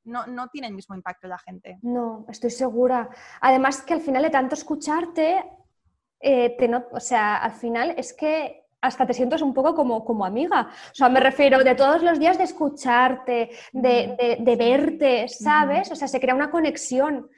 no, 0.05 0.27
no 0.27 0.49
tiene 0.49 0.69
el 0.69 0.75
mismo 0.75 0.95
impacto 0.95 1.29
la 1.29 1.39
gente. 1.39 1.79
No, 1.83 2.25
estoy 2.29 2.51
segura. 2.51 3.09
Además 3.41 3.83
que 3.83 3.95
al 3.95 4.01
final 4.01 4.23
de 4.23 4.31
tanto 4.31 4.55
escucharte, 4.55 5.45
eh, 6.21 6.57
te 6.57 6.71
o 6.75 7.01
sea, 7.01 7.37
al 7.37 7.53
final 7.53 7.95
es 7.97 8.13
que 8.13 8.64
hasta 8.85 9.07
te 9.07 9.15
sientes 9.15 9.41
un 9.41 9.55
poco 9.55 9.75
como, 9.75 10.05
como 10.05 10.27
amiga. 10.27 10.69
O 10.71 10.95
sea, 10.95 11.09
me 11.09 11.19
refiero 11.19 11.65
de 11.65 11.75
todos 11.75 12.03
los 12.03 12.19
días 12.19 12.37
de 12.37 12.45
escucharte, 12.45 13.51
de, 13.73 14.57
verte, 14.59 15.27
¿sabes? 15.29 15.91
O 15.91 15.97
sea, 15.97 16.07
se 16.07 16.21
crea 16.21 16.35
una 16.35 16.51
conexión. 16.51 17.31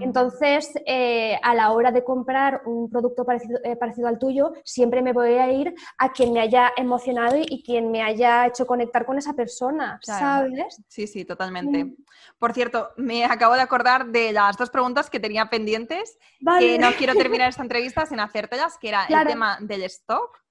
Entonces, 0.00 0.72
eh, 0.86 1.38
a 1.42 1.54
la 1.54 1.72
hora 1.72 1.92
de 1.92 2.02
comprar 2.02 2.62
un 2.64 2.88
producto 2.88 3.24
parecido, 3.24 3.60
eh, 3.64 3.76
parecido, 3.76 4.08
al 4.08 4.18
tuyo, 4.18 4.52
siempre 4.64 5.02
me 5.02 5.12
voy 5.12 5.34
a 5.34 5.52
ir 5.52 5.74
a 5.98 6.10
quien 6.10 6.32
me 6.32 6.40
haya 6.40 6.72
emocionado 6.76 7.36
y, 7.38 7.62
quien 7.64 7.90
me 7.90 8.02
haya 8.02 8.46
hecho 8.46 8.66
conectar 8.66 9.06
con 9.06 9.16
esa 9.16 9.32
persona, 9.32 9.98
¿sabes? 10.02 10.82
Sí, 10.88 11.06
sí, 11.06 11.24
totalmente. 11.24 11.84
Mm. 11.84 11.96
Por 12.38 12.52
cierto, 12.52 12.90
me 12.96 13.24
acabo 13.24 13.54
de 13.54 13.62
acordar 13.62 14.06
de 14.06 14.32
las 14.32 14.56
dos 14.56 14.70
preguntas 14.70 15.08
que 15.08 15.20
tenía 15.20 15.46
pendientes, 15.46 16.18
que 16.58 16.78
no 16.78 16.92
quiero 16.92 17.14
terminar 17.14 17.48
esta 17.50 17.62
entrevista 17.62 18.04
sin 18.04 18.20
hacértelas, 18.20 18.76
que 18.78 18.88
era 18.88 19.06
el 19.06 19.26
tema 19.26 19.58
del 19.60 19.82
stock 19.84 20.43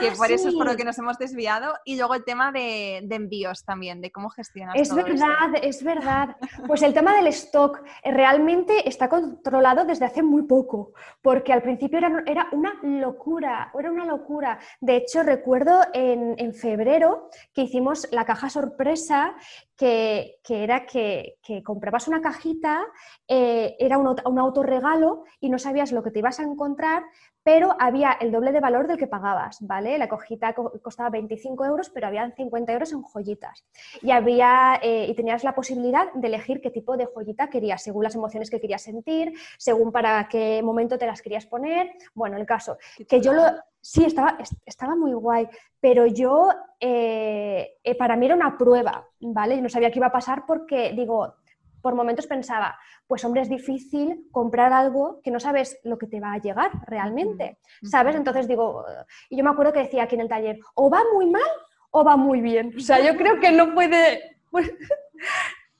que 0.00 0.08
ah, 0.08 0.12
por 0.16 0.30
eso 0.30 0.48
es 0.48 0.54
por 0.54 0.66
lo 0.66 0.76
que 0.76 0.84
nos 0.84 0.98
hemos 0.98 1.18
desviado. 1.18 1.74
Y 1.84 1.96
luego 1.96 2.14
el 2.14 2.24
tema 2.24 2.52
de, 2.52 2.98
envíos 2.98 3.64
también, 3.64 4.00
de 4.00 4.10
cómo 4.10 4.30
gestionar. 4.30 4.76
Es 4.76 4.94
verdad, 4.94 5.54
es 5.62 5.82
verdad. 5.82 6.36
Pues 6.66 6.82
el 6.82 6.94
tema 6.94 7.14
del 7.16 7.26
stock 7.28 7.82
eh, 8.02 8.12
realmente 8.12 8.88
está 8.88 9.08
controlado 9.08 9.84
desde 9.84 10.06
hace 10.06 10.22
muy 10.22 10.42
poco, 10.42 10.92
porque 11.20 11.52
al 11.52 11.62
principio 11.62 11.98
era, 11.98 12.22
era 12.26 12.48
una 12.52 12.74
locura, 12.82 13.72
era 13.78 13.90
una 13.90 14.06
locura. 14.06 14.58
De 14.80 14.96
hecho, 14.96 15.22
recuerdo 15.22 15.80
en, 15.92 16.34
en 16.38 16.54
febrero 16.54 17.28
que 17.52 17.62
hicimos 17.62 18.08
la 18.10 18.24
caja 18.24 18.48
sorpresa 18.48 19.36
que, 19.82 20.38
era 20.48 20.86
que, 20.86 21.38
comprabas 21.64 22.06
una 22.06 22.20
cajita, 22.20 22.82
eh, 23.26 23.74
era 23.78 23.98
un, 23.98 24.14
un, 24.24 24.38
autorregalo 24.38 25.24
y 25.40 25.50
no 25.50 25.58
sabías 25.58 25.92
lo 25.92 26.02
que 26.02 26.10
te 26.10 26.20
ibas 26.20 26.38
a 26.38 26.44
encontrar, 26.44 27.02
pero 27.42 27.74
había 27.78 28.12
el 28.12 28.30
doble 28.30 28.52
de 28.52 28.60
valor 28.60 28.86
del 28.86 28.98
que 28.98 29.06
pagabas, 29.06 29.58
¿vale? 29.60 29.98
La 29.98 30.08
cojita 30.08 30.54
costaba 30.54 31.10
25 31.10 31.64
euros, 31.64 31.90
pero 31.90 32.06
había 32.06 32.30
50 32.30 32.72
euros 32.72 32.92
en 32.92 33.02
joyitas. 33.02 33.64
Y, 34.00 34.10
había, 34.10 34.78
eh, 34.82 35.06
y 35.08 35.14
tenías 35.14 35.44
la 35.44 35.54
posibilidad 35.54 36.12
de 36.12 36.28
elegir 36.28 36.60
qué 36.60 36.70
tipo 36.70 36.96
de 36.96 37.06
joyita 37.06 37.50
querías, 37.50 37.82
según 37.82 38.04
las 38.04 38.14
emociones 38.14 38.50
que 38.50 38.60
querías 38.60 38.82
sentir, 38.82 39.32
según 39.58 39.92
para 39.92 40.28
qué 40.28 40.62
momento 40.62 40.98
te 40.98 41.06
las 41.06 41.22
querías 41.22 41.46
poner. 41.46 41.92
Bueno, 42.14 42.36
el 42.36 42.46
caso, 42.46 42.78
que 43.08 43.20
yo 43.20 43.32
lo, 43.32 43.44
Sí, 43.84 44.04
estaba, 44.04 44.38
estaba 44.64 44.94
muy 44.94 45.12
guay, 45.12 45.48
pero 45.80 46.06
yo, 46.06 46.48
eh, 46.78 47.78
eh, 47.82 47.94
para 47.96 48.14
mí 48.14 48.26
era 48.26 48.36
una 48.36 48.56
prueba, 48.56 49.08
¿vale? 49.18 49.56
Yo 49.56 49.62
no 49.62 49.68
sabía 49.68 49.90
qué 49.90 49.98
iba 49.98 50.06
a 50.06 50.12
pasar 50.12 50.46
porque, 50.46 50.92
digo, 50.92 51.34
por 51.82 51.94
momentos 51.94 52.26
pensaba, 52.26 52.78
pues 53.06 53.24
hombre, 53.24 53.42
es 53.42 53.48
difícil 53.48 54.28
comprar 54.30 54.72
algo 54.72 55.20
que 55.22 55.30
no 55.30 55.40
sabes 55.40 55.78
lo 55.84 55.98
que 55.98 56.06
te 56.06 56.20
va 56.20 56.32
a 56.32 56.38
llegar 56.38 56.70
realmente, 56.86 57.58
¿sabes? 57.82 58.16
Entonces 58.16 58.48
digo, 58.48 58.84
y 59.28 59.36
yo 59.36 59.44
me 59.44 59.50
acuerdo 59.50 59.72
que 59.72 59.80
decía 59.80 60.04
aquí 60.04 60.14
en 60.14 60.22
el 60.22 60.28
taller, 60.28 60.58
o 60.74 60.88
va 60.88 61.02
muy 61.12 61.28
mal 61.28 61.42
o 61.90 62.04
va 62.04 62.16
muy 62.16 62.40
bien. 62.40 62.72
O 62.76 62.80
sea, 62.80 63.00
yo 63.00 63.16
creo 63.16 63.38
que 63.40 63.52
no 63.52 63.74
puede... 63.74 64.38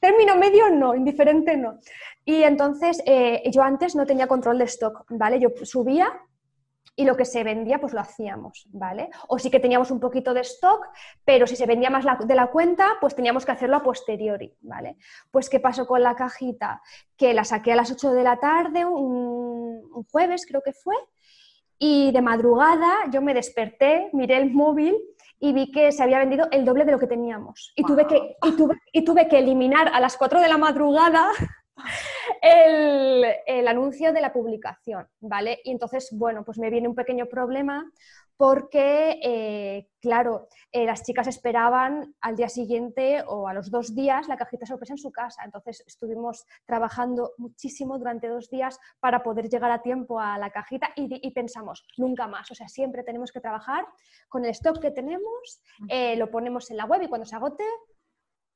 término 0.03 0.37
medio 0.37 0.69
no, 0.69 0.97
indiferente 0.97 1.57
no. 1.57 1.79
Y 2.25 2.43
entonces 2.43 3.01
eh, 3.07 3.41
yo 3.53 3.63
antes 3.63 3.95
no 3.95 4.05
tenía 4.05 4.27
control 4.27 4.59
de 4.59 4.65
stock, 4.65 5.05
¿vale? 5.11 5.39
Yo 5.39 5.51
subía 5.63 6.13
y 6.95 7.05
lo 7.05 7.17
que 7.17 7.25
se 7.25 7.43
vendía 7.43 7.81
pues 7.81 7.93
lo 7.93 8.01
hacíamos, 8.01 8.67
¿vale? 8.71 9.11
O 9.29 9.39
sí 9.39 9.51
que 9.51 9.61
teníamos 9.61 9.91
un 9.91 10.01
poquito 10.01 10.35
de 10.35 10.43
stock, 10.43 10.89
pero 11.25 11.47
si 11.47 11.57
se 11.57 11.67
vendía 11.67 11.91
más 11.91 12.05
de 12.27 12.35
la 12.35 12.49
cuenta, 12.49 12.97
pues 13.01 13.15
teníamos 13.15 13.47
que 13.47 13.53
hacerlo 13.53 13.77
a 13.77 13.83
posteriori, 13.83 14.55
¿vale? 14.61 14.97
Pues 15.31 15.49
¿qué 15.49 15.59
pasó 15.59 15.87
con 15.87 16.03
la 16.03 16.15
cajita? 16.15 16.83
Que 17.17 17.33
la 17.33 17.45
saqué 17.45 17.73
a 17.73 17.77
las 17.77 17.91
8 17.91 18.13
de 18.13 18.23
la 18.23 18.37
tarde, 18.39 18.85
un, 18.85 20.05
jueves 20.11 20.45
creo 20.47 20.63
que 20.63 20.73
fue, 20.73 20.95
y 21.79 22.13
de 22.13 22.21
madrugada 22.21 22.93
yo 23.11 23.23
me 23.23 23.35
desperté, 23.35 24.11
miré 24.13 24.37
el 24.37 24.53
móvil 24.53 24.97
y 25.41 25.53
vi 25.53 25.71
que 25.73 25.91
se 25.93 26.03
había 26.03 26.19
vendido 26.19 26.47
el 26.51 26.65
doble 26.65 26.85
de 26.85 26.93
lo 26.93 26.99
que 26.99 27.07
teníamos. 27.07 27.73
Y, 27.75 27.85
tuve, 27.85 28.07
que, 28.07 28.37
y, 28.43 28.53
tuve, 28.53 28.77
y 28.93 29.05
tuve 29.05 29.29
que 29.29 29.39
eliminar 29.39 29.89
a 29.89 29.99
las 29.99 30.17
4 30.17 30.41
de 30.41 30.49
la 30.49 30.59
madrugada 30.59 31.31
el, 32.43 33.69
anuncio 33.69 34.13
de 34.13 34.21
la 34.21 34.33
publicación, 34.33 35.07
¿vale? 35.21 35.61
Y 35.65 35.71
entonces, 35.71 36.11
bueno, 36.13 36.45
pues 36.45 36.59
me 36.59 36.71
viene 36.71 36.89
un 36.89 36.95
pequeño 36.95 37.27
problema 37.27 37.91
porque, 38.37 39.21
eh, 39.23 39.89
claro, 40.01 40.49
eh, 40.73 40.85
las 40.85 41.05
chicas 41.05 41.29
esperaban 41.29 42.17
al 42.21 42.35
día 42.35 42.49
siguiente 42.49 43.23
o 43.25 43.47
a 43.47 43.55
los 43.55 43.71
dos 43.71 43.95
días 43.95 44.27
la 44.27 44.37
cajita 44.37 44.67
sorpresa 44.67 44.95
en 44.95 44.99
su 44.99 45.13
casa. 45.13 45.45
Entonces 45.45 45.85
estuvimos 45.87 46.45
trabajando 46.67 47.35
muchísimo 47.39 47.99
durante 47.99 48.27
dos 48.27 48.51
días 48.51 48.81
para 48.99 49.23
poder 49.23 49.49
llegar 49.49 49.71
a 49.71 49.83
tiempo 49.83 50.19
a 50.19 50.37
la 50.39 50.51
cajita 50.51 50.89
y, 50.97 51.31
pensamos, 51.31 51.87
nunca 51.97 52.27
más. 52.27 52.51
O 52.51 52.57
sea, 52.57 52.67
siempre 52.67 53.05
tenemos 53.05 53.31
que 53.31 53.41
trabajar 53.41 53.87
con 54.29 54.45
el 54.45 54.51
stock 54.51 54.81
que 54.81 54.91
tenemos, 54.91 55.63
eh, 55.89 56.17
lo 56.17 56.29
ponemos 56.29 56.69
en 56.73 56.79
la 56.79 56.87
web 56.87 57.03
y 57.03 57.09
cuando 57.09 57.27
se 57.27 57.37
agote, 57.37 57.65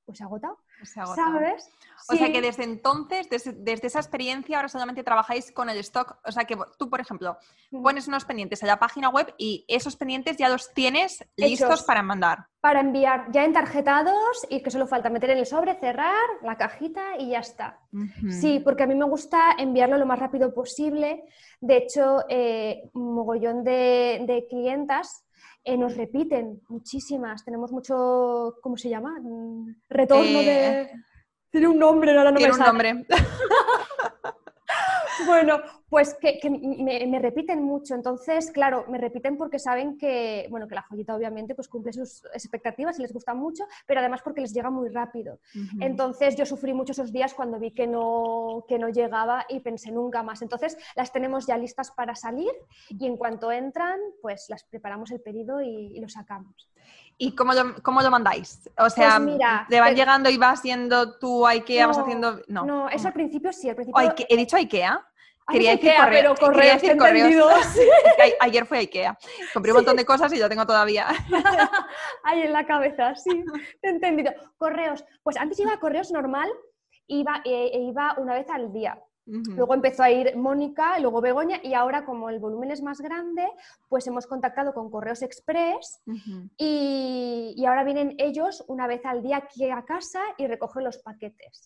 pues 0.07 0.21
agotado. 0.21 0.59
Se 0.85 1.05
¿Sabes? 1.05 1.69
O 2.09 2.15
sea 2.15 2.31
que 2.31 2.41
desde 2.41 2.63
entonces, 2.63 3.29
desde, 3.29 3.87
esa 3.87 3.99
experiencia, 3.99 4.57
ahora 4.57 4.69
solamente 4.69 5.03
trabajáis 5.03 5.51
con 5.51 5.69
el 5.69 5.79
stock. 5.79 6.19
O 6.25 6.31
sea 6.31 6.45
que 6.45 6.57
tú, 6.79 6.89
por 6.89 7.01
ejemplo, 7.01 7.37
pones 7.71 8.07
unos 8.07 8.25
pendientes 8.25 8.63
en 8.63 8.69
la 8.69 8.79
página 8.79 9.09
web 9.09 9.35
y 9.37 9.65
esos 9.67 9.97
pendientes 9.97 10.37
ya 10.37 10.49
los 10.49 10.73
tienes 10.73 11.27
listos 11.37 11.83
para 11.83 12.03
mandar. 12.03 12.47
Para 12.61 12.81
enviar, 12.81 13.31
ya 13.33 13.45
entarjetados 13.45 14.47
y 14.49 14.63
que 14.63 14.71
solo 14.71 14.87
falta 14.87 15.11
meter 15.11 15.31
en 15.31 15.39
el 15.39 15.47
sobre, 15.47 15.75
cerrar 15.75 16.15
la 16.43 16.57
cajita 16.57 17.17
y 17.19 17.31
ya 17.31 17.41
está. 17.41 17.81
Sí, 18.31 18.61
porque 18.61 18.85
a 18.85 18.87
mí 18.87 18.95
me 18.95 19.05
gusta 19.05 19.57
enviarlo 19.59 19.99
lo 19.99 20.07
más 20.07 20.21
rápido 20.21 20.55
posible. 20.55 21.25
De 21.61 21.79
hecho, 21.79 22.25
eh, 22.29 22.89
un 22.95 23.15
mogollón 23.15 23.65
de, 23.65 24.25
de 24.27 24.47
clientas 24.49 25.26
eh, 25.67 25.77
nos 25.77 25.97
repiten 25.97 26.63
muchísimas. 26.69 27.45
Tenemos 27.45 27.73
mucho, 27.73 28.55
¿cómo 28.63 28.77
se 28.77 28.89
llama? 28.89 29.19
Mm, 29.21 29.75
retorno 29.89 30.39
de... 30.39 30.83
Eh, 30.83 30.91
tiene 31.51 31.69
un 31.69 31.79
nombre, 31.79 32.17
ahora 32.17 32.31
no 32.31 32.39
Tiene 32.39 32.53
un 32.53 32.59
nombre. 32.61 33.07
bueno, 35.27 35.61
pues 35.89 36.15
que, 36.15 36.39
me, 36.51 37.19
repiten 37.19 37.63
mucho. 37.63 37.95
Entonces, 37.95 38.51
claro, 38.51 38.85
me 38.89 38.99
repiten 38.99 39.37
porque 39.37 39.59
saben 39.59 39.97
que, 39.97 40.47
bueno, 40.51 40.67
que 40.67 40.75
la 40.75 40.83
joyita 40.83 41.15
obviamente 41.15 41.55
pues 41.55 41.69
cumple 41.69 41.93
sus 41.93 42.25
expectativas 42.33 42.99
y 42.99 43.03
les 43.03 43.13
gusta 43.13 43.35
mucho, 43.35 43.65
pero 43.87 44.01
además 44.01 44.21
porque 44.23 44.41
les 44.41 44.53
llega 44.53 44.71
muy 44.71 44.89
rápido. 44.89 45.39
Entonces, 45.81 46.37
yo 46.37 46.45
sufrí 46.45 46.75
mucho 46.75 46.93
esos 46.93 47.13
días 47.13 47.35
cuando 47.35 47.59
vi 47.59 47.71
que 47.73 47.87
no, 47.87 48.65
que 48.69 48.79
no 48.79 48.89
llegaba 48.89 49.47
y 49.49 49.61
pensé 49.61 49.91
nunca 49.91 50.23
más. 50.23 50.43
Entonces, 50.43 50.77
las 50.95 51.13
tenemos 51.13 51.47
ya 51.47 51.57
listas 51.57 51.91
para 51.91 52.15
salir 52.15 52.53
y 52.89 53.07
en 53.07 53.17
cuanto 53.17 53.53
entran, 53.53 53.99
pues 54.23 54.47
las 54.49 54.65
preparamos 54.65 55.11
el 55.11 55.21
pedido 55.21 55.61
y, 55.63 55.99
lo 56.01 56.09
sacamos. 56.09 56.69
¿Y 57.19 57.35
cómo 57.35 57.55
lo, 57.55 57.75
cómo 57.83 58.03
lo 58.03 58.11
mandáis? 58.11 58.69
O 58.79 58.91
sea, 58.91 59.19
pues 59.19 59.39
¿te 59.69 59.81
van 59.81 59.95
llegando 59.95 60.29
y 60.29 60.37
vas 60.37 60.63
yendo 60.63 61.19
tú 61.19 61.47
a 61.47 61.51
IKEA, 61.51 61.87
vas 61.87 61.99
haciendo...? 61.99 62.41
No, 62.49 62.65
no, 62.65 62.89
eso 62.91 63.09
al 63.09 63.15
principio 63.15 63.53
sí, 63.53 63.69
al 63.69 63.77
principio... 63.77 64.15
¿He 64.29 64.37
dicho 64.37 64.57
IKEA? 64.57 65.03
Quería 65.49 65.73
decir, 65.73 65.93
pero 66.11 66.35
correos, 66.35 66.83
decir 66.83 66.97
correos. 66.97 67.53
Ayer 68.41 68.67
fue 68.67 68.79
a 68.79 68.81
Ikea. 68.81 69.19
Compré 69.55 69.71
un 69.71 69.77
montón 69.77 69.97
de 69.97 70.05
cosas 70.05 70.33
y 70.33 70.39
yo 70.39 70.49
tengo 70.49 70.67
todavía. 70.67 71.07
Ahí 72.25 72.43
en 72.43 72.53
la 72.53 72.67
cabeza, 72.67 73.15
sí. 73.15 73.45
He 73.83 73.91
entendido. 73.91 74.33
Correos. 74.59 75.05
Pues 75.23 75.37
antes 75.37 75.61
iba 75.61 75.73
a 75.73 75.79
correos 75.79 76.11
normal, 76.11 76.49
iba, 77.07 77.43
eh, 77.45 77.71
e 77.73 77.79
iba 77.79 78.15
una 78.19 78.35
vez 78.35 78.49
al 78.51 78.73
día. 78.73 78.99
Luego 79.27 79.75
empezó 79.75 80.05
a 80.05 80.11
ir 80.11 80.37
Mónica, 80.37 80.99
luego 81.01 81.21
Begoña 81.21 81.61
y 81.63 81.75
ahora 81.75 82.05
como 82.05 82.31
el 82.31 82.39
volumen 82.39 82.71
es 82.71 82.81
más 82.81 83.01
grande, 83.01 83.47
pues 83.89 84.07
hemos 84.07 84.27
contactado 84.27 84.73
con 84.73 84.91
Correos 84.91 85.23
Express 85.23 86.01
y, 86.57 87.65
ahora 87.67 87.83
vienen 87.83 88.15
ellos 88.19 88.65
una 88.69 88.87
vez 88.87 89.05
al 89.05 89.23
día 89.23 89.39
aquí 89.39 89.69
a 89.69 89.85
casa 89.85 90.21
y 90.39 90.47
recogen 90.47 90.85
los 90.85 90.99
paquetes. 90.99 91.65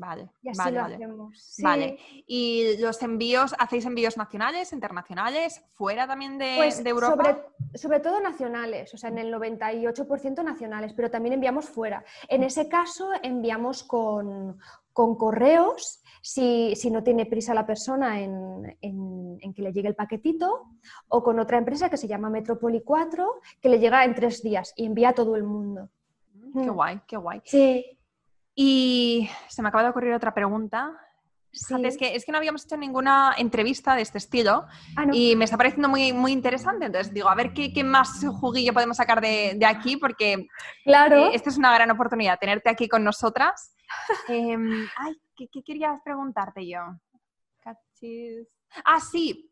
Vale. 0.00 0.30
Y 0.42 0.48
así 0.48 0.58
vale, 0.58 0.76
lo 0.76 0.82
vale. 0.82 0.94
hacemos. 0.94 1.54
Vale. 1.62 1.98
¿Y 2.26 2.78
los 2.78 3.02
envíos, 3.02 3.54
hacéis 3.58 3.84
envíos 3.84 4.16
nacionales, 4.16 4.72
internacionales, 4.72 5.62
fuera 5.74 6.06
también 6.06 6.38
de, 6.38 6.54
pues 6.56 6.84
Europa? 6.86 7.22
Sobre, 7.22 7.78
sobre, 7.78 8.00
todo 8.00 8.18
nacionales, 8.20 8.94
o 8.94 8.96
sea, 8.96 9.10
en 9.10 9.18
el 9.18 9.32
98% 9.34 10.42
nacionales, 10.42 10.94
pero 10.94 11.10
también 11.10 11.34
enviamos 11.34 11.68
fuera. 11.68 12.02
En 12.28 12.42
ese 12.42 12.66
caso 12.66 13.10
enviamos 13.22 13.84
con, 13.84 14.58
con 14.92 15.16
correos 15.16 16.02
si, 16.22 16.90
no 16.90 17.02
tiene 17.02 17.26
prisa 17.26 17.54
la 17.54 17.66
persona 17.66 18.20
en, 18.20 18.76
que 19.54 19.62
le 19.62 19.72
llegue 19.72 19.88
el 19.88 19.94
paquetito, 19.94 20.68
o 21.08 21.22
con 21.22 21.38
otra 21.38 21.58
empresa 21.58 21.88
que 21.88 21.96
se 21.96 22.08
llama 22.08 22.30
Metropoli 22.30 22.82
4, 22.82 23.40
que 23.60 23.68
le 23.68 23.78
llega 23.78 24.04
en 24.04 24.14
tres 24.14 24.42
días 24.42 24.72
y 24.76 24.86
envía 24.86 25.10
a 25.10 25.14
todo 25.14 25.36
el 25.36 25.44
mundo. 25.44 25.88
Qué 26.52 26.70
mm. 26.70 26.74
guay, 26.74 27.00
qué 27.06 27.16
guay. 27.16 27.40
Sí. 27.44 27.98
Y 28.54 29.28
se 29.48 29.62
me 29.62 29.68
acaba 29.68 29.84
de 29.84 29.90
ocurrir 29.90 30.12
otra 30.12 30.34
pregunta. 30.34 30.92
Es, 31.52 31.96
que, 31.96 32.14
es 32.14 32.24
que 32.24 32.32
no 32.32 32.38
habíamos 32.38 32.64
hecho 32.64 32.76
ninguna 32.76 33.34
entrevista 33.36 33.94
de 33.94 34.02
este 34.02 34.18
estilo 34.18 34.66
ah, 34.96 35.06
y 35.12 35.34
me 35.36 35.44
está 35.44 35.56
pareciendo 35.56 35.88
muy, 35.88 36.12
muy 36.12 36.32
interesante. 36.32 36.86
Entonces 36.86 37.12
digo, 37.12 37.28
a 37.28 37.34
ver 37.34 37.52
qué, 37.52 37.72
qué 37.72 37.82
más 37.82 38.24
juguillo 38.40 38.72
podemos 38.72 38.96
sacar 38.96 39.20
de, 39.20 39.58
aquí, 39.66 39.96
porque 39.96 40.46
claro. 40.84 41.26
Eh, 41.26 41.30
esta 41.34 41.50
es 41.50 41.58
una 41.58 41.74
gran 41.74 41.90
oportunidad, 41.90 42.38
tenerte 42.38 42.70
aquí 42.70 42.88
con 42.88 43.04
nosotras. 43.04 43.74
Em, 44.28 44.88
ay, 44.96 45.20
¿qué, 45.36 45.48
querías 45.64 46.00
preguntarte 46.04 46.66
yo? 46.66 46.80
Ah, 48.84 49.00
sí, 49.00 49.49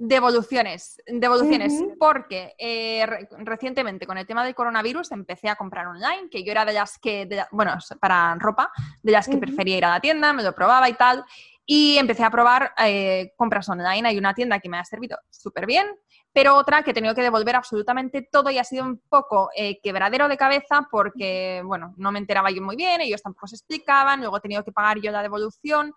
Devoluciones, 0.00 1.02
devoluciones, 1.06 1.82
porque 1.98 2.54
eh, 2.58 3.04
recientemente 3.38 4.06
con 4.06 4.16
el 4.16 4.26
tema 4.26 4.44
del 4.44 4.54
coronavirus 4.54 5.10
empecé 5.10 5.48
a 5.48 5.56
comprar 5.56 5.86
online, 5.88 6.28
que 6.30 6.44
yo 6.44 6.52
era 6.52 6.64
de 6.64 6.74
las 6.74 6.98
que, 6.98 7.28
bueno, 7.50 7.72
para 8.00 8.36
ropa, 8.38 8.70
de 9.02 9.12
las 9.12 9.26
que 9.26 9.38
prefería 9.38 9.78
ir 9.78 9.84
a 9.84 9.90
la 9.90 10.00
tienda, 10.00 10.32
me 10.32 10.44
lo 10.44 10.54
probaba 10.54 10.88
y 10.88 10.94
tal, 10.94 11.24
y 11.66 11.98
empecé 11.98 12.24
a 12.24 12.30
probar 12.30 12.72
eh, 12.78 13.32
compras 13.36 13.68
online. 13.68 14.08
Hay 14.08 14.18
una 14.18 14.34
tienda 14.34 14.60
que 14.60 14.68
me 14.68 14.78
ha 14.78 14.84
servido 14.84 15.18
súper 15.30 15.66
bien, 15.66 15.86
pero 16.32 16.54
otra 16.54 16.82
que 16.82 16.92
he 16.92 16.94
tenido 16.94 17.14
que 17.14 17.22
devolver 17.22 17.56
absolutamente 17.56 18.22
todo 18.22 18.50
y 18.50 18.58
ha 18.58 18.64
sido 18.64 18.84
un 18.84 19.02
poco 19.08 19.50
eh, 19.56 19.80
quebradero 19.82 20.28
de 20.28 20.36
cabeza 20.36 20.86
porque, 20.90 21.60
bueno, 21.64 21.94
no 21.96 22.12
me 22.12 22.20
enteraba 22.20 22.50
yo 22.50 22.62
muy 22.62 22.76
bien, 22.76 23.00
ellos 23.00 23.20
tampoco 23.20 23.48
se 23.48 23.56
explicaban, 23.56 24.20
luego 24.20 24.36
he 24.36 24.40
tenido 24.40 24.64
que 24.64 24.72
pagar 24.72 25.00
yo 25.00 25.10
la 25.10 25.22
devolución 25.22 25.92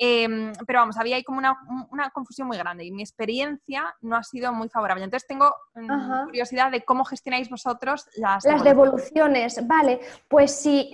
Em, 0.00 0.52
pero 0.64 0.78
vamos, 0.78 0.96
había 0.96 1.16
ahí 1.16 1.24
como 1.24 1.38
una, 1.38 2.10
confusión 2.10 2.46
muy 2.46 2.56
grande 2.56 2.84
y 2.84 2.92
mi 2.92 3.02
experiencia 3.02 3.96
no 4.00 4.14
ha 4.14 4.22
sido 4.22 4.52
muy 4.52 4.68
favorable. 4.68 5.02
Entonces 5.02 5.26
tengo 5.26 5.52
mm, 5.74 6.26
curiosidad 6.26 6.70
de 6.70 6.84
cómo 6.84 7.04
gestionáis 7.04 7.50
vosotros 7.50 8.08
las, 8.16 8.44
las 8.44 8.62
devoluciones. 8.62 9.66
Vale, 9.66 9.98
pues 10.28 10.52
si, 10.52 10.92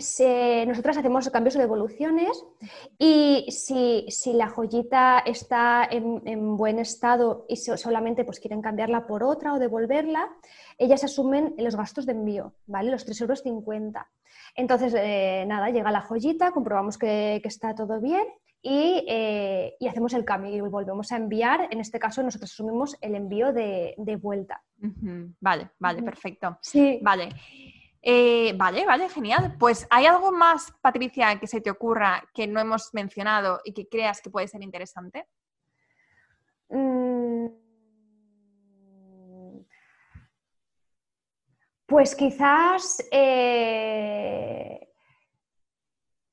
nosotras 0.66 0.96
hacemos 0.96 1.28
cambios 1.28 1.54
de 1.54 1.60
devoluciones 1.60 2.44
y 2.98 3.46
si, 3.50 4.32
la 4.32 4.48
joyita 4.48 5.18
está 5.18 5.86
en, 5.90 6.56
buen 6.56 6.78
estado 6.78 7.44
y 7.46 7.56
solamente 7.56 8.24
pues 8.24 8.40
quieren 8.40 8.62
cambiarla 8.62 9.06
por 9.06 9.22
otra 9.22 9.52
o 9.52 9.58
devolverla, 9.58 10.30
ellas 10.78 11.04
asumen 11.04 11.54
los 11.58 11.76
gastos 11.76 12.06
de 12.06 12.12
envío, 12.12 12.54
¿vale? 12.66 12.90
Los 12.90 13.06
3,50 13.06 13.52
euros. 13.52 14.06
Entonces, 14.56 14.94
eh, 14.96 15.44
nada, 15.46 15.68
llega 15.70 15.90
la 15.90 16.00
joyita, 16.00 16.52
comprobamos 16.52 16.96
que, 16.96 17.40
que 17.42 17.48
está 17.48 17.74
todo 17.74 18.00
bien 18.00 18.24
eh, 18.64 19.76
y, 19.78 19.86
hacemos 19.86 20.14
el 20.14 20.24
cambio 20.24 20.54
y 20.54 20.60
volvemos 20.60 21.12
a 21.12 21.16
enviar. 21.16 21.68
En 21.70 21.80
este 21.80 21.98
caso, 21.98 22.22
nosotros 22.22 22.50
asumimos 22.50 22.96
el 23.00 23.14
envío 23.14 23.52
de, 23.52 23.94
vuelta. 24.20 24.62
Vale, 25.40 25.70
vale, 25.78 26.02
perfecto. 26.02 26.58
Sí. 26.62 26.98
Vale. 27.02 27.28
Eh, 28.00 28.52
vale, 28.56 28.84
vale, 28.84 29.08
genial. 29.08 29.56
Pues 29.58 29.86
¿hay 29.90 30.06
algo 30.06 30.32
más, 30.32 30.72
Patricia, 30.80 31.38
que 31.38 31.46
se 31.46 31.60
te 31.60 31.70
ocurra 31.70 32.22
que 32.34 32.46
no 32.46 32.60
hemos 32.60 32.92
mencionado 32.92 33.60
y 33.64 33.72
que 33.72 33.88
creas 33.88 34.20
que 34.20 34.30
puede 34.30 34.48
ser 34.48 34.62
interesante? 34.62 35.26
Mm. 36.68 37.46
Pues 41.86 42.16
quizás 42.16 43.06
eh, 43.10 44.88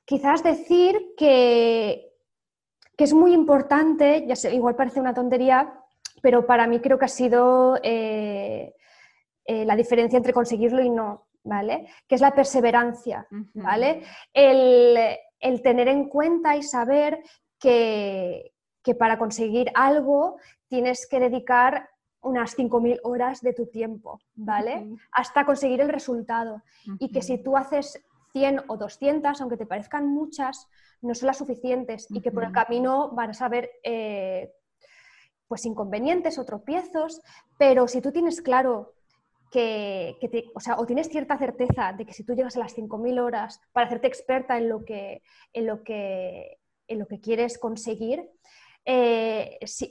quizás 0.05 0.43
decir 0.43 1.13
que 1.17 2.10
que 3.01 3.05
es 3.05 3.15
muy 3.15 3.33
importante, 3.33 4.27
ya 4.27 4.35
sé, 4.35 4.53
igual 4.53 4.75
parece 4.75 4.99
una 4.99 5.15
tontería, 5.15 5.73
pero 6.21 6.45
para 6.45 6.67
mí 6.67 6.79
creo 6.81 6.99
que 6.99 7.05
ha 7.05 7.07
sido 7.07 7.79
eh, 7.81 8.75
eh, 9.43 9.65
la 9.65 9.75
diferencia 9.75 10.17
entre 10.17 10.33
conseguirlo 10.33 10.83
y 10.83 10.91
no. 10.91 11.25
¿vale? 11.43 11.87
Que 12.07 12.13
es 12.13 12.21
la 12.21 12.35
perseverancia, 12.35 13.25
¿vale? 13.55 14.03
El, 14.31 15.17
tener 15.63 15.87
en 15.87 16.09
cuenta 16.09 16.55
y 16.55 16.61
saber 16.61 17.23
que, 17.57 18.53
para 18.99 19.17
conseguir 19.17 19.71
algo 19.73 20.37
tienes 20.67 21.07
que 21.07 21.19
dedicar 21.19 21.89
unas 22.21 22.55
5.000 22.55 22.99
horas 23.01 23.41
de 23.41 23.53
tu 23.53 23.65
tiempo, 23.65 24.19
¿vale? 24.35 24.95
Hasta 25.11 25.43
conseguir 25.43 25.81
el 25.81 25.89
resultado. 25.89 26.61
Y 26.99 27.11
que 27.11 27.23
si 27.23 27.41
tú 27.41 27.57
haces 27.57 27.99
100 28.33 28.65
o 28.67 28.77
200, 28.77 29.41
aunque 29.41 29.57
te 29.57 29.65
parezcan 29.65 30.07
muchas, 30.07 30.69
no 31.01 31.15
son 31.15 31.27
las 31.27 31.37
suficientes 31.37 32.07
y 32.09 32.21
que 32.21 32.31
por 32.31 32.43
el 32.43 32.51
camino 32.51 33.11
vas 33.11 33.41
a 33.41 33.49
ver 33.49 33.71
eh, 33.83 34.51
pues 35.47 35.65
inconvenientes 35.65 36.37
o 36.37 36.45
tropiezos, 36.45 37.21
pero 37.57 37.87
si 37.87 38.01
tú 38.01 38.11
tienes 38.11 38.41
claro 38.41 38.93
que, 39.51 40.15
o, 40.55 40.59
sea, 40.61 40.79
o 40.79 40.85
tienes 40.85 41.09
cierta 41.09 41.37
certeza 41.37 41.91
de 41.91 42.05
que 42.05 42.13
si 42.13 42.23
tú 42.23 42.33
llegas 42.33 42.55
a 42.55 42.59
las 42.59 42.75
5.000 42.75 43.19
horas 43.19 43.59
para 43.73 43.85
hacerte 43.85 44.07
experta 44.07 44.57
en 44.57 44.69
lo 44.69 44.85
que, 44.85 45.21
en 45.51 45.67
lo 45.67 45.83
que, 45.83 46.57
en 46.87 46.99
lo 46.99 47.05
que 47.05 47.19
quieres 47.19 47.57
conseguir, 47.57 48.29
eh, 48.85 49.59
si, 49.65 49.89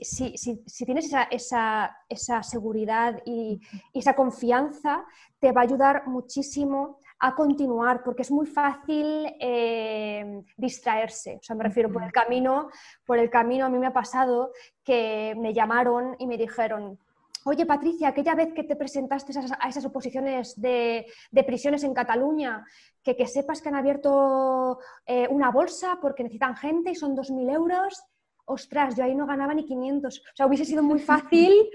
tienes 0.85 1.13
esa, 1.29 1.97
esa, 2.09 2.43
seguridad 2.43 3.21
y, 3.25 3.61
esa 3.93 4.15
confianza, 4.15 5.05
te 5.39 5.51
va 5.51 5.61
a 5.61 5.65
ayudar 5.65 6.07
muchísimo 6.07 6.99
a 7.23 7.35
continuar, 7.35 8.03
porque 8.03 8.23
es 8.23 8.31
muy 8.31 8.47
fácil 8.47 9.27
eh, 9.39 10.43
distraerse. 10.57 11.37
O 11.39 11.43
sea, 11.43 11.55
me 11.55 11.63
refiero 11.63 11.91
por 11.91 12.03
el 12.03 12.11
camino, 12.11 12.69
por 13.05 13.19
el 13.19 13.29
camino 13.29 13.65
a 13.65 13.69
mí 13.69 13.77
me 13.77 13.87
ha 13.87 13.93
pasado 13.93 14.51
que 14.83 15.35
me 15.37 15.53
llamaron 15.53 16.15
y 16.17 16.25
me 16.25 16.37
dijeron, 16.37 16.97
Oye, 17.43 17.65
Patricia, 17.65 18.09
aquella 18.09 18.35
vez 18.35 18.53
que 18.53 18.63
te 18.63 18.75
presentaste 18.75 19.33
a 19.59 19.67
esas 19.67 19.85
oposiciones 19.85 20.59
de, 20.61 21.07
prisiones 21.45 21.83
en 21.83 21.93
Cataluña, 21.93 22.63
que, 23.01 23.15
que, 23.15 23.25
sepas 23.25 23.61
que 23.61 23.69
han 23.69 23.75
abierto 23.75 24.77
eh, 25.07 25.27
una 25.27 25.49
bolsa 25.49 25.97
porque 25.99 26.21
necesitan 26.21 26.55
gente 26.55 26.91
y 26.91 26.95
son 26.95 27.15
2.000 27.15 27.51
euros. 27.51 28.03
Ostras, 28.45 28.95
yo 28.95 29.03
ahí 29.03 29.15
no 29.15 29.25
ganaba 29.25 29.55
ni 29.55 29.65
500. 29.65 30.19
O 30.19 30.35
sea, 30.35 30.45
hubiese 30.45 30.65
sido 30.65 30.83
muy 30.83 30.99
fácil 31.11 31.67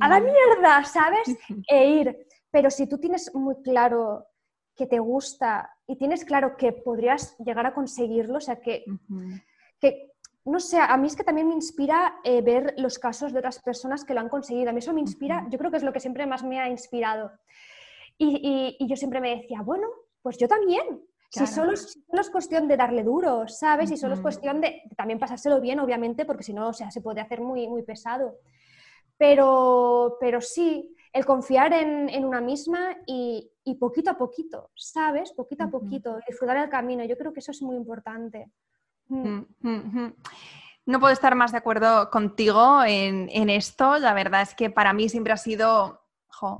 a 0.00 0.08
la 0.08 0.20
mierda, 0.20 0.84
¿sabes? 0.84 1.34
E 1.66 1.86
ir. 1.86 2.26
Pero 2.50 2.70
si 2.70 2.86
tú 2.86 2.98
tienes 2.98 3.34
muy 3.34 3.56
claro 3.62 4.26
que 4.74 4.86
te 4.86 4.98
gusta 4.98 5.70
y 5.86 5.96
tienes 5.96 6.24
claro 6.24 6.56
que 6.56 6.72
podrías 6.72 7.36
llegar 7.38 7.66
a 7.66 7.74
conseguirlo, 7.74 8.38
o 8.38 8.40
sea, 8.40 8.56
que, 8.56 8.84
que 9.80 10.14
no 10.44 10.60
sé, 10.60 10.78
a 10.78 10.96
mí 10.96 11.06
es 11.06 11.16
que 11.16 11.24
también 11.24 11.48
me 11.48 11.54
inspira 11.54 12.16
eh, 12.22 12.42
ver 12.42 12.74
los 12.76 12.98
casos 12.98 13.32
de 13.32 13.38
otras 13.38 13.60
personas 13.60 14.04
que 14.04 14.12
lo 14.12 14.20
han 14.20 14.28
conseguido. 14.28 14.70
A 14.70 14.72
mí 14.72 14.80
eso 14.80 14.92
me 14.92 15.00
inspira, 15.00 15.46
yo 15.50 15.58
creo 15.58 15.70
que 15.70 15.78
es 15.78 15.82
lo 15.82 15.92
que 15.92 16.00
siempre 16.00 16.26
más 16.26 16.44
me 16.44 16.60
ha 16.60 16.68
inspirado. 16.68 17.32
Y, 18.18 18.76
yo 18.86 18.96
siempre 18.96 19.20
me 19.20 19.36
decía, 19.36 19.62
bueno, 19.62 19.88
pues 20.22 20.36
yo 20.38 20.46
también. 20.46 21.02
Si, 21.30 21.46
solo, 21.48 21.72
es 21.72 22.30
cuestión 22.30 22.68
de 22.68 22.76
darle 22.76 23.02
duro, 23.02 23.48
¿sabes? 23.48 23.90
Y 23.90 23.96
solo 23.96 24.14
es 24.14 24.20
cuestión 24.20 24.60
de, 24.60 24.82
también 24.96 25.18
pasárselo 25.18 25.60
bien, 25.60 25.80
obviamente, 25.80 26.24
porque 26.24 26.44
si 26.44 26.52
no, 26.52 26.68
o 26.68 26.72
sea, 26.72 26.92
se 26.92 27.00
puede 27.00 27.20
hacer 27.20 27.40
muy, 27.40 27.66
muy 27.66 27.82
pesado. 27.82 28.36
Pero, 29.16 30.16
pero 30.20 30.40
sí, 30.40 30.94
el 31.12 31.24
confiar 31.24 31.72
en, 31.72 32.24
una 32.24 32.40
misma 32.40 32.96
y, 33.06 33.50
poquito 33.74 34.10
a 34.10 34.18
poquito, 34.18 34.70
¿sabes? 34.74 35.32
Poquito 35.32 35.64
a 35.64 35.70
poquito, 35.70 36.18
disfrutar 36.28 36.58
el 36.58 36.68
camino. 36.68 37.04
Yo 37.04 37.16
creo 37.16 37.32
que 37.32 37.40
eso 37.40 37.50
es 37.50 37.62
muy 37.62 37.76
importante. 37.76 38.50
Mm. 39.08 39.40
Mm, 39.60 40.12
no 40.86 41.00
puedo 41.00 41.12
estar 41.12 41.34
más 41.34 41.52
de 41.52 41.58
acuerdo 41.58 42.10
contigo 42.10 42.82
en, 42.84 43.50
esto. 43.50 43.98
La 43.98 44.12
verdad 44.12 44.42
es 44.42 44.54
que 44.54 44.68
para 44.68 44.92
mí 44.92 45.08
siempre 45.08 45.32
ha 45.32 45.38
sido, 45.38 46.02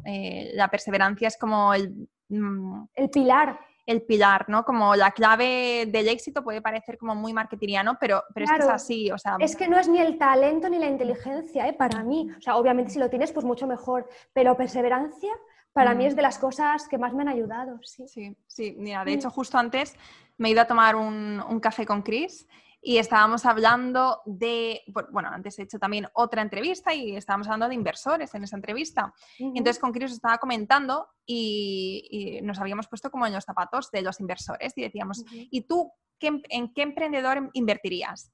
eh, 0.07 0.52
la 0.55 0.68
perseverancia 0.68 1.28
es 1.28 1.36
como 1.36 1.74
el... 1.74 2.09
Mm, 2.28 2.84
el 2.94 3.11
pilar. 3.11 3.61
El 3.86 4.00
pilar, 4.00 4.46
¿no? 4.48 4.64
Como 4.64 4.96
la 4.96 5.11
clave 5.11 5.84
del 5.86 6.09
éxito 6.09 6.42
puede 6.42 6.62
parecer 6.62 6.96
como 6.96 7.14
muy 7.14 7.34
marketingiano, 7.34 7.98
pero, 8.00 8.24
pero 8.32 8.44
es 8.46 8.52
que 8.52 8.59
es 8.61 8.68
así, 8.68 9.11
o 9.11 9.18
sea... 9.18 9.36
Es 9.38 9.55
que 9.55 9.68
no 9.68 9.78
es 9.78 9.88
ni 9.88 9.98
el 10.00 10.16
talento 10.16 10.70
ni 10.70 10.78
la 10.78 10.86
inteligencia, 10.86 11.68
¿eh? 11.68 11.74
Para 11.74 12.02
mí. 12.02 12.30
O 12.34 12.40
sea, 12.40 12.57
obviamente 12.57 12.92
si 12.92 12.98
lo 12.98 13.11
tienes, 13.11 13.30
pues 13.30 13.44
mucho 13.44 13.66
mejor, 13.66 14.09
pero 14.32 14.57
perseverancia 14.57 15.32
para 15.74 15.94
mí 15.94 16.06
es 16.06 16.14
de 16.14 16.22
las 16.22 16.38
cosas 16.38 16.88
que 16.88 16.96
más 16.98 17.12
me 17.12 17.22
han 17.22 17.28
ayudado, 17.28 17.80
sí. 17.82 18.06
Sí, 18.06 18.36
sí, 18.46 18.74
mira, 18.78 19.04
de 19.04 19.12
hecho 19.12 19.28
justo 19.28 19.58
antes 19.58 19.94
me 20.38 20.48
he 20.48 20.52
ido 20.52 20.62
a 20.62 20.66
tomar 20.66 20.94
un, 20.94 21.58
café 21.60 21.84
con 21.84 22.02
Chris 22.02 22.46
y 22.80 22.98
estábamos 22.98 23.44
hablando 23.44 24.20
de, 24.24 24.82
bueno, 25.10 25.30
antes 25.30 25.58
he 25.58 25.62
hecho 25.62 25.80
también 25.80 26.06
otra 26.14 26.42
entrevista 26.42 26.94
y 26.94 27.16
estábamos 27.16 27.48
hablando 27.48 27.68
de 27.68 27.74
inversores 27.74 28.32
en 28.34 28.44
esa 28.44 28.56
entrevista. 28.56 29.12
entonces 29.38 29.80
con 29.80 29.92
Chris 29.92 30.12
estaba 30.12 30.38
comentando 30.38 31.08
y, 31.26 32.38
nos 32.44 32.60
habíamos 32.60 32.86
puesto 32.86 33.10
como 33.10 33.26
en 33.26 33.32
los 33.32 33.44
zapatos 33.44 33.90
de 33.90 34.02
los 34.02 34.20
inversores 34.20 34.72
y 34.76 34.82
decíamos, 34.82 35.24
¿y 35.32 35.62
tú 35.62 35.92
en 36.20 36.72
qué 36.72 36.82
emprendedor 36.82 37.50
invertirías? 37.52 38.32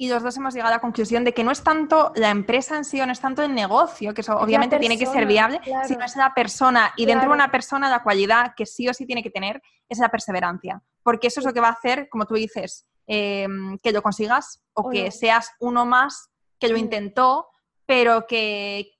Y 0.00 0.08
los 0.08 0.22
dos 0.22 0.36
hemos 0.36 0.54
llegado 0.54 0.72
a 0.72 0.76
la 0.76 0.80
conclusión 0.80 1.24
de 1.24 1.34
que 1.34 1.42
no 1.42 1.50
es 1.50 1.64
tanto 1.64 2.12
la 2.14 2.30
empresa 2.30 2.76
en 2.76 2.84
sí 2.84 3.00
o 3.00 3.06
no 3.06 3.10
es 3.10 3.20
tanto 3.20 3.42
el 3.42 3.52
negocio, 3.52 4.14
que 4.14 4.20
eso 4.20 4.38
obviamente 4.38 4.78
tiene 4.78 4.96
que 4.96 5.06
ser 5.06 5.26
viable, 5.26 5.60
sino 5.88 6.04
es 6.04 6.14
la 6.14 6.32
persona. 6.32 6.92
Y 6.96 7.04
dentro 7.04 7.28
de 7.28 7.34
una 7.34 7.50
persona 7.50 7.90
la 7.90 8.04
cualidad 8.04 8.54
que 8.56 8.64
sí 8.64 8.88
o 8.88 8.94
sí 8.94 9.06
tiene 9.06 9.24
que 9.24 9.30
tener 9.30 9.60
es 9.88 9.98
la 9.98 10.08
perseverancia, 10.08 10.80
porque 11.02 11.26
eso 11.26 11.40
es 11.40 11.46
lo 11.46 11.52
que 11.52 11.60
va 11.60 11.66
a 11.66 11.72
hacer, 11.72 12.08
como 12.08 12.26
tú 12.26 12.34
dices, 12.34 12.86
em, 13.08 13.76
que 13.78 13.90
lo 13.90 14.00
consigas 14.00 14.62
o, 14.72 14.88
que 14.88 15.10
seas 15.10 15.50
uno 15.58 15.84
más 15.84 16.30
que 16.60 16.68
lo 16.68 16.76
mm. 16.76 16.78
intentó, 16.80 17.48
pero 17.84 18.24
que, 18.28 18.92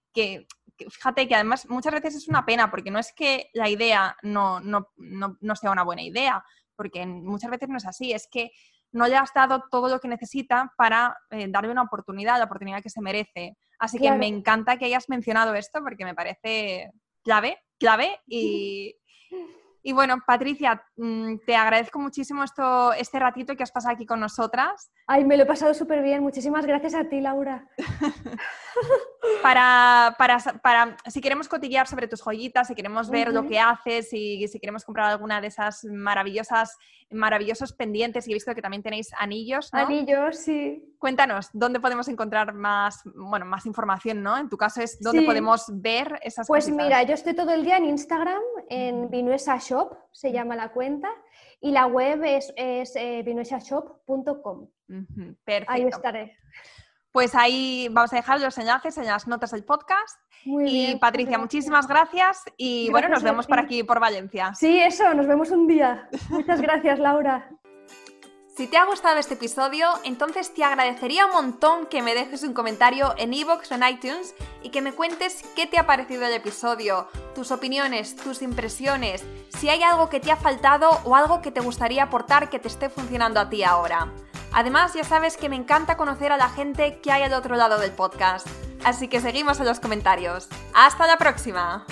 fíjate 0.76 1.28
que 1.28 1.34
además 1.36 1.68
muchas 1.70 1.92
veces 1.92 2.16
es 2.16 2.26
una 2.26 2.44
pena, 2.44 2.72
porque 2.72 2.90
no 2.90 2.98
es 2.98 3.12
que 3.12 3.50
la 3.54 3.68
idea 3.68 4.16
no, 4.22 4.58
no, 4.58 4.88
no 4.96 5.54
sea 5.54 5.70
una 5.70 5.84
buena 5.84 6.02
idea, 6.02 6.42
porque 6.74 7.06
muchas 7.06 7.50
veces 7.50 7.68
no 7.68 7.76
es 7.76 7.86
así, 7.86 8.12
es 8.12 8.26
que 8.28 8.50
no 8.92 9.06
le 9.06 9.16
has 9.16 9.32
dado 9.34 9.64
todo 9.70 9.88
lo 9.88 10.00
que 10.00 10.08
necesita 10.08 10.72
para 10.76 11.16
eh, 11.30 11.46
darle 11.48 11.70
una 11.70 11.82
oportunidad, 11.82 12.38
la 12.38 12.44
oportunidad 12.44 12.82
que 12.82 12.90
se 12.90 13.00
merece. 13.00 13.56
Así 13.78 13.98
que 13.98 14.10
me 14.12 14.26
encanta 14.26 14.76
que 14.76 14.86
hayas 14.86 15.08
mencionado 15.08 15.54
esto 15.54 15.80
porque 15.82 16.04
me 16.04 16.14
parece 16.14 16.90
clave, 17.22 17.58
clave 17.78 18.18
y, 18.26 18.96
y 19.82 19.92
bueno, 19.92 20.18
Patricia, 20.26 20.82
mm, 20.96 21.36
te 21.46 21.54
agradezco 21.54 21.98
muchísimo 21.98 22.42
esto, 22.42 22.92
este 22.92 23.18
ratito 23.18 23.56
que 23.56 23.62
has 23.62 23.72
pasado 23.72 23.94
aquí 23.94 24.06
con 24.06 24.20
nosotras. 24.20 24.90
Ay, 25.06 25.24
me 25.24 25.36
lo 25.36 25.44
he 25.44 25.46
pasado 25.46 25.72
súper 25.74 26.02
bien. 26.02 26.22
Muchísimas 26.22 26.66
gracias 26.66 26.94
a 26.94 27.08
ti, 27.08 27.20
Laura. 27.20 27.68
para, 29.42 30.14
para, 30.18 30.38
para, 30.62 30.96
si 31.06 31.20
queremos 31.20 31.48
cotillear 31.48 31.86
sobre 31.86 32.08
tus 32.08 32.22
joyitas, 32.22 32.68
si 32.68 32.74
queremos 32.74 33.08
ver 33.08 33.32
lo 33.32 33.46
que 33.46 33.60
haces 33.60 34.12
y 34.12 34.46
si 34.48 34.58
queremos 34.58 34.84
comprar 34.84 35.10
alguna 35.10 35.40
de 35.40 35.46
esas 35.46 35.84
maravillosas, 35.84 36.76
maravillosos 37.10 37.72
pendientes, 37.72 38.28
y 38.28 38.32
he 38.32 38.34
visto 38.34 38.54
que 38.54 38.62
también 38.62 38.82
tenéis 38.82 39.10
anillos, 39.18 39.70
¿no? 39.72 39.80
Anillos, 39.80 40.36
sí. 40.36 40.94
Cuéntanos, 40.98 41.48
¿dónde 41.52 41.80
podemos 41.80 42.08
encontrar 42.08 42.52
más, 42.52 43.02
bueno, 43.14 43.46
más 43.46 43.66
información, 43.66 44.22
¿no? 44.22 44.36
En 44.36 44.48
tu 44.48 44.56
caso 44.56 44.80
es 44.82 45.00
dónde 45.00 45.22
podemos 45.22 45.64
ver 45.68 46.18
esas 46.22 46.46
Pues 46.46 46.70
mira, 46.70 47.02
yo 47.02 47.14
estoy 47.14 47.34
todo 47.34 47.52
el 47.52 47.64
día 47.64 47.76
en 47.76 47.86
Instagram, 47.86 48.42
en 48.68 49.10
Vinuesa 49.10 49.58
Shop, 49.58 49.96
se 50.12 50.32
llama 50.32 50.56
la 50.56 50.72
cuenta, 50.72 51.08
y 51.60 51.70
la 51.70 51.86
web 51.86 52.22
es, 52.24 52.52
es 52.56 52.94
eh, 52.96 53.22
vinuesashop.com. 53.24 54.68
Perfecto. 55.44 55.72
Ahí 55.72 55.82
estaré. 55.82 56.36
Pues 57.12 57.34
ahí 57.34 57.88
vamos 57.90 58.12
a 58.12 58.16
dejar 58.16 58.40
los 58.40 58.58
enlaces 58.58 58.98
en 58.98 59.06
las 59.06 59.26
notas 59.26 59.50
del 59.52 59.64
podcast. 59.64 60.18
Muy 60.44 60.64
y 60.68 60.96
Patricia, 60.96 61.38
muchísimas 61.38 61.88
gracias 61.88 62.44
y 62.56 62.90
bueno, 62.90 63.08
nos 63.08 63.22
vemos 63.22 63.46
por 63.46 63.58
aquí, 63.58 63.82
por 63.82 63.98
Valencia. 63.98 64.54
Sí, 64.54 64.80
eso, 64.80 65.12
nos 65.14 65.26
vemos 65.26 65.50
un 65.50 65.66
día. 65.66 66.08
Muchas 66.30 66.60
gracias, 66.60 66.98
Laura. 66.98 67.50
Si 68.58 68.66
te 68.66 68.76
ha 68.76 68.86
gustado 68.86 69.18
este 69.18 69.34
episodio, 69.34 69.86
entonces 70.02 70.52
te 70.52 70.64
agradecería 70.64 71.26
un 71.26 71.32
montón 71.32 71.86
que 71.86 72.02
me 72.02 72.16
dejes 72.16 72.42
un 72.42 72.54
comentario 72.54 73.14
en 73.16 73.32
iVoox 73.32 73.70
o 73.70 73.74
en 73.76 73.84
iTunes 73.84 74.34
y 74.64 74.70
que 74.70 74.82
me 74.82 74.92
cuentes 74.92 75.44
qué 75.54 75.68
te 75.68 75.78
ha 75.78 75.86
parecido 75.86 76.26
el 76.26 76.34
episodio, 76.34 77.06
tus 77.36 77.52
opiniones, 77.52 78.16
tus 78.16 78.42
impresiones, 78.42 79.24
si 79.50 79.68
hay 79.68 79.84
algo 79.84 80.08
que 80.08 80.18
te 80.18 80.32
ha 80.32 80.36
faltado 80.36 80.90
o 81.04 81.14
algo 81.14 81.40
que 81.40 81.52
te 81.52 81.60
gustaría 81.60 82.02
aportar 82.02 82.50
que 82.50 82.58
te 82.58 82.66
esté 82.66 82.88
funcionando 82.88 83.38
a 83.38 83.48
ti 83.48 83.62
ahora. 83.62 84.12
Además, 84.52 84.94
ya 84.94 85.04
sabes 85.04 85.36
que 85.36 85.48
me 85.48 85.56
encanta 85.56 85.96
conocer 85.96 86.32
a 86.32 86.36
la 86.36 86.48
gente 86.48 86.98
que 87.00 87.12
hay 87.12 87.22
al 87.22 87.34
otro 87.34 87.56
lado 87.56 87.78
del 87.78 87.92
podcast. 87.92 88.46
Así 88.84 89.08
que 89.08 89.20
seguimos 89.20 89.60
en 89.60 89.66
los 89.66 89.80
comentarios. 89.80 90.48
¡Hasta 90.74 91.06
la 91.06 91.18
próxima! 91.18 91.84